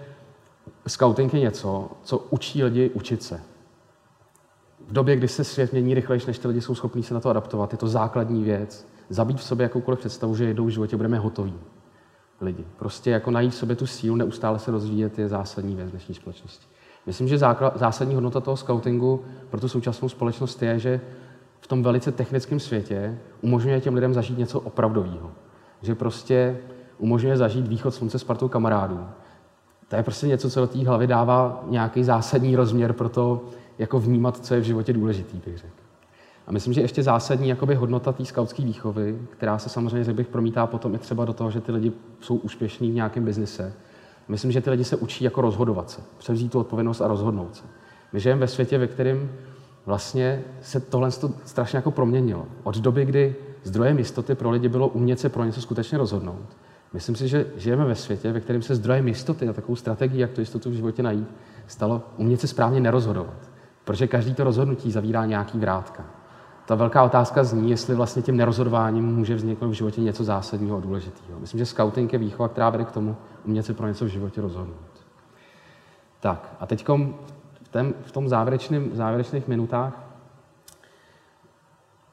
[0.87, 3.41] scouting je něco, co učí lidi učit se.
[4.89, 7.31] V době, kdy se svět mění rychlejší, než ty lidi jsou schopní se na to
[7.31, 8.87] adaptovat, je to základní věc.
[9.09, 11.55] Zabít v sobě jakoukoliv představu, že jednou v životě budeme hotoví
[12.41, 12.65] lidi.
[12.77, 16.67] Prostě jako najít v sobě tu sílu, neustále se rozvíjet, je zásadní věc dnešní společnosti.
[17.07, 17.39] Myslím, že
[17.75, 21.01] zásadní hodnota toho scoutingu pro tu současnou společnost je, že
[21.61, 25.31] v tom velice technickém světě umožňuje těm lidem zažít něco opravdového.
[25.83, 26.59] Že prostě
[26.99, 29.07] umožňuje zažít východ slunce s partou kamarádů.
[29.89, 33.45] To je prostě něco, co do té hlavy dává nějaký zásadní rozměr pro to,
[33.79, 35.75] jako vnímat, co je v životě důležitý, bych řekl.
[36.47, 40.29] A myslím, že ještě zásadní jakoby hodnota té skautské výchovy, která se samozřejmě, řekl bych,
[40.29, 43.73] promítá potom i třeba do toho, že ty lidi jsou úspěšní v nějakém biznise.
[44.31, 47.63] Myslím, že ty lidi se učí jako rozhodovat se, převzít tu odpovědnost a rozhodnout se.
[48.13, 49.31] My žijeme ve světě, ve kterém
[49.87, 51.11] vlastně se tohle
[51.45, 52.47] strašně jako proměnilo.
[52.63, 56.57] Od doby, kdy zdrojem jistoty pro lidi bylo umět se pro něco skutečně rozhodnout.
[56.93, 60.31] Myslím si, že žijeme ve světě, ve kterém se zdrojem jistoty a takovou strategii, jak
[60.31, 61.29] tu jistotu v životě najít,
[61.67, 63.51] stalo umět se správně nerozhodovat.
[63.85, 66.05] Protože každý to rozhodnutí zavírá nějaký vrátka
[66.71, 70.81] ta velká otázka zní, jestli vlastně tím nerozhodováním může vzniknout v životě něco zásadního a
[70.81, 71.41] důležitého.
[71.41, 74.41] Myslím, že scouting je výchova, která vede k tomu umět se pro něco v životě
[74.41, 75.05] rozhodnout.
[76.21, 76.89] Tak a teď
[77.63, 80.03] v, tém, v tom závěrečným, závěrečných minutách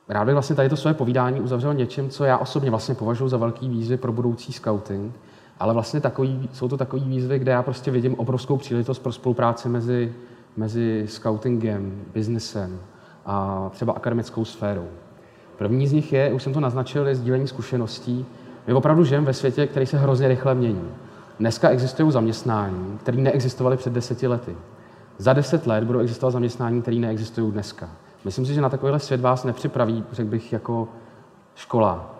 [0.09, 3.37] rád bych vlastně tady to své povídání uzavřel něčím, co já osobně vlastně považuji za
[3.37, 5.15] velký výzvy pro budoucí scouting,
[5.59, 9.69] ale vlastně takový, jsou to takové výzvy, kde já prostě vidím obrovskou příležitost pro spolupráci
[9.69, 10.13] mezi,
[10.55, 12.79] mezi scoutingem, biznesem,
[13.27, 14.87] a třeba akademickou sférou.
[15.57, 18.25] První z nich je, už jsem to naznačil, je sdílení zkušeností.
[18.67, 20.89] My opravdu žijeme ve světě, který se hrozně rychle mění.
[21.39, 24.55] Dneska existují zaměstnání, které neexistovaly před deseti lety.
[25.17, 27.89] Za deset let budou existovat zaměstnání, které neexistují dneska.
[28.25, 30.87] Myslím si, že na takovýhle svět vás nepřipraví, řekl bych, jako
[31.55, 32.15] škola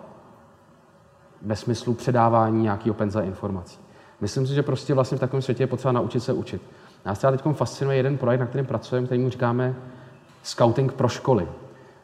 [1.42, 3.78] ve smyslu předávání nějakého penza informací.
[4.20, 6.62] Myslím si, že prostě vlastně v takovém světě je potřeba naučit se učit.
[7.06, 9.74] Nás třeba teď fascinuje jeden projekt, na kterém pracujeme, který mu říkáme
[10.48, 11.48] scouting pro školy.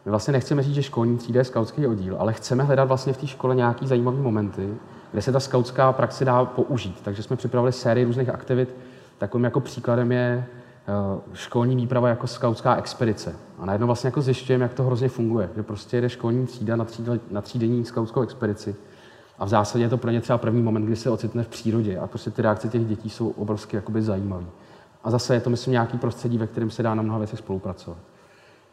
[0.05, 3.17] My vlastně nechceme říct, že školní třída je skautský oddíl, ale chceme hledat vlastně v
[3.17, 4.75] té škole nějaký zajímavý momenty,
[5.13, 7.01] kde se ta skautská praxe dá použít.
[7.05, 8.77] Takže jsme připravili sérii různých aktivit.
[9.19, 13.37] Takovým jako příkladem je eh, školní výprava jako skautská expedice.
[13.59, 15.51] A najednou vlastně jako zjišťujeme, jak to hrozně funguje.
[15.57, 18.77] Že prostě jede školní třída na, tříd, na třídenní skautskou expedici.
[19.39, 21.99] A v zásadě je to pro ně třeba první moment, kdy se ocitne v přírodě.
[21.99, 24.45] A prostě ty reakce těch dětí jsou obrovsky jakoby zajímavé.
[25.05, 27.99] A zase je to, myslím, nějaký prostředí, ve kterém se dá na mnoha věcech spolupracovat.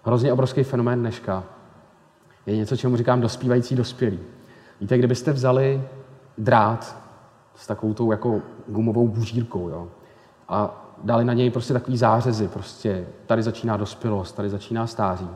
[0.04, 1.44] Hrozně obrovský fenomén dneška
[2.46, 4.20] je něco, čemu říkám dospívající dospělí.
[4.82, 5.82] Víte, kdybyste vzali
[6.38, 6.98] drát
[7.56, 9.88] s takovou tou jako gumovou bužírkou, jo,
[10.50, 15.30] a dali na něj prostě takový zářezy, prostě tady začíná dospělost, tady začíná stáří,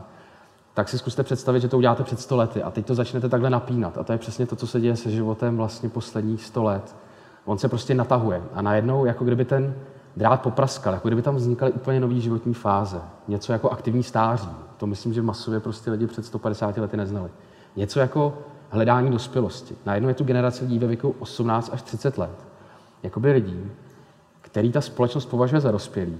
[0.74, 3.50] tak si zkuste představit, že to uděláte před 100 lety a teď to začnete takhle
[3.50, 3.98] napínat.
[3.98, 6.96] A to je přesně to, co se děje se životem vlastně posledních 100 let.
[7.44, 9.74] On se prostě natahuje a najednou, jako kdyby ten
[10.16, 13.00] drát popraskal, jako kdyby tam vznikaly úplně nové životní fáze.
[13.28, 14.48] Něco jako aktivní stáří.
[14.76, 17.30] To myslím, že masově prostě lidi před 150 lety neznali.
[17.76, 18.38] Něco jako
[18.70, 19.76] hledání dospělosti.
[19.86, 22.46] Najednou je tu generace lidí ve věku 18 až 30 let.
[23.02, 23.70] Jakoby lidí,
[24.40, 26.18] který ta společnost považuje za dospělý,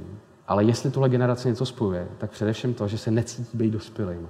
[0.48, 4.28] ale jestli tuhle generace něco spojuje, tak především to, že se necítí být dospělým.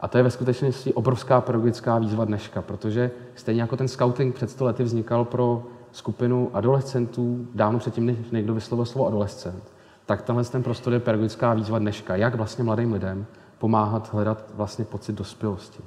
[0.00, 4.50] A to je ve skutečnosti obrovská pedagogická výzva dneška, protože stejně jako ten scouting před
[4.50, 5.62] 100 lety vznikal pro
[5.92, 9.72] skupinu adolescentů dávno předtím, než někdo vyslovil slovo adolescent,
[10.06, 13.26] tak tenhle ten prostor je pedagogická výzva dneška, jak vlastně mladým lidem
[13.58, 15.82] pomáhat hledat vlastně pocit dospělosti.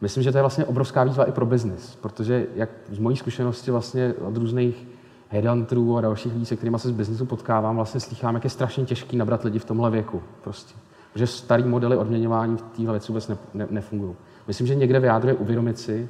[0.00, 3.70] Myslím, že to je vlastně obrovská výzva i pro biznis, protože jak z mojí zkušenosti
[3.70, 4.86] vlastně od různých
[5.28, 8.84] headhunterů a dalších lidí, se kterými se z biznisu potkávám, vlastně slychám, jak je strašně
[8.84, 10.22] těžký nabrat lidi v tomhle věku.
[10.42, 10.74] Prostě.
[11.12, 14.14] Protože starý modely odměňování v téhle věci vůbec ne, ne, nefungují.
[14.46, 16.08] Myslím, že někde vyjádřuje uvědomit si,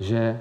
[0.00, 0.40] že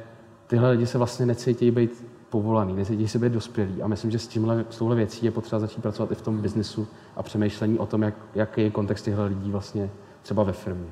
[0.53, 3.81] tyhle lidi se vlastně necítí být povolaný, necítí se být dospělí.
[3.81, 6.41] A myslím, že s, tímhle, s touhle věcí je potřeba začít pracovat i v tom
[6.41, 9.89] biznesu a přemýšlení o tom, jak, jaký je kontext těchto lidí vlastně
[10.21, 10.89] třeba ve firmě.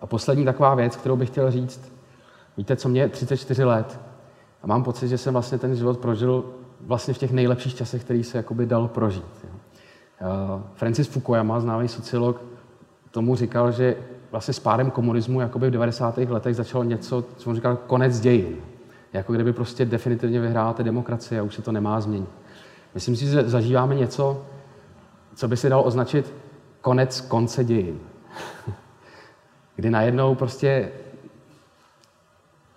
[0.00, 1.92] A poslední taková věc, kterou bych chtěl říct,
[2.56, 4.00] víte, co mě 34 let
[4.62, 6.44] a mám pocit, že jsem vlastně ten život prožil
[6.80, 9.44] vlastně v těch nejlepších časech, který se jakoby dal prožít.
[9.44, 9.50] Jo.
[9.54, 12.42] Uh, Francis Fukuyama, známý sociolog,
[13.10, 13.96] tomu říkal, že
[14.30, 16.18] vlastně s pádem komunismu jakoby v 90.
[16.18, 18.56] letech začalo něco, co on říkal, konec dějin.
[19.12, 22.28] Jako kdyby prostě definitivně vyhrála ta demokracie a už se to nemá změnit.
[22.94, 24.44] Myslím si, že zažíváme něco,
[25.34, 26.34] co by se dalo označit
[26.80, 27.98] konec konce dějin.
[29.76, 30.90] Kdy najednou prostě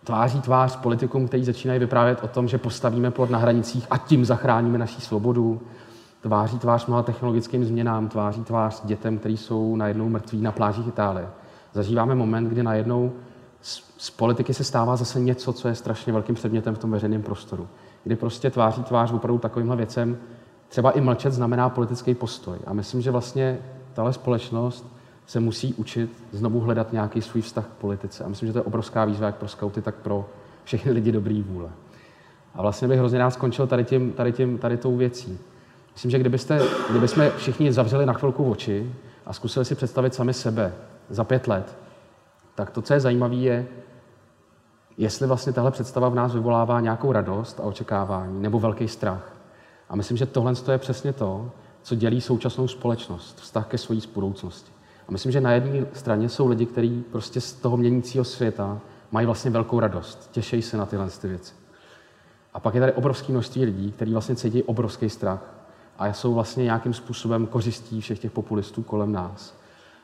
[0.04, 4.26] tváří tvář politikům, kteří začínají vyprávět o tom, že postavíme plot na hranicích a tím
[4.26, 5.62] zachráníme naší svobodu,
[6.22, 11.28] tváří tvář mnoha technologickým změnám, tváří tvář dětem, které jsou najednou mrtví na plážích Itálie.
[11.74, 13.12] Zažíváme moment, kdy najednou
[13.98, 17.68] z politiky se stává zase něco, co je strašně velkým předmětem v tom veřejném prostoru.
[18.04, 20.18] Kdy prostě tváří tvář opravdu takovýmhle věcem,
[20.68, 22.58] třeba i mlčet znamená politický postoj.
[22.66, 23.60] A myslím, že vlastně
[23.94, 24.86] tahle společnost
[25.28, 28.24] se musí učit znovu hledat nějaký svůj vztah k politice.
[28.24, 30.30] A myslím, že to je obrovská výzva jak pro skauty, tak pro
[30.64, 31.70] všechny lidi dobrý vůle.
[32.56, 35.40] A vlastně bych hrozně rád skončil tady, tím, tady, tím, tady tou věcí.
[35.94, 38.94] Myslím, že kdybyste, kdybychom všichni zavřeli na chvilku oči
[39.26, 40.74] a zkusili si představit sami sebe
[41.10, 41.78] za pět let,
[42.56, 43.68] tak to, co je zajímavé, je,
[44.98, 49.36] jestli vlastně tahle představa v nás vyvolává nějakou radost a očekávání nebo velký strach.
[49.90, 51.52] A myslím, že tohle je přesně to,
[51.82, 54.72] co dělí současnou společnost, vztah ke své budoucnosti.
[55.08, 58.80] A myslím, že na jedné straně jsou lidi, kteří prostě z toho měnícího světa
[59.12, 61.54] mají vlastně velkou radost, těší se na tyhle ty věci.
[62.54, 65.54] A pak je tady obrovské množství lidí, kteří vlastně cítí obrovský strach
[65.98, 69.63] a jsou vlastně nějakým způsobem kořistí všech těch populistů kolem nás.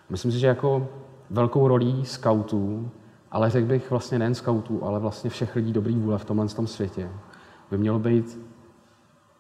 [0.09, 0.87] Myslím si, že jako
[1.29, 2.91] velkou rolí skautů,
[3.31, 6.67] ale řekl bych vlastně nejen skautů, ale vlastně všech lidí dobrý vůle v tomhle tom
[6.67, 7.09] světě,
[7.71, 8.39] by mělo být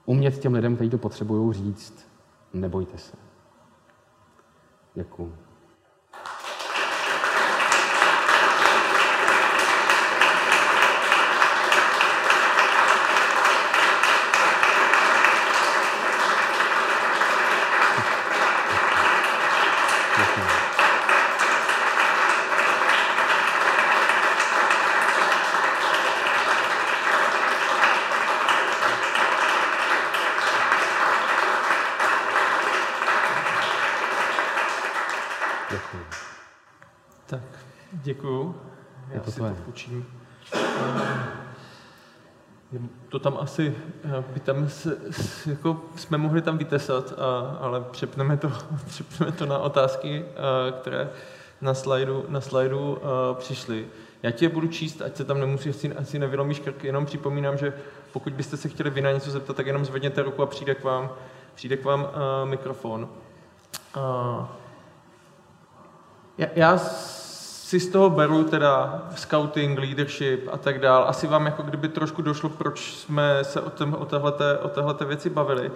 [0.05, 2.07] umět těm lidem, kteří to potřebují říct,
[2.53, 3.17] nebojte se.
[4.93, 5.48] Děkuji.
[39.69, 40.05] Půjčím.
[40.55, 40.59] Eh,
[43.09, 44.97] To tam asi, eh, by tam se,
[45.45, 48.51] jako jsme mohli tam vytesat, a, ale přepneme to,
[48.85, 51.09] přepneme to na otázky, eh, které
[51.61, 53.87] na slajdu, na slajdu eh, přišly.
[54.23, 57.73] Já tě budu číst, ať se tam nemusíš, asi, asi nevylomíš krky, jenom připomínám, že
[58.13, 60.83] pokud byste se chtěli vy na něco zeptat, tak jenom zvedněte ruku a přijde k
[60.83, 61.09] vám,
[61.55, 63.09] přijde k vám uh, mikrofon.
[63.97, 64.45] Uh,
[66.37, 66.77] já, já
[67.69, 71.05] si z toho beru teda scouting, leadership a tak dál.
[71.07, 75.05] Asi vám jako kdyby trošku došlo, proč jsme se o, tom, o, téhleté, o téhleté
[75.05, 75.69] věci bavili.
[75.69, 75.75] Uh,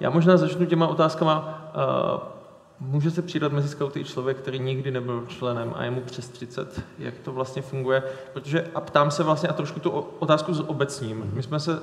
[0.00, 1.68] já možná začnu těma otázkama.
[1.74, 2.35] Uh,
[2.80, 6.28] může se přidat mezi scouty i člověk, který nikdy nebyl členem a je mu přes
[6.28, 6.82] 30?
[6.98, 8.02] Jak to vlastně funguje?
[8.32, 11.30] Protože a ptám se vlastně a trošku tu otázku s obecním.
[11.34, 11.80] My jsme se uh,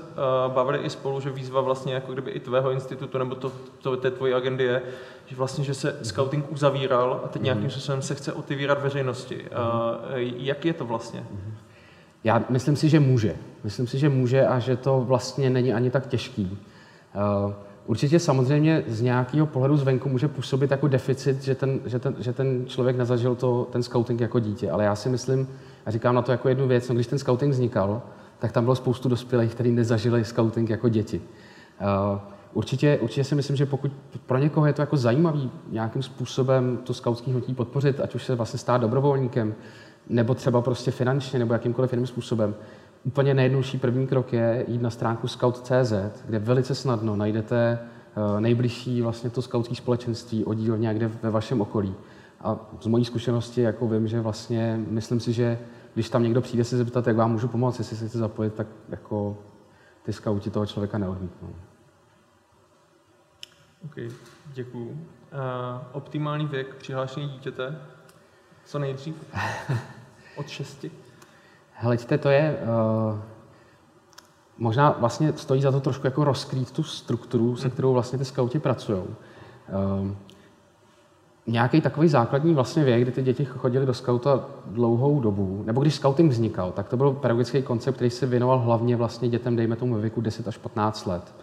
[0.53, 4.11] bavili i spolu, že výzva vlastně jako kdyby i tvého institutu nebo to, to té
[4.11, 4.81] tvojí agendy je,
[5.25, 9.41] že vlastně, že se scouting uzavíral a teď nějakým způsobem se chce otevírat veřejnosti.
[9.41, 9.47] Uh,
[10.17, 11.25] jak je to vlastně?
[12.23, 13.35] Já myslím si, že může.
[13.63, 16.57] Myslím si, že může a že to vlastně není ani tak těžký.
[17.45, 17.53] Uh,
[17.85, 22.33] Určitě samozřejmě z nějakého pohledu zvenku může působit jako deficit, že ten, že ten, že
[22.33, 24.71] ten člověk nezažil to, ten scouting jako dítě.
[24.71, 25.47] Ale já si myslím,
[25.85, 28.01] a říkám na to jako jednu věc, no, když ten scouting vznikal,
[28.39, 31.21] tak tam bylo spoustu dospělých, kteří nezažili scouting jako děti.
[31.81, 32.19] Uh,
[32.53, 33.91] Určitě, určitě si myslím, že pokud
[34.25, 38.35] pro někoho je to jako zajímavý nějakým způsobem to skautský hnutí podpořit, ať už se
[38.35, 39.55] vlastně stát dobrovolníkem,
[40.09, 42.55] nebo třeba prostě finančně, nebo jakýmkoliv jiným způsobem,
[43.03, 45.93] úplně nejjednodušší první krok je jít na stránku scout.cz,
[46.25, 51.95] kde velice snadno najdete eh, nejbližší vlastně to skautské společenství, oddíl někde ve vašem okolí.
[52.41, 55.59] A z mojí zkušenosti jako vím, že vlastně myslím si, že
[55.93, 58.67] když tam někdo přijde se zeptat, jak vám můžu pomoct, jestli se chci zapojit, tak
[58.89, 59.37] jako
[60.03, 61.55] ty skauti toho člověka neodmítnou.
[63.85, 63.95] OK,
[64.53, 64.89] děkuju.
[64.89, 64.97] Uh,
[65.91, 67.81] optimální věk přihlášení dítěte?
[68.65, 69.15] Co nejdřív?
[70.35, 70.91] Od šesti?
[71.83, 72.57] Hleďte, to je...
[72.63, 73.19] Uh,
[74.57, 78.59] možná vlastně stojí za to trošku jako rozkrýt tu strukturu, se kterou vlastně ty skauti
[78.59, 78.99] pracují.
[78.99, 80.11] Uh,
[81.47, 85.95] nějaký takový základní vlastně věk, kdy ty děti chodili do skauta dlouhou dobu, nebo když
[85.95, 89.95] scouting vznikal, tak to byl pedagogický koncept, který se věnoval hlavně vlastně dětem, dejme tomu
[89.95, 91.35] ve věku 10 až 15 let.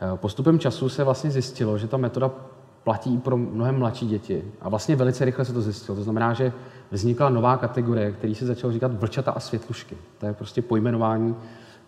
[0.00, 2.30] Eh, Postupem času se vlastně zjistilo, že ta metoda
[2.88, 4.44] platí pro mnohem mladší děti.
[4.60, 5.96] A vlastně velice rychle se to zjistilo.
[5.96, 6.52] To znamená, že
[6.90, 9.96] vznikla nová kategorie, který se začal říkat vlčata a světlušky.
[10.18, 11.36] To je prostě pojmenování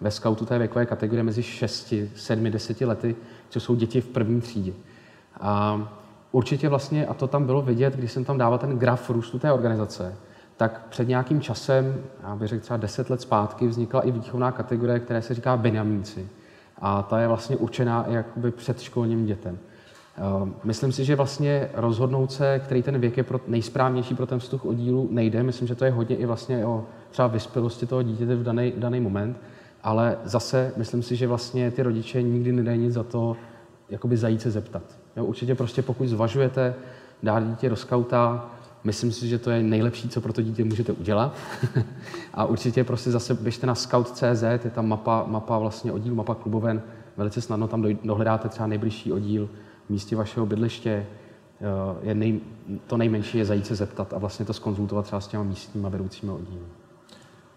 [0.01, 3.16] ve skautu té věkové kategorie mezi 6, 7, 10 lety,
[3.48, 4.72] co jsou děti v první třídě.
[5.40, 5.80] A
[6.32, 9.53] určitě vlastně, a to tam bylo vidět, když jsem tam dával ten graf růstu té
[9.53, 10.14] organizace,
[10.57, 15.01] tak před nějakým časem, já bych řekl třeba 10 let zpátky, vznikla i výchovná kategorie,
[15.01, 16.28] která se říká Benjamínci.
[16.78, 19.59] A ta je vlastně určená i jakoby předškolním dětem.
[20.16, 24.38] Eh, Myslím si, že vlastně rozhodnout se, který ten věk je pro nejsprávnější pro ten
[24.38, 25.42] vstup oddílu, nejde.
[25.42, 29.00] Myslím, že to je hodně i vlastně o třeba vyspělosti toho dítěte v daný, daný
[29.00, 29.40] moment.
[29.82, 33.36] Ale zase myslím si, že vlastně ty rodiče nikdy nedají nic za to,
[33.90, 34.82] jakoby zajít se zeptat.
[35.16, 36.74] Jo, určitě prostě pokud zvažujete
[37.22, 38.50] dát dítě do skauta,
[38.84, 41.36] myslím si, že to je nejlepší, co pro to dítě můžete udělat.
[42.34, 46.82] a určitě prostě zase běžte na scout.cz, je tam mapa, mapa vlastně oddíl, mapa kluboven,
[47.16, 51.07] velice snadno tam dohledáte třeba nejbližší oddíl v místě vašeho bydliště.
[51.61, 52.41] Eh, Je nej,
[52.86, 56.32] to nejmenší je zajít se zeptat a vlastně to skonzultovat třeba s těma místníma vedoucími
[56.32, 56.66] oddílu.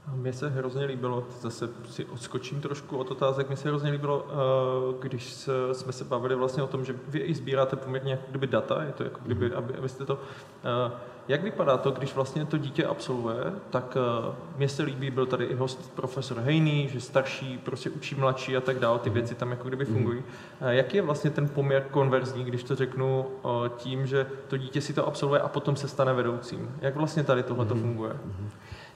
[0.07, 4.25] A Mně se hrozně líbilo, zase si odskočím trošku od otázek, mně se hrozně líbilo,
[4.29, 8.23] eh, když se, jsme se bavili vlastně o tom, že vy i sbíráte poměrně jako
[8.29, 10.19] kdyby data, je to jako kdyby, aby, abyste to...
[10.63, 10.91] eh,
[11.27, 13.37] Jak vypadá to, když vlastně to dítě absolvuje,
[13.69, 18.15] tak eh, mně se líbí, byl tady i host profesor Hejný, že starší prostě učí
[18.15, 20.23] mladší a tak dále, ty věci tam jako kdyby fungují.
[20.61, 24.81] Eh, Jaký je vlastně ten poměr konverzní, když to řeknu eh, tím, že to dítě
[24.81, 26.71] si to absolvuje a potom se stane vedoucím?
[26.81, 28.13] Jak vlastně tady tohle to funguje?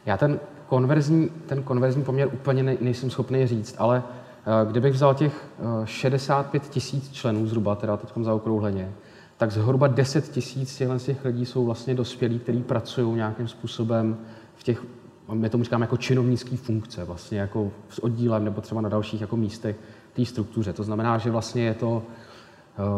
[0.06, 4.04] Já ten konverzní, ten konverzní poměr úplně ne, nejsem schopný říct, ale
[4.66, 8.94] kdybych vzal těch uh, 65 tisíc členů zhruba, teda teď zaokrouhleně,
[9.38, 14.18] tak zhruba 10 tisíc těchto těch lidí jsou vlastně dospělí, kteří pracují nějakým způsobem
[14.56, 14.84] v těch,
[15.34, 19.38] my tomu říkáme jako činovnický funkce, vlastně jako s oddílem nebo třeba na dalších jako
[19.38, 19.76] místech
[20.14, 20.74] té struktuře.
[20.74, 22.04] To znamená, že vlastně je to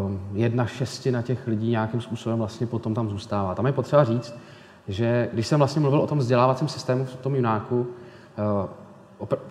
[0.05, 3.55] um, jedna šestina těch lidí nějakým způsobem vlastně potom tam zůstává.
[3.55, 4.33] Tam je potřeba říct,
[4.87, 7.87] že když jsem vlastně mluvil o tom vzdělávacím systému v tom Junáku,
[8.37, 8.79] eh,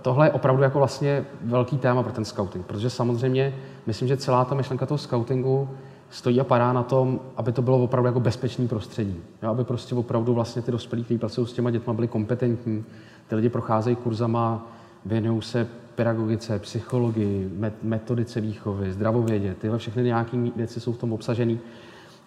[0.02, 3.54] tohle je opravdu jako vlastně velký téma pro ten scouting, protože samozřejmě
[3.86, 5.68] myslím, že celá ta myšlenka toho scoutingu
[6.10, 9.16] stojí a padá na tom, aby to bylo opravdu jako bezpečný prostředí.
[9.42, 12.84] Jo, aby prostě opravdu vlastně ty dospělí, kteří pracují s těma dětma, byli kompetentní.
[13.28, 14.66] Ty lidi procházejí kurzama,
[15.04, 19.54] věnují se pedagogice, psychologii, met- metodice výchovy, zdravovědě.
[19.60, 21.56] Tyhle všechny nějaké věci jsou v tom obsažené.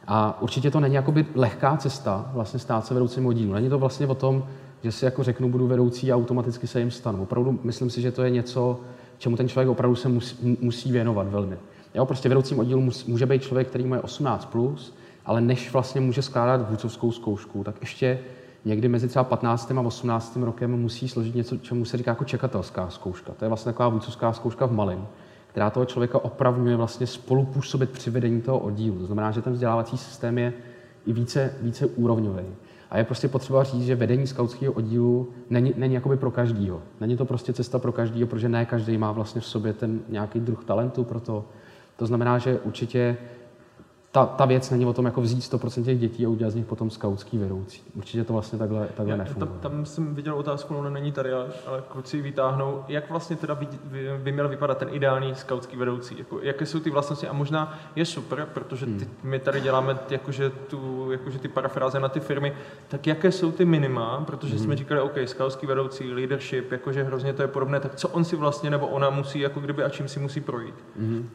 [0.07, 3.53] A určitě to není jakoby lehká cesta vlastně stát se vedoucím oddílu.
[3.53, 4.43] Není to vlastně o tom,
[4.84, 7.23] že si jako řeknu, budu vedoucí a automaticky se jim stanu.
[7.23, 8.79] Opravdu myslím si, že to je něco,
[9.17, 11.57] čemu ten člověk opravdu se musí, musí věnovat velmi.
[11.95, 16.21] Jo, prostě vedoucím oddílu může být člověk, který má 18+, plus, ale než vlastně může
[16.21, 18.19] skládat vůcovskou zkoušku, tak ještě
[18.65, 19.71] někdy mezi třeba 15.
[19.71, 20.37] a 18.
[20.41, 23.33] rokem musí složit něco, čemu se říká jako čekatelská zkouška.
[23.33, 25.07] To je vlastně taková vůcovská zkouška v malém,
[25.47, 28.99] která toho člověka opravňuje vlastně spolupůsobit při vedení toho oddílu.
[28.99, 30.53] To znamená, že ten vzdělávací systém je
[31.05, 32.43] i více, více úrovňový.
[32.89, 36.81] A je prostě potřeba říct, že vedení skautského oddílu není, není jakoby pro každýho.
[37.01, 40.39] Není to prostě cesta pro každýho, protože ne každý má vlastně v sobě ten nějaký
[40.39, 41.45] druh talentu pro to.
[41.97, 43.17] To znamená, že určitě
[44.11, 46.65] ta, ta věc není o tom, jako vzít 100% těch dětí a udělat z nich
[46.65, 47.81] potom skautský vedoucí.
[47.95, 49.51] Určitě to vlastně takhle, takhle nefunguje.
[49.61, 53.55] Tam, tam jsem viděl otázku, no není tady, ale, ale kluci vytáhnou, jak vlastně teda
[53.55, 57.33] by, by, by měl vypadat ten ideální skautský vedoucí, jako, jaké jsou ty vlastnosti a
[57.33, 59.07] možná je super, protože ty, hmm.
[59.23, 62.53] my tady děláme jakože, tu, jakože ty parafráze na ty firmy,
[62.87, 64.63] tak jaké jsou ty minima, protože hmm.
[64.63, 68.35] jsme říkali, OK, skautský vedoucí, leadership, jakože hrozně to je podobné, tak co on si
[68.35, 70.75] vlastně nebo ona musí, jako kdyby a čím si musí projít?
[70.99, 71.29] Hmm.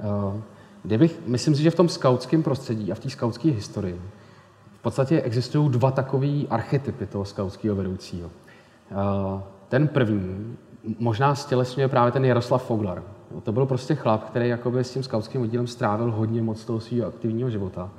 [0.00, 0.40] Uh.
[0.82, 4.00] Kdybych, myslím si, že v tom skautském prostředí a v té skautské historii
[4.78, 8.30] v podstatě existují dva takové archetypy toho skautského vedoucího.
[9.68, 10.56] Ten první
[10.98, 13.02] možná stělesňuje právě ten Jaroslav Foglar.
[13.42, 17.08] To byl prostě chlap, který jakoby s tím skautským oddílem strávil hodně moc toho svého
[17.08, 17.90] aktivního života.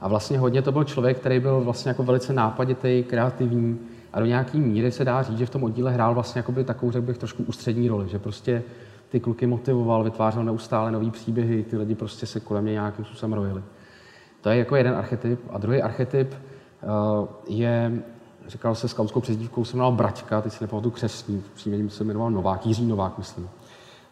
[0.00, 3.78] A vlastně hodně to byl člověk, který byl vlastně jako velice nápaditý, kreativní
[4.12, 7.06] a do nějaký míry se dá říct, že v tom oddíle hrál vlastně takovou, řekl
[7.06, 8.62] bych, trošku ústřední roli, že prostě
[9.08, 13.32] ty kluky motivoval, vytvářel neustále nové příběhy, ty lidi prostě se kolem mě nějakým způsobem
[13.32, 13.62] rojili.
[14.40, 15.40] To je jako jeden archetyp.
[15.50, 18.02] A druhý archetyp uh, je,
[18.46, 22.66] říkal se skautskou přezdívkou, se jmenoval Braťka, teď si nepamatuju křesní, příjmením se jmenoval Novák,
[22.66, 23.48] Jiří Novák, myslím.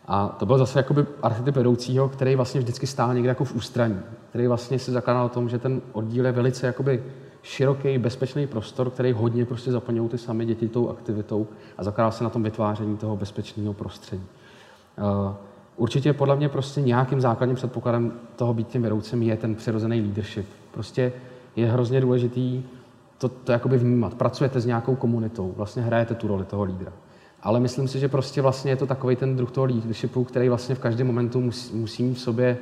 [0.06, 4.00] A to byl zase jakoby archetyp vedoucího, který vlastně vždycky stál někde jako v ústraní,
[4.30, 7.02] který vlastně se zakládal na tom, že ten oddíl je velice jakoby
[7.42, 11.46] široký, bezpečný prostor, který hodně prostě zaplňují ty samé děti tou aktivitou
[11.78, 14.26] a zakládá se na tom vytváření toho bezpečného prostředí.
[14.98, 15.34] Eh,
[15.76, 20.46] určitě podle mě prostě nějakým základním předpokladem toho být tím vedoucím je ten přirozený leadership.
[20.70, 21.12] Prostě
[21.56, 22.62] je hrozně důležitý
[23.18, 24.14] to, to jakoby vnímat.
[24.14, 26.92] Pracujete s nějakou komunitou, vlastně hrajete tu roli toho lídra.
[27.42, 30.74] Ale myslím si, že prostě vlastně je to takový ten druh toho leadershipu, který vlastně
[30.74, 32.58] v každém momentu musí, musí mít v sobě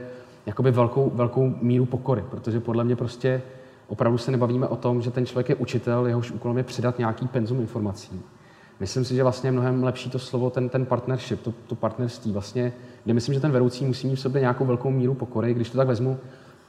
[0.46, 3.42] jakoby velkou, velkou míru pokory, protože podle mě prostě
[3.88, 7.28] opravdu se nebavíme o tom, že ten člověk je učitel, jehož úkolem je přidat nějaký
[7.28, 8.22] penzum informací
[8.82, 12.32] Myslím si, že vlastně je mnohem lepší to slovo, ten, ten partnership, to, to partnerství.
[12.32, 12.72] Vlastně,
[13.04, 15.54] kde myslím, že ten vedoucí musí mít v sobě nějakou velkou míru pokory.
[15.54, 16.18] Když to tak vezmu,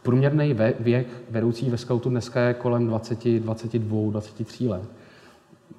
[0.04, 4.84] průměrný věk vedoucí ve scoutu dneska je kolem 20, 22, 23 let.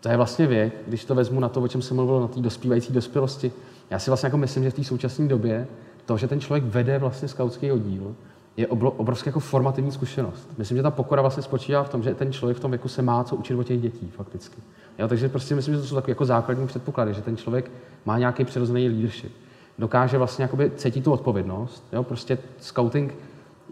[0.00, 2.40] To je vlastně věk, když to vezmu na to, o čem jsem mluvil, na té
[2.40, 3.52] dospívající dospělosti.
[3.90, 5.66] Já si vlastně jako myslím, že v té současné době
[6.06, 8.14] to, že ten člověk vede vlastně skautský oddíl,
[8.56, 10.50] je obrovská jako formativní zkušenost.
[10.58, 13.02] Myslím, že ta pokora vlastně spočívá v tom, že ten člověk v tom věku se
[13.02, 14.62] má co učit o těch dětí fakticky.
[14.98, 17.70] Jo, takže prostě myslím, že to jsou takové jako základní předpoklady, že ten člověk
[18.04, 19.32] má nějaký přirozený leadership.
[19.78, 21.84] Dokáže vlastně jakoby cítit tu odpovědnost.
[21.92, 22.02] Jo?
[22.02, 23.14] Prostě scouting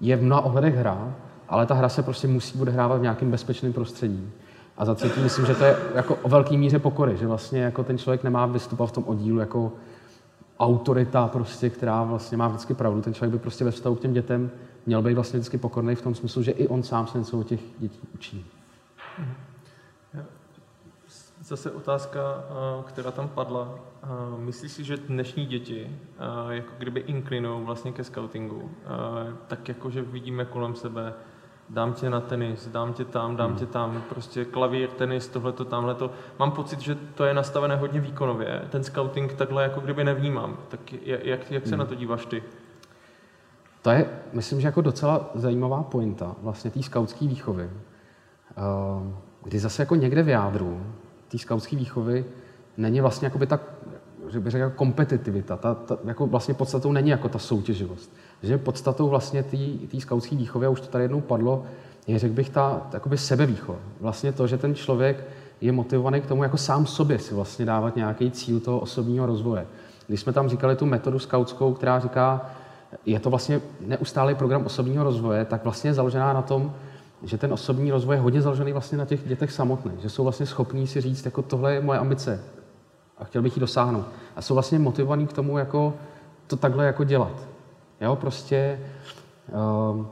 [0.00, 1.14] je v mnoha ohledech hra,
[1.48, 4.30] ale ta hra se prostě musí odehrávat v nějakém bezpečném prostředí.
[4.76, 7.84] A za třetí myslím, že to je jako o velké míře pokory, že vlastně jako
[7.84, 9.72] ten člověk nemá vystupovat v tom oddílu jako
[10.58, 13.00] autorita, prostě, která vlastně má vždycky pravdu.
[13.00, 14.50] Ten člověk by prostě ve vztahu k těm dětem
[14.86, 17.42] měl být vlastně vždycky pokorný v tom smyslu, že i on sám se něco o
[17.42, 18.46] těch dětí učí.
[21.44, 22.20] Zase otázka,
[22.86, 23.78] která tam padla.
[24.38, 25.96] Myslíš si, že dnešní děti
[26.50, 28.70] jako kdyby inklinou vlastně ke scoutingu?
[29.46, 31.14] Tak jako, že vidíme kolem sebe
[31.70, 33.58] dám tě na tenis, dám tě tam, dám hmm.
[33.58, 36.10] tě tam, prostě klavír, tenis, tohleto, tamhleto.
[36.38, 38.62] Mám pocit, že to je nastavené hodně výkonově.
[38.70, 40.56] Ten scouting takhle jako kdyby nevnímám.
[40.68, 41.78] Tak jak, jak se hmm.
[41.78, 42.42] na to díváš ty?
[43.82, 47.70] To je, myslím, že jako docela zajímavá pointa vlastně té skautské výchovy,
[48.56, 50.82] ehm, kdy zase jako někde v jádru
[51.28, 52.24] té skautské výchovy
[52.76, 53.60] není vlastně jakoby ta,
[54.28, 55.56] že bych řekl, kompetitivita.
[55.56, 58.12] Ta, ta, jako vlastně podstatou není jako ta soutěživost.
[58.42, 59.42] Že podstatou vlastně
[59.90, 61.62] té skautské výchovy, a už to tady jednou padlo,
[62.06, 63.78] je, řekl bych, ta jakoby sebevýchova.
[64.00, 65.24] Vlastně to, že ten člověk
[65.60, 69.66] je motivovaný k tomu, jako sám sobě si vlastně dávat nějaký cíl toho osobního rozvoje.
[70.06, 72.50] Když jsme tam říkali tu metodu skautskou, která říká,
[73.06, 76.72] je to vlastně neustálý program osobního rozvoje, tak vlastně je založená na tom,
[77.22, 80.46] že ten osobní rozvoj je hodně založený vlastně na těch dětech samotných, že jsou vlastně
[80.46, 82.44] schopní si říct, jako tohle je moje ambice
[83.18, 84.06] a chtěl bych ji dosáhnout.
[84.36, 85.94] A jsou vlastně motivovaní k tomu, jako
[86.46, 87.48] to takhle jako dělat.
[88.00, 88.80] Jo, prostě
[89.90, 90.08] um,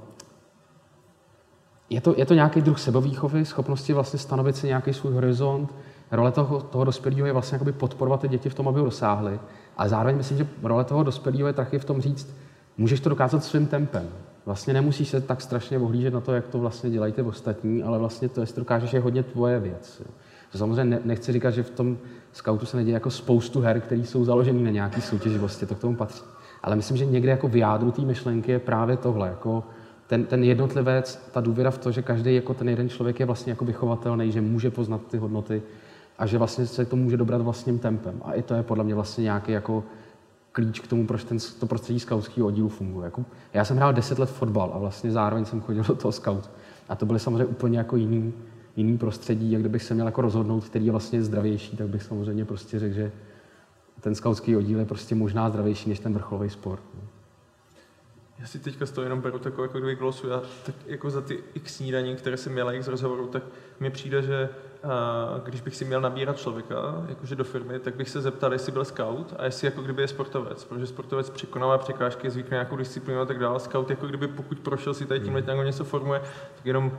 [1.90, 5.74] je to, je to nějaký druh sebovýchovy, schopnosti vlastně stanovit si nějaký svůj horizont.
[6.10, 9.40] Role toho, toho dospělého je vlastně podporovat ty děti v tom, aby ho dosáhli.
[9.76, 12.36] A zároveň myslím, že role toho dospělého je taky v tom říct,
[12.80, 14.08] můžeš to dokázat svým tempem.
[14.46, 17.98] vlastně nemusíš se tak strašně ohlížet na to, jak to vlastně dělají ty ostatní, ale
[17.98, 20.02] vlastně to, jestli to dokážeš, je hodně tvoje věc.
[20.04, 20.10] Jo.
[20.58, 21.98] Samozřejmě nechci říkat, že v tom
[22.32, 25.96] scoutu se neděje jako spoustu her, které jsou založené na nějaký soutěživosti, to k tomu
[25.96, 26.24] patří.
[26.62, 29.64] Ale myslím, že někde jako v jádru té myšlenky je právě tohle, jako
[30.06, 33.52] ten, ten jednotlivec, ta důvěra v to, že každý jako ten jeden člověk je vlastně
[33.52, 35.62] jako vychovatelný, že může poznat ty hodnoty
[36.18, 38.20] a že vlastně se to může dobrat vlastním tempem.
[38.24, 39.84] A i to je podle mě vlastně nějaký jako
[40.52, 43.04] klíč k tomu, proč ten, to prostředí skautského oddílu funguje.
[43.04, 46.50] Jako, já jsem hrál 10 let fotbal a vlastně zároveň jsem chodil do toho scout.
[46.88, 48.32] A to byly samozřejmě úplně jako jiný,
[48.76, 52.44] jiný prostředí, jak kdybych se měl jako rozhodnout, který je vlastně zdravější, tak bych samozřejmě
[52.44, 53.12] prostě řekl, že
[54.00, 56.82] ten skautský oddíl je prostě možná zdravější než ten vrcholový sport.
[58.38, 60.28] Já si teďka z toho jenom beru takovou jako kdyby glosu.
[60.28, 63.42] Já tak jako za ty x snídaní, které jsem měl x rozhovorů, tak
[63.80, 64.50] mi přijde, že a,
[65.44, 66.74] když bych si měl nabírat člověka,
[67.08, 70.08] jakože do firmy, tak bych se zeptal, jestli byl scout a jestli jako kdyby je
[70.08, 73.60] sportovec, protože sportovec překonává překážky, zvykne nějakou disciplínu a tak dále.
[73.60, 76.20] Scout jako kdyby pokud prošel si tady tímhle nějakou něco formuje,
[76.56, 76.92] tak jenom,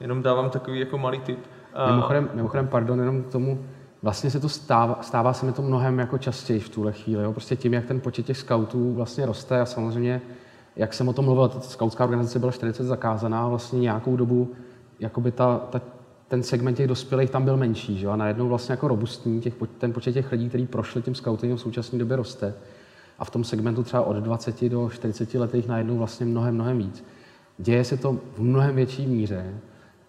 [0.00, 1.38] jenom dávám takový jako malý tip.
[1.74, 1.90] A...
[1.90, 3.66] Mimochodem, mimochodem, pardon, jenom k tomu,
[4.02, 7.24] vlastně se to stává, stává se mi to mnohem jako častěji v tuhle chvíli.
[7.24, 7.32] Jo?
[7.32, 10.22] Prostě tím, jak ten počet těch scoutů vlastně roste a samozřejmě
[10.76, 14.54] jak jsem o tom mluvil, ta skautská organizace byla 40 zakázaná, vlastně nějakou dobu
[15.00, 15.80] jakoby ta, ta,
[16.28, 18.08] ten segment těch dospělých tam byl menší, že?
[18.08, 21.60] a najednou vlastně jako robustní, těch, ten počet těch lidí, kteří prošli tím scoutingem v
[21.60, 22.54] současné době roste.
[23.18, 27.04] A v tom segmentu třeba od 20 do 40 letých najednou vlastně mnohem, mnohem víc.
[27.58, 29.54] Děje se to v mnohem větší míře.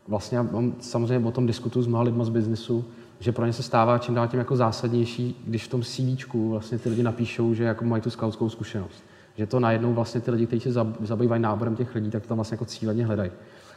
[0.07, 2.85] Vlastně já mám, samozřejmě o tom diskutuju s mnoha lidmi z biznesu,
[3.19, 6.77] že pro ně se stává čím dál tím jako zásadnější, když v tom CV vlastně
[6.77, 9.03] ty lidi napíšou, že jako mají tu skautskou zkušenost
[9.37, 12.37] že to najednou vlastně ty lidi, kteří se zabývají náborem těch lidí, tak to tam
[12.37, 13.31] vlastně jako cíleně hledají.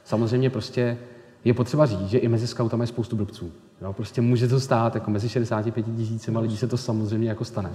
[0.04, 0.98] Samozřejmě prostě
[1.44, 3.52] je potřeba říct, že i mezi scoutami je spoustu blbců.
[3.82, 3.92] Jo?
[3.92, 7.70] Prostě může to stát, jako mezi 65 tisícima lidí se to samozřejmě jako stane.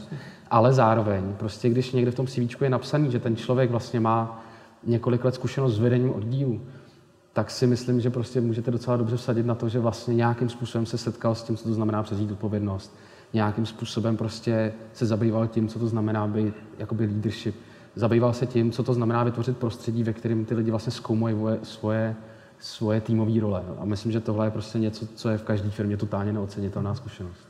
[0.51, 4.45] Ale zároveň, prostě když někde v tom CV je napsaný, že ten člověk vlastně má
[4.84, 6.61] několik let zkušenost s vedením oddílu,
[7.34, 10.86] tak si myslím, že prostě můžete docela dobře vsadit na to, že vlastně nějakým způsobem
[10.86, 12.95] se setkal s tím, co to znamená přezít odpovědnost.
[13.34, 17.55] Nějakým způsobem prostě se zabýval tím, co to znamená být jakoby leadership
[17.95, 22.16] zabýval se tím, co to znamená vytvořit prostředí, ve kterém ty lidi vlastně zkoumají svoje,
[22.60, 23.64] svoje týmové role.
[23.80, 27.47] A myslím, že tohle je prostě něco, co je v každé firmě totálně neocenitelná zkušenost.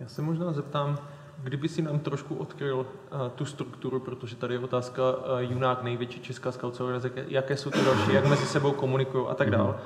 [0.00, 0.98] Já se možná zeptám,
[1.42, 2.86] kdyby si nám trošku odkryl uh,
[3.34, 7.84] tu strukturu, protože tady je otázka uh, Junák, největší česká skautcová organizace, jaké jsou ty
[7.84, 9.68] další, jak mezi sebou komunikují a tak dále.
[9.68, 9.76] Uh,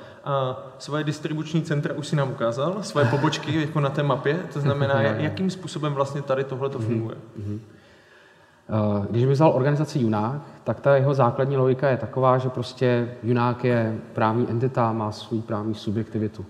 [0.79, 5.01] svoje distribuční centra už si nám ukázal, svoje pobočky jako na té mapě, to znamená,
[5.01, 7.15] jakým způsobem vlastně tady tohle to funguje.
[7.39, 7.59] Mm-hmm.
[8.69, 13.11] Eh, když bych vzal organizaci Junák, tak ta jeho základní logika je taková, že prostě
[13.23, 16.45] Junák je právní entita, má svou právní subjektivitu.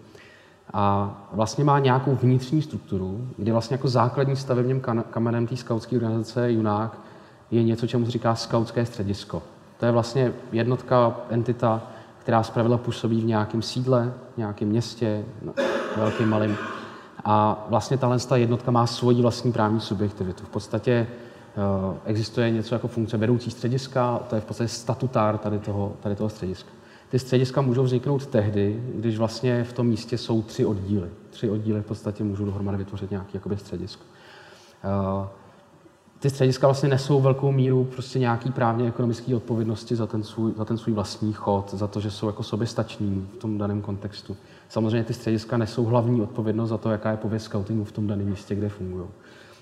[0.73, 6.51] A vlastně má nějakou vnitřní strukturu, kde vlastně jako základní stavebním kamenem té skautské organizace
[6.51, 6.97] Junák
[7.51, 9.41] je něco, čemu se říká skautské středisko.
[9.79, 11.81] To je vlastně jednotka, entita,
[12.17, 15.25] která zpravidla působí v nějakém sídle, nějakém městě,
[15.97, 16.57] velkým, malým.
[17.25, 20.43] A vlastně tahle jednotka má svoji vlastní právní subjektivitu.
[20.45, 21.07] V podstatě
[22.05, 26.29] existuje něco jako funkce vedoucí střediska, to je v podstatě statutár tady toho, tady toho
[26.29, 26.69] střediska.
[27.09, 31.09] Ty střediska můžou vzniknout tehdy, když vlastně v tom místě jsou tři oddíly.
[31.29, 34.03] Tři oddíly v podstatě můžou dohromady vytvořit nějaký jakoby středisko.
[34.83, 35.27] Eh,
[36.19, 40.65] ty střediska vlastně nesou velkou míru prostě nějaký právně ekonomické odpovědnosti za ten, svůj, za
[40.65, 44.37] ten svůj vlastní chod, za to, že jsou jako soběstační v tom daném kontextu.
[44.69, 48.29] Samozřejmě ty střediska nesou hlavní odpovědnost za to, jaká je pověst scoutingu v tom daném
[48.29, 49.07] místě, kde fungují.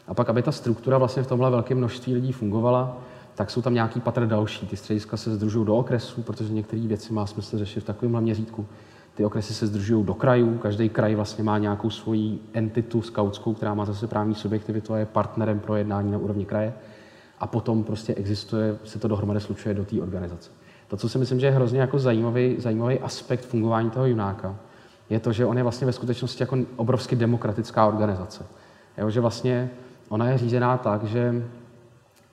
[0.07, 2.97] A pak, aby ta struktura vlastně v tomhle velkém množství lidí fungovala,
[3.35, 4.67] tak jsou tam nějaký patr další.
[4.67, 8.65] Ty střediska se združují do okresů, protože některé věci má smysl řešit v takovémhle měřítku.
[9.15, 13.73] Ty okresy se združují do krajů, každý kraj vlastně má nějakou svoji entitu skautskou, která
[13.73, 16.73] má zase právní subjektivitu a je partnerem pro jednání na úrovni kraje.
[17.39, 20.51] A potom prostě existuje, se to dohromady slučuje do té organizace.
[20.87, 24.55] To, co si myslím, že je hrozně jako zajímavý, zajímavý aspekt fungování toho junáka,
[25.09, 28.45] je to, že on je vlastně ve skutečnosti jako obrovsky demokratická organizace.
[28.97, 29.69] Jo, že vlastně
[30.09, 31.43] ona je řízená tak, že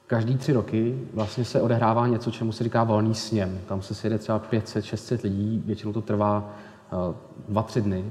[0.07, 3.61] každý tři roky vlastně se odehrává něco, čemu se říká volný sněm.
[3.67, 6.55] Tam se sjede třeba 500-600 lidí, většinou to trvá
[6.93, 7.15] uh,
[7.49, 8.05] dva, tři dny.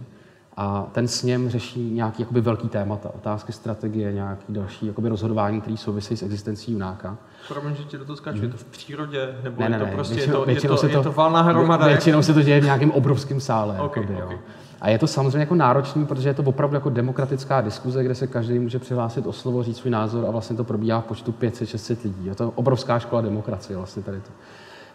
[0.57, 5.77] A ten sněm řeší nějaký jakoby velký témata, otázky strategie, nějaký další jakoby rozhodování, které
[5.77, 7.17] souvisí s existencí junáka.
[7.47, 8.45] Promiň, že ti do toho skáču, hmm.
[8.45, 10.77] je to v přírodě, nebo ne, ne, je to prostě, většinou, je, to, je, to,
[10.77, 11.87] se to, je to valná hromada?
[11.87, 13.79] Většinou se to děje v nějakém obrovském sále.
[13.79, 14.35] Okay, jakoby, okay.
[14.35, 14.41] Jo.
[14.81, 18.27] A je to samozřejmě jako náročný, protože je to opravdu jako demokratická diskuze, kde se
[18.27, 21.97] každý může přihlásit o slovo, říct svůj názor a vlastně to probíhá v počtu 500-600
[22.03, 22.25] lidí.
[22.25, 24.29] Je to obrovská škola demokracie vlastně tady to.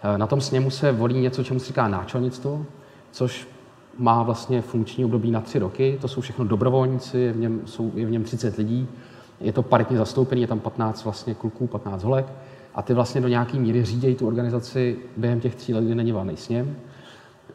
[0.02, 2.66] Eh, na tom sněmu se volí něco, čemu se říká náčelnictvo,
[3.10, 3.48] což
[3.98, 5.98] má vlastně funkční období na tři roky.
[6.00, 8.88] To jsou všechno dobrovolníci, je v něm, jsou, je v něm 30 lidí.
[9.40, 12.26] Je to paritně zastoupený, je tam 15 vlastně kluků, 15 holek.
[12.74, 16.12] a ty vlastně do nějaké míry řídějí tu organizaci během těch tří let, kdy není
[16.12, 16.76] valný sněm.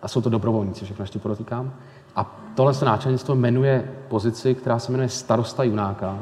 [0.02, 1.74] A jsou to dobrovolníci, všechno ještě podotýkám.
[2.16, 6.20] A tohle se náčelnictvo jmenuje pozici, která se jmenuje starosta junáka,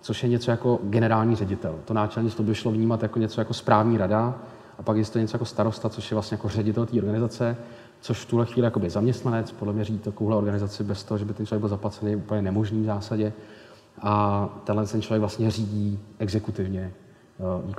[0.00, 1.74] což je něco jako generální ředitel.
[1.84, 4.34] To náčelnictvo by šlo vnímat jako něco jako správní rada,
[4.78, 7.56] a pak je to něco jako starosta, což je vlastně jako ředitel té organizace,
[8.00, 11.34] což v tuhle chvíli jakoby zaměstnanec, podle mě řídit takovouhle organizaci bez toho, že by
[11.34, 13.32] ten člověk byl zaplacený, je úplně nemožný v zásadě.
[14.02, 16.92] A tenhle ten člověk vlastně řídí exekutivně
[17.38, 17.70] uh,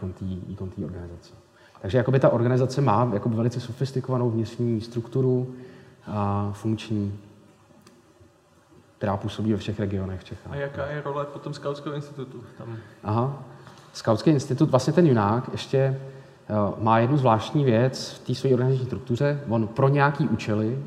[0.47, 1.33] výkon té organizace.
[1.81, 5.55] Takže jakoby ta organizace má jakoby velice sofistikovanou vnitřní strukturu
[6.07, 7.19] a funkční,
[8.97, 10.53] která působí ve všech regionech v Čechách.
[10.53, 12.77] A jaká je role potom Skautského institutu tam?
[13.03, 13.43] Aha.
[13.93, 16.10] Skautský institut, vlastně ten junák ještě eh,
[16.79, 19.39] má jednu zvláštní věc v té své organizační struktuře.
[19.49, 20.79] On pro nějaký účely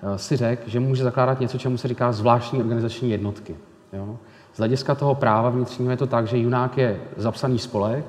[0.00, 3.56] eh, si řekl, že může zakládat něco, čemu se říká zvláštní organizační jednotky.
[3.92, 4.18] Jo?
[4.54, 8.04] Z hlediska toho práva vnitřního je to tak, že junák je zapsaný spolek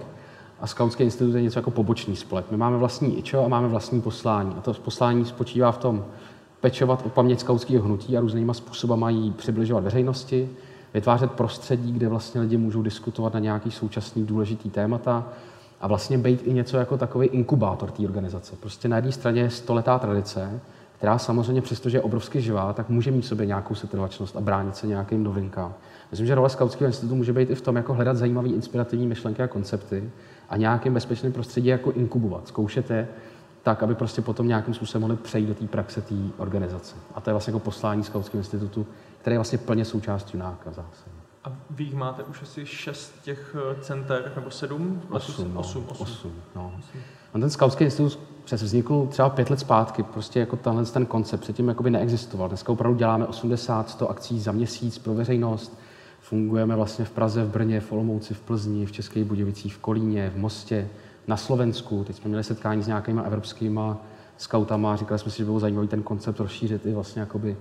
[0.59, 2.45] a Skautský institut je něco jako pobočný spolek.
[2.51, 4.55] My máme vlastní IČO a máme vlastní poslání.
[4.57, 6.05] A to poslání spočívá v tom
[6.61, 10.49] pečovat o paměť skautského hnutí a různýma způsoby mají přibližovat veřejnosti,
[10.93, 15.25] vytvářet prostředí, kde vlastně lidi můžou diskutovat na nějaký současný důležitý témata
[15.81, 18.55] a vlastně být i něco jako takový inkubátor té organizace.
[18.55, 20.59] Prostě na jedné straně je stoletá tradice,
[20.97, 24.75] která samozřejmě, přestože je obrovsky živá, tak může mít v sobě nějakou setrvačnost a bránit
[24.75, 25.73] se nějakým novinkám.
[26.11, 29.43] Myslím, že role Skautského institutu může být i v tom, jako hledat zajímavé inspirativní myšlenky
[29.43, 30.09] a koncepty
[30.49, 33.07] a nějakým bezpečným prostředí jako inkubovat, zkoušet je,
[33.63, 36.95] tak, aby prostě potom nějakým způsobem mohli přejít do té praxe té organizace.
[37.15, 38.85] A to je vlastně jako poslání Skautského institutu,
[39.21, 41.16] který je vlastně plně součástí Junáka zase.
[41.47, 45.01] A vy jich máte už asi šest těch eh, center, nebo sedm?
[45.09, 46.03] Osm, no, osm, osm.
[46.03, 46.73] osm no.
[47.33, 51.41] A ten Skautský institut přes vznikl třeba pět let zpátky, prostě jako tenhle ten koncept
[51.41, 52.47] předtím jakoby neexistoval.
[52.47, 55.79] Dneska opravdu děláme 80-100 akcí za měsíc pro veřejnost,
[56.21, 60.29] Fungujeme vlastně v Praze, v Brně, v Olomouci, v Plzni, v Českých Budějovicích, v Kolíně,
[60.29, 60.87] v Mostě,
[61.27, 62.03] na Slovensku.
[62.03, 63.81] Teď jsme měli setkání s nějakýma evropskými
[64.37, 67.57] scoutama a říkali jsme si, že bylo zajímavý ten koncept rozšířit i vlastně jakoby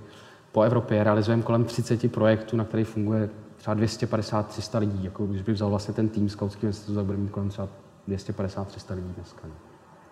[0.52, 1.04] po Evropě.
[1.04, 3.28] Realizujeme kolem 30 projektů, na kterých funguje
[3.66, 5.04] třeba 250-300 lidí.
[5.04, 7.68] Jako když by vzal vlastně ten tým Skautského institutu, tak bude mít kolem třeba
[8.08, 9.42] 250-300 lidí dneska.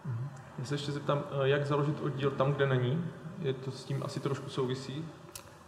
[0.04, 0.28] Mhm.
[0.58, 3.04] Já se ještě zeptám, eh, jak založit oddíl tam, kde není?
[3.38, 5.04] Je to s tím asi trošku souvisí?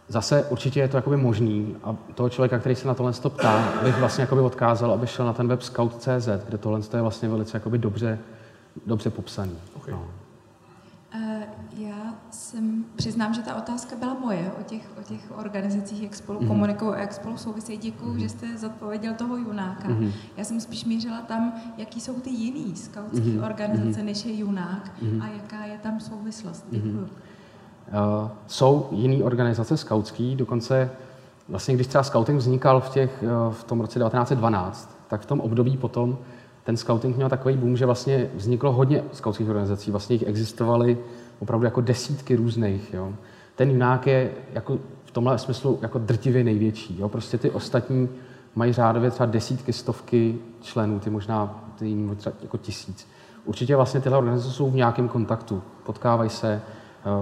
[0.07, 3.97] Zase určitě je to jakoby možný a toho člověka, který se na tohle ptá, bych
[3.97, 7.77] vlastně jakoby odkázal, aby šel na ten web scout.cz, kde tohle je vlastně velice jakoby
[7.77, 8.19] dobře,
[8.85, 9.57] dobře popsaný.
[9.75, 9.93] Okay.
[9.93, 10.07] No.
[12.47, 16.47] Jsem, přiznám, že ta otázka byla moje o těch, o těch organizacích, jak spolu mm-hmm.
[16.47, 17.77] komunikují a jak spolu souvisejí.
[17.77, 18.19] Děkuji, mm-hmm.
[18.19, 19.87] že jste zodpověděl toho junáka.
[19.87, 20.11] Mm-hmm.
[20.37, 23.45] Já jsem spíš mířila tam, jaký jsou ty jiný skautské mm-hmm.
[23.45, 24.05] organizace, mm-hmm.
[24.05, 25.23] než je junák mm-hmm.
[25.23, 26.65] a jaká je tam souvislost.
[26.69, 26.91] Děkuji.
[26.91, 28.23] Mm-hmm.
[28.23, 30.89] Uh, jsou jiné organizace skautský, dokonce
[31.49, 35.39] vlastně když třeba scouting vznikal v, těch, uh, v tom roce 1912, tak v tom
[35.39, 36.17] období potom
[36.63, 40.97] ten scouting měl takový boom, že vlastně vzniklo hodně skautských organizací, vlastně jich existovaly
[41.39, 42.93] opravdu jako desítky různých.
[42.93, 43.13] Jo.
[43.55, 46.99] Ten junák je jako v tomhle smyslu jako drtivě největší.
[46.99, 47.09] Jo.
[47.09, 48.09] Prostě ty ostatní
[48.55, 53.07] mají řádově třeba desítky, stovky členů, ty možná ty třeba jako tisíc.
[53.45, 56.61] Určitě vlastně tyhle organizace jsou v nějakém kontaktu, potkávají se,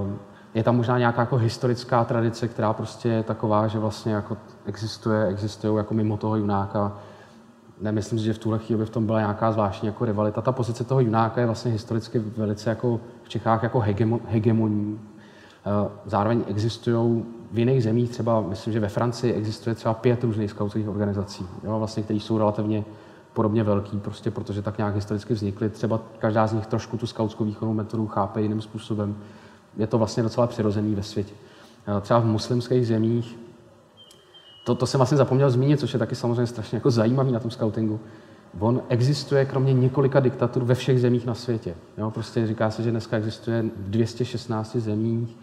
[0.04, 0.20] um,
[0.54, 5.28] je tam možná nějaká jako historická tradice, která prostě je taková, že vlastně jako existuje,
[5.28, 6.98] existují jako mimo toho junáka.
[7.82, 10.42] Nemyslím si, že v tuhle chvíli by v tom byla nějaká zvláštní jako rivalita.
[10.42, 15.00] Ta pozice toho junáka je vlastně historicky velice jako v Čechách jako hegemo, hegemonní.
[15.66, 20.50] Eh, zároveň existují v jiných zemích, třeba myslím, že ve Francii existuje třeba pět různých
[20.52, 22.84] skautských organizací, jo, vlastně, které jsou relativně
[23.34, 25.70] podobně velký, prostě protože tak nějak historicky vznikly.
[25.70, 29.16] Třeba každá z nich trošku tu skautskou výchovnou metodu chápe jiným způsobem
[29.78, 31.34] je to vlastně docela přirozený ve světě.
[32.02, 33.40] Třeba v muslimských zemích,
[34.66, 37.52] to, to jsem vlastně zapomněl zmínit, což je taky samozřejmě strašně jako zajímavý na tom
[37.52, 38.00] scoutingu.
[38.60, 41.76] On existuje kromě několika diktatur ve všech zemích na světě.
[41.98, 45.38] Jo, prostě říká se, že dneska existuje v 216 zemích,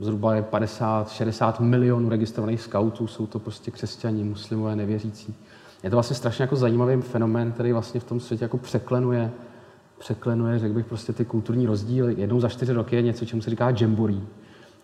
[0.00, 5.34] zhruba je 50-60 milionů registrovaných skautů, jsou to prostě křesťani, muslimové, nevěřící.
[5.82, 9.30] Je to vlastně strašně jako zajímavý fenomén, který vlastně v tom světě jako překlenuje
[9.98, 12.14] překlenuje, řekl bych, prostě ty kulturní rozdíly.
[12.18, 14.20] Jednou za čtyři roky je něco, čemu se říká jamboree,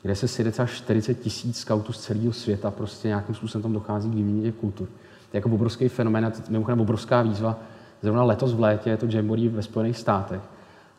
[0.05, 4.10] kde se sjede třeba 40 tisíc skautů z celého světa, prostě nějakým způsobem tam dochází
[4.10, 4.86] k výměně těch kultur.
[4.86, 7.59] To je jako obrovský fenomén, mimochodem obrovská výzva.
[8.02, 10.40] Zrovna letos v létě je to jamboree ve Spojených státech.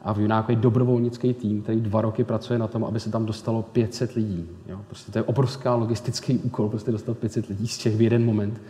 [0.01, 3.25] A v Junáku je dobrovolnický tým, který dva roky pracuje na tom, aby se tam
[3.25, 4.49] dostalo 500 lidí.
[4.67, 4.81] Jo?
[4.87, 8.61] Prostě to je obrovská logistický úkol, prostě dostat 500 lidí z těch v jeden moment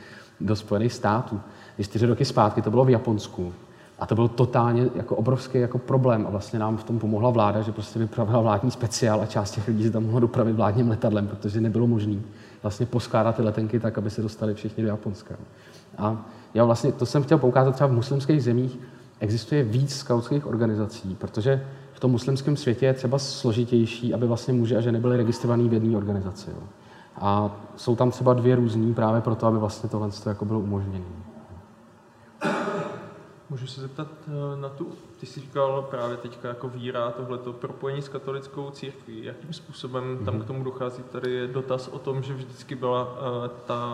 [0.42, 1.40] do Spojených států.
[1.76, 3.54] Když čtyři roky zpátky to bylo v Japonsku,
[4.00, 7.62] a to byl totálně jako obrovský jako problém a vlastně nám v tom pomohla vláda,
[7.62, 11.28] že prostě vypravila vládní speciál a část těch lidí se tam mohla dopravit vládním letadlem,
[11.28, 12.16] protože nebylo možné
[12.64, 15.36] vlastně poskládat ty letenky tak, aby se dostali všichni do Japonska.
[15.98, 18.80] A já vlastně, to jsem chtěl poukázat třeba v muslimských zemích,
[19.20, 24.76] existuje víc skautských organizací, protože v tom muslimském světě je třeba složitější, aby vlastně muži
[24.76, 26.50] a ženy byly registrovaný v jedné organizaci.
[26.50, 26.64] Jo.
[27.16, 31.06] A jsou tam třeba dvě různý právě proto, aby vlastně tohle jako bylo umožněné.
[33.50, 34.88] Můžu se zeptat eh, na tu,
[35.20, 39.24] ty jsi říkal právě teďka jako víra, tohleto propojení s katolickou církví.
[39.24, 40.44] Jakým způsobem tam mhm.
[40.44, 41.04] k tomu dochází?
[41.12, 43.86] Tady je dotaz o tom, že vždycky byla uh, ta,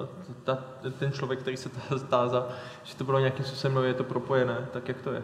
[0.00, 0.06] uh,
[0.44, 0.58] ta,
[0.98, 1.70] ten člověk, který se
[2.08, 2.48] tázá,
[2.84, 5.22] že to bylo nějakým způsobem, je to propojené, tak jak to je?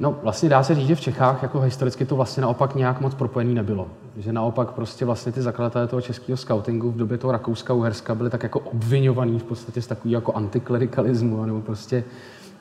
[0.00, 3.14] No, vlastně dá se říct, že v Čechách jako historicky to vlastně naopak nějak moc
[3.14, 3.88] propojený nebylo.
[4.16, 8.30] Že naopak prostě vlastně ty zakladatelé toho českého scoutingu v době toho Rakouska, Uherska byli
[8.30, 12.04] tak jako obvinovaný v podstatě z takového jako antiklerikalismu, nebo prostě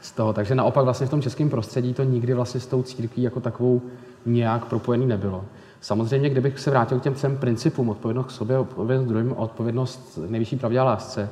[0.02, 0.34] z toho.
[0.34, 3.82] Takže naopak vlastně v tom českém prostředí to nikdy vlastně s tou církví jako takovou
[4.26, 5.46] nějak propojený nebylo.
[5.82, 10.56] Samozřejmě, kdybych se vrátil k těm třem principům, odpovědnost k sobě, odpovědnost druhým, odpovědnost nejvyšší
[10.56, 11.30] pravdě a lásce,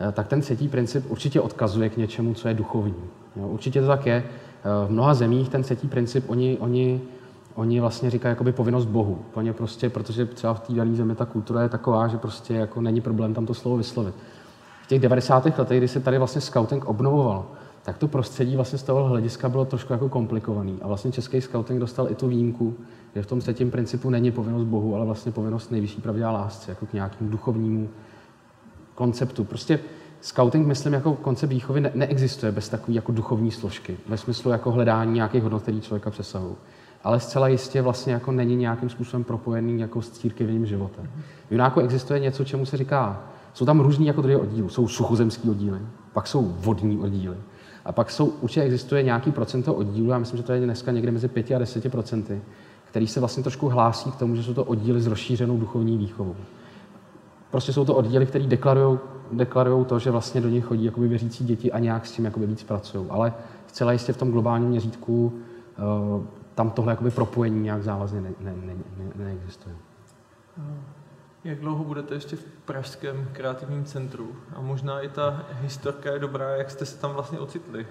[0.00, 2.94] eh, tak ten třetí princip určitě odkazuje k něčemu, co je duchovní.
[3.36, 4.14] Určitě to tak je.
[4.14, 7.00] Eh, v mnoha zemích ten třetí princip, oni, oni,
[7.54, 9.18] oni vlastně říkají jakoby povinnost Bohu.
[9.34, 12.80] Plně prostě, protože třeba v té dané zemi ta kultura je taková, že prostě jako
[12.80, 14.14] není problém tam to slovo vyslovit.
[14.82, 15.58] V těch 90.
[15.58, 17.46] letech, kdy se tady vlastně scouting obnovoval,
[17.88, 20.78] tak to prostředí vlastně z toho hlediska bylo trošku jako komplikovaný.
[20.82, 22.74] A vlastně český scouting dostal i tu výjimku,
[23.14, 26.70] že v tom třetím principu není povinnost Bohu, ale vlastně povinnost nejvyšší pravdě a lásce,
[26.70, 27.88] jako k nějakému duchovnímu
[28.94, 29.44] konceptu.
[29.44, 29.80] Prostě
[30.20, 34.70] scouting, myslím, jako koncept výchovy ne- neexistuje bez takové jako duchovní složky, ve smyslu jako
[34.70, 36.54] hledání nějakých hodnot, které člověka přesahují.
[37.04, 41.10] Ale zcela jistě vlastně jako není nějakým způsobem propojený jako s církevním životem.
[41.48, 44.68] V Junáku existuje něco, čemu se říká, jsou tam různý jako druhy oddílů.
[44.68, 45.78] Jsou suchozemský oddíly,
[46.12, 47.36] pak jsou vodní oddíly,
[47.84, 51.12] a pak jsou, určitě existuje nějaký procento oddílů, já myslím, že to je dneska někde
[51.12, 52.40] mezi 5 a 10 procenty,
[52.84, 56.36] který se vlastně trošku hlásí k tomu, že jsou to oddíly s rozšířenou duchovní výchovou.
[57.50, 58.46] Prostě jsou to oddíly, které
[59.32, 62.46] deklarují to, že vlastně do nich chodí jakoby věřící děti a nějak s tím jakoby
[62.46, 63.06] víc pracují.
[63.10, 63.32] Ale
[63.66, 65.32] zcela jistě v tom globálním měřítku
[66.16, 66.22] uh,
[66.54, 69.74] tam tohle jakoby propojení nějak závazně ne, ne, ne, ne, neexistuje.
[71.48, 74.28] Jak dlouho budete ještě v Pražském kreativním centru?
[74.56, 77.86] A možná i ta historka je dobrá, jak jste se tam vlastně ocitli?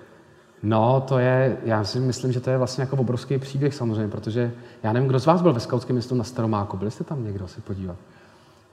[0.64, 4.52] No, to je, já si myslím, že to je vlastně jako obrovský příběh samozřejmě, protože
[4.84, 6.78] já nevím, kdo z vás byl ve skautském městu na Staromáku.
[6.78, 7.96] Byli jste tam někdo si podívat?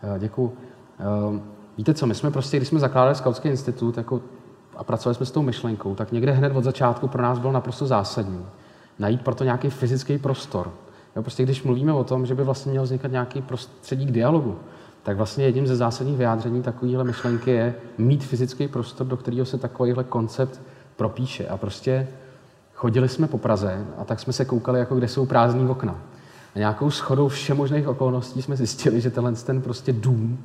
[0.02, 0.56] Eh, Děkuji.
[1.00, 1.40] Eh,
[1.78, 4.20] víte co, my jsme prostě, když jsme zakládali Skautský institut jako,
[4.76, 7.86] a pracovali jsme s tou myšlenkou, tak někde hned od začátku pro nás bylo naprosto
[7.86, 8.46] zásadní
[8.98, 10.72] najít proto nějaký fyzický prostor.
[11.16, 14.58] Jo, prostě když mluvíme o tom, že by vlastně měl vznikat nějaký prostředí k dialogu,
[15.02, 19.58] tak vlastně jedním ze zásadních vyjádření takovéhle myšlenky je mít fyzický prostor, do kterého se
[19.58, 20.60] takovýhle koncept
[20.96, 21.48] propíše.
[21.48, 22.08] A prostě
[22.74, 25.96] chodili jsme po Praze a tak jsme se koukali, jako kde jsou prázdný okna.
[26.54, 30.38] A nějakou schodou všemožných okolností jsme zjistili, že tenhle ten prostě dům,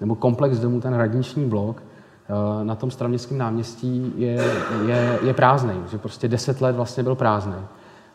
[0.00, 4.44] nebo komplex domů, ten radniční blok, eh, na tom staroměstském náměstí je,
[4.86, 7.56] je, je prázdný, že prostě deset let vlastně byl prázdný.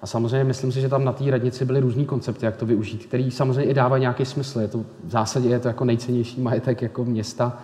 [0.02, 3.06] A samozřejmě myslím si, že tam na té radnici byly různý koncepty, jak to využít,
[3.06, 4.60] který samozřejmě i dávají nějaký smysl.
[4.60, 7.58] Je to, v zásadě je to jako nejcennější majetek jako města,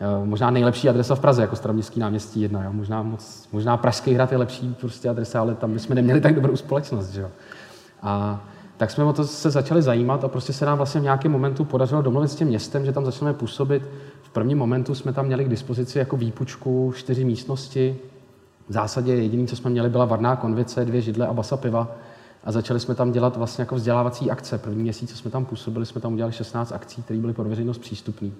[0.00, 2.64] eh, možná nejlepší adresa v Praze, jako Staroměstský náměstí jedna.
[2.64, 2.72] Jo.
[2.72, 6.56] Možná, moc, možná Pražský hrad je lepší prostě adresa, ale tam bychom neměli tak dobrou
[6.56, 7.10] společnost.
[7.10, 7.30] Že jo.
[8.02, 8.44] A
[8.76, 11.64] tak jsme o to se začali zajímat a prostě se nám vlastně v nějakém momentu
[11.64, 13.82] podařilo domluvit s tím městem, že tam začneme působit.
[14.22, 17.96] V prvním momentu jsme tam měli k dispozici jako výpučku čtyři místnosti,
[18.68, 21.96] v zásadě jediné, co jsme měli, byla varná konvice, dvě židle a basa piva.
[22.44, 24.58] A začali jsme tam dělat vlastně jako vzdělávací akce.
[24.58, 27.78] První měsíc, co jsme tam působili, jsme tam udělali 16 akcí, které byly pro veřejnost
[27.78, 28.30] přístupné.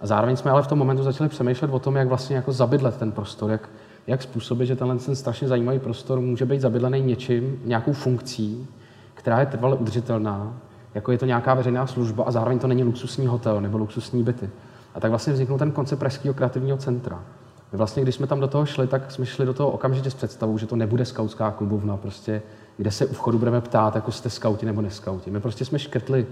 [0.00, 2.96] A zároveň jsme ale v tom momentu začali přemýšlet o tom, jak vlastně jako zabydlet
[2.96, 3.68] ten prostor, jak,
[4.06, 8.66] jak způsobit, že tenhle ten strašně zajímavý prostor může být zabydlený něčím, nějakou funkcí,
[9.14, 10.56] která je trvale udržitelná,
[10.94, 14.50] jako je to nějaká veřejná služba a zároveň to není luxusní hotel nebo luxusní byty.
[14.94, 17.24] A tak vlastně vzniknul ten koncept Pražského kreativního centra,
[17.72, 20.14] my vlastně, když jsme tam do toho šli, tak jsme šli do toho okamžitě s
[20.14, 22.42] představou, že to nebude skautská klubovna, prostě,
[22.76, 25.30] kde se u vchodu budeme ptát, jako jste skauti nebo neskauti.
[25.30, 26.26] My prostě jsme škrtli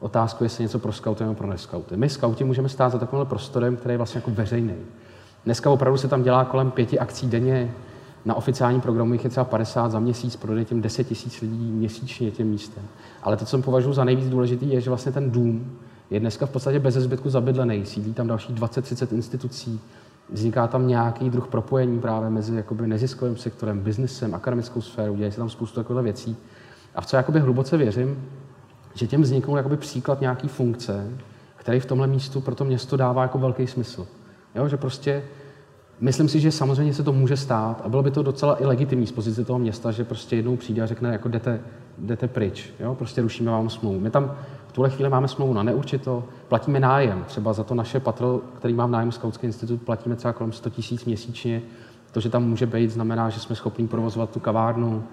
[0.00, 1.96] otázku, jestli něco pro skauty nebo pro neskauty.
[1.96, 4.74] My skauti můžeme stát za takovým prostorem, který je vlastně jako veřejný.
[5.44, 7.70] Dneska opravdu se tam dělá kolem pěti akcí denně,
[8.24, 12.30] na oficiální programu jich je třeba 50 za měsíc, prodej těm 10 tisíc lidí měsíčně
[12.30, 12.82] těm místem.
[13.22, 15.78] Ale to, co považuji za nejvíc důležitý, je, že vlastně ten dům
[16.10, 17.86] je dneska v podstatě bez zbytku zabydlený.
[17.86, 19.80] Sídlí tam další 20-30 institucí,
[20.32, 25.38] vzniká tam nějaký druh propojení právě mezi jakoby neziskovým sektorem, biznesem, akademickou sférou, děje se
[25.38, 26.36] tam spoustu takových věcí.
[26.94, 28.28] A v co jakoby hluboce věřím,
[28.94, 31.10] že těm vzniknul jakoby příklad nějaký funkce,
[31.56, 34.06] který v tomhle místu pro to město dává jako velký smysl.
[34.54, 35.22] Jo, že prostě
[36.00, 39.06] myslím si, že samozřejmě se to může stát a bylo by to docela i legitimní
[39.06, 41.60] z pozice toho města, že prostě jednou přijde a řekne, jako jdete,
[41.98, 44.00] jdete pryč, jo, prostě rušíme vám smlouvu.
[44.00, 44.36] My tam
[44.74, 47.24] tuhle chvíli máme smlouvu na neurčito, platíme nájem.
[47.26, 51.04] Třeba za to naše patro, který mám nájem Skautský institut, platíme třeba kolem 100 tisíc
[51.04, 51.62] měsíčně
[52.12, 55.04] To, že tam může být, znamená, že jsme schopni provozovat tu kavárnu.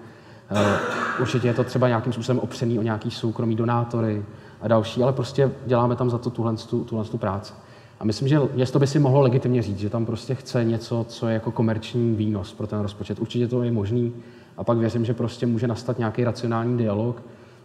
[0.50, 0.78] Eh,
[1.20, 4.24] určitě je to třeba nějakým způsobem opřený o nějaký soukromý donátory
[4.60, 6.54] a další, ale prostě děláme tam za to tuhle,
[6.86, 7.52] tuhle tu práci.
[8.00, 11.28] A myslím, že město by si mohlo legitimně říct, že tam prostě chce něco, co
[11.28, 13.18] je jako komerční výnos pro ten rozpočet.
[13.18, 14.14] Určitě to je možný.
[14.56, 17.22] A pak věřím, že prostě může nastat nějaký racionální dialog,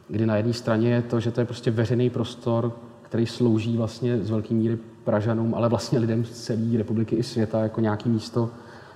[0.09, 2.71] kdy na jedné straně je to, že to je prostě veřejný prostor,
[3.01, 7.59] který slouží vlastně z velké míry Pražanům, ale vlastně lidem z celé republiky i světa
[7.59, 8.49] jako nějaký místo,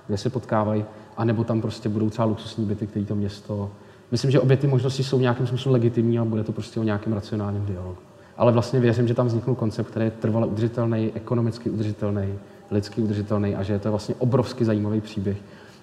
[0.06, 0.84] kde se potkávají,
[1.16, 3.70] a nebo tam prostě budou třeba luxusní byty, které to město...
[4.10, 7.12] Myslím, že obě ty možnosti jsou nějakým způsobem legitimní a bude to prostě o nějakém
[7.12, 7.96] racionálním dialogu.
[8.36, 12.34] Ale vlastně věřím, že tam vzniknul koncept, který je trvale udržitelný, ekonomicky udržitelný,
[12.70, 15.36] lidsky udržitelný a že je to vlastně obrovsky zajímavý příběh,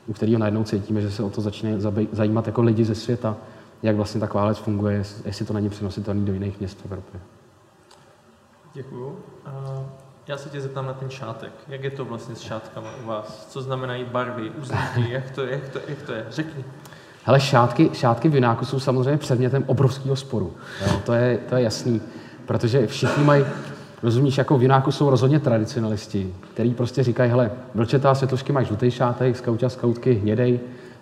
[0.07, 1.75] u kterého najednou cítíme, že se o to začne
[2.11, 3.37] zajímat jako lidi ze světa,
[3.83, 7.19] jak vlastně ta věc funguje, jestli to není přenositelné do jiných měst v Evropě.
[8.73, 9.19] Děkuju.
[10.27, 11.51] Já se tě zeptám na ten šátek.
[11.67, 13.47] Jak je to vlastně s šátkama u vás?
[13.49, 15.11] Co znamenají barvy, uzlíky?
[15.13, 16.25] Jak to, jak to, jak to je?
[16.29, 16.63] Řekni.
[17.23, 20.53] Hele, šátky, šátky v Junáku jsou samozřejmě předmětem obrovského sporu.
[20.87, 22.01] Jo, to, je, to je jasný,
[22.45, 23.45] protože všichni mají,
[24.03, 28.91] rozumíš, jako v Junáku jsou rozhodně tradicionalisti, který prostě říkají, hele, vlčetá světlošky mají žlutý
[28.91, 30.59] šátek, skauti a skautky hnědej,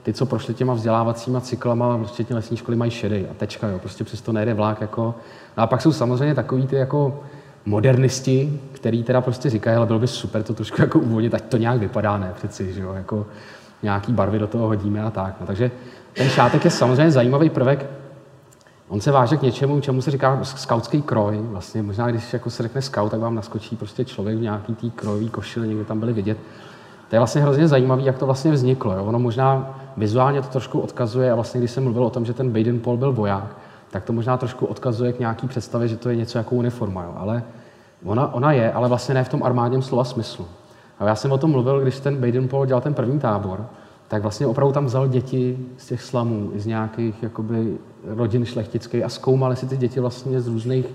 [0.08, 3.80] ty, co prošli těma vzdělávacíma cyklama, prostě ty lesní školy mají šedej a tečka, jo,
[3.80, 5.16] prostě přesto nejde vlák, jako.
[5.58, 7.20] No a pak jsou samozřejmě takový ty jako
[7.66, 11.58] modernisti, který teda prostě říkají, ale bylo by super to trošku jako uvolnit, ať to
[11.58, 13.26] nějak vypadá, ne přeci, že jo, jako
[13.84, 15.36] nějaký barvy do toho hodíme a tak.
[15.42, 15.72] No, takže
[16.14, 17.86] ten šátek je samozřejmě zajímavý prvek.
[18.88, 21.40] On se váže k něčemu, čemu se říká skautský kroj.
[21.42, 24.92] Vlastně možná, když jako se řekne scout, tak vám naskočí prostě člověk v nějaký tý
[24.92, 26.38] krojový košili, někde tam byli vidět.
[27.10, 28.94] To je vlastně hrozně zajímavé, jak to vlastně vzniklo.
[28.94, 29.06] Jo?
[29.06, 32.52] Ono možná vizuálně to trošku odkazuje, a vlastně když jsem mluvil o tom, že ten
[32.52, 33.56] Baden Paul byl voják,
[33.92, 37.04] tak to možná trošku odkazuje k nějaký představě, že to je něco jako uniforma.
[37.04, 37.14] Jo?
[37.18, 37.44] Ale
[38.06, 40.46] Ona, ona je, ale vlastně ne v tom armádním slova smyslu.
[41.00, 43.66] A já jsem o tom mluvil, když ten Baden Paul dělal ten první tábor,
[44.08, 49.10] tak vlastně opravdu tam vzal děti z těch slamů, z nějakých jakoby, rodin šlechtických a
[49.10, 50.86] zkoumal, jestli ty děti vlastně z různých,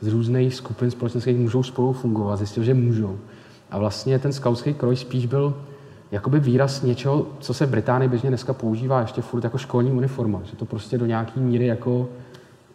[0.00, 2.36] z různých skupin společenských můžou spolu fungovat.
[2.36, 3.18] Zjistil, že můžou.
[3.70, 5.54] A vlastně ten skautský kroj spíš byl
[6.12, 10.40] jakoby výraz něčeho, co se v Británii běžně dneska používá ještě furt jako školní uniforma.
[10.44, 12.08] Že to prostě do nějaké míry jako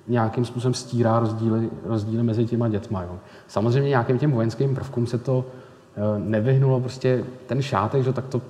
[0.07, 3.03] nějakým způsobem stírá rozdíly, rozdíly mezi těma dětma.
[3.03, 3.19] Jo.
[3.47, 5.45] Samozřejmě nějakým těm vojenským prvkům se to
[5.95, 8.41] eh, nevyhnulo, prostě ten šátek, že, tak to,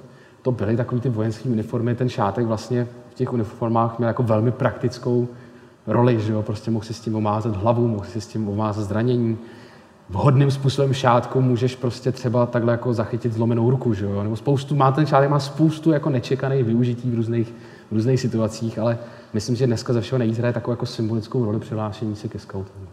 [0.41, 4.51] to byly takový ty vojenské uniformy, ten šátek vlastně v těch uniformách měl jako velmi
[4.51, 5.27] praktickou
[5.87, 8.85] roli, že jo, prostě mohl si s tím omázat hlavu, mohl si s tím omázat
[8.85, 9.37] zranění.
[10.09, 14.75] Vhodným způsobem šátku můžeš prostě třeba takhle jako zachytit zlomenou ruku, že jo, nebo spoustu,
[14.75, 17.53] má ten šátek má spoustu jako nečekaných využití v různých,
[17.89, 18.97] v různých situacích, ale
[19.33, 22.87] myslím, že dneska ze všeho nejvíc hraje takovou jako symbolickou roli přihlášení se ke scoutem.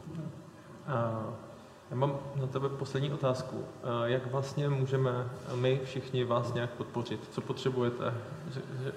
[1.90, 3.56] Já mám na tebe poslední otázku.
[4.04, 5.10] Jak vlastně můžeme
[5.54, 7.20] my všichni vás nějak podpořit?
[7.30, 8.14] Co potřebujete?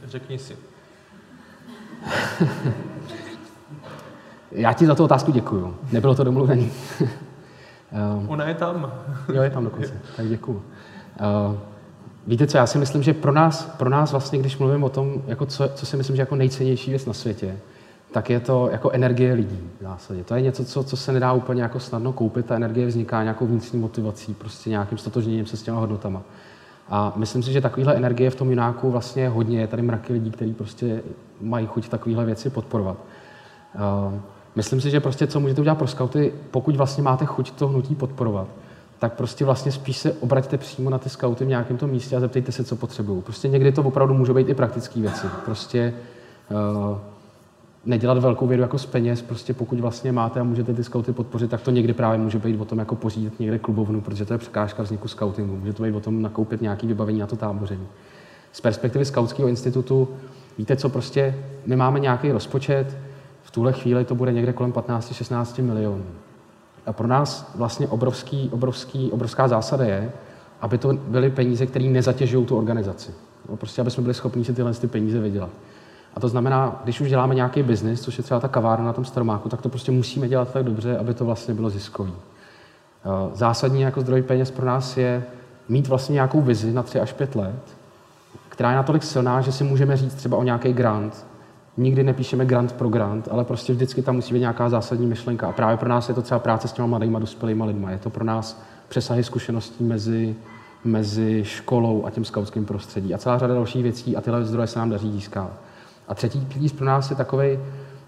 [0.04, 0.58] Řekni si.
[4.52, 5.76] Já ti za tu otázku děkuju.
[5.92, 6.70] Nebylo to domluvené.
[8.28, 8.94] Ona je tam.
[9.34, 9.94] jo, je tam dokonce.
[10.18, 10.62] Tak děkuju.
[12.28, 15.22] Víte co, já si myslím, že pro nás, pro nás vlastně, když mluvím o tom,
[15.28, 17.58] jako co, co si myslím, že jako nejcennější věc na světě,
[18.12, 20.24] tak je to jako energie lidí v zásadě.
[20.24, 22.46] To je něco, co, co se nedá úplně jako snadno koupit.
[22.46, 26.22] Ta energie vzniká nějakou vnitřní motivací, prostě nějakým stotožněním se s těma hodnotama.
[26.90, 29.60] A myslím si, že takovéhle energie v tom Junáku vlastně je hodně.
[29.60, 31.02] Je tady mraky lidí, kteří prostě
[31.42, 32.98] mají chuť takovéhle věci podporovat.
[33.76, 34.20] Uh,
[34.56, 37.96] myslím si, že prostě co můžete udělat pro skauty, pokud vlastně máte chuť to hnutí
[37.96, 38.48] podporovat,
[39.00, 42.20] tak prostě vlastně spíš se obraťte přímo na ty skauty v nějakém tom místě a
[42.20, 43.22] zeptejte se, co potřebují.
[43.22, 45.28] Prostě někdy to opravdu může být i praktické věci.
[45.46, 45.94] Prostě
[46.52, 46.98] uh,
[47.86, 51.52] nedělat velkou vědu jako z peněz, prostě pokud vlastně máte a můžete ty skauty podpořit,
[51.52, 54.38] tak to někdy právě může být o tom jako pořídit někde klubovnu, protože to je
[54.38, 55.56] překážka vzniku skautingu.
[55.56, 57.88] Může to být o tom nakoupit nějaký vybavení na to táboření.
[58.52, 60.08] Z perspektivy Skautského institutu,
[60.58, 61.36] víte co, prostě
[61.66, 62.98] my máme nějaký rozpočet,
[63.44, 66.06] v tuhle chvíli to bude někde kolem 15-16 milionů.
[66.86, 70.12] A pro nás vlastně obrovský, obrovský, obrovská zásada je,
[70.62, 73.12] aby to byly peníze, které nezatěžují tu organizaci.
[73.50, 75.50] No, prostě, aby jsme byli schopni si tyhle ty peníze vydělat.
[76.16, 79.06] A to znamená, když už děláme nějaký biznis, což je třeba ta kavárna na tom
[79.06, 82.14] staromáku, tak to prostě musíme dělat tak dobře, aby to vlastně bylo ziskový.
[82.14, 85.24] Eh, zásadní jako zdroj peněz pro nás je
[85.70, 87.78] mít vlastně nějakou vizi na tři až pět let,
[88.50, 91.26] která je natolik silná, že si můžeme říct třeba o nějaký grant.
[91.80, 95.48] Nikdy nepíšeme grant pro grant, ale prostě vždycky tam musí být nějaká zásadní myšlenka.
[95.48, 97.92] A právě pro nás je to třeba práce s těma mladýma dospělými lidmi.
[97.92, 100.36] Je to pro nás přesahy zkušeností mezi,
[100.84, 103.14] mezi školou a tím skautským prostředí.
[103.14, 105.54] A celá řada dalších věcí a tyhle zdroje se nám daří získávat.
[106.08, 107.60] A třetí pilíř pro nás je takový,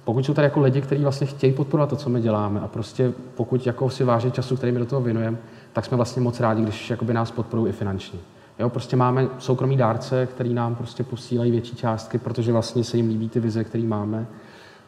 [0.03, 3.14] pokud jsou tady jako lidi, kteří vlastně chtějí podporovat to, co my děláme a prostě
[3.35, 5.38] pokud jako si váží času, který my do toho věnujeme,
[5.73, 8.19] tak jsme vlastně moc rádi, když nás podporují i finančně.
[8.61, 13.09] Jo, prostě máme soukromý dárce, který nám prostě posílají větší částky, protože vlastně se jim
[13.09, 14.27] líbí ty vize, které máme.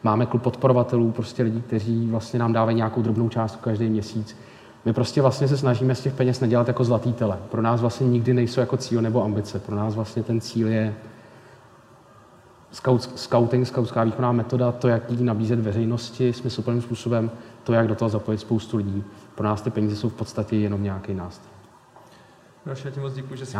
[0.02, 4.36] Máme klub podporovatelů, prostě lidí, kteří vlastně nám dávají nějakou drobnou částku každý měsíc.
[4.84, 7.38] My prostě vlastně se snažíme z těch peněz nedělat jako zlatý tele.
[7.50, 9.58] Pro nás vlastně nikdy nejsou jako cíl nebo ambice.
[9.58, 10.94] Pro nás vlastně ten cíl je
[12.70, 17.30] scout, scouting, scoutská výchovná metoda, to, jak ji nabízet veřejnosti smysluplným způsobem,
[17.64, 19.04] to, jak do toho zapojit spoustu lidí.
[19.34, 21.53] Pro nás ty peníze jsou v podstatě jenom nějaký nástroj.
[22.66, 23.56] No, já ti moc děkuji, že jsi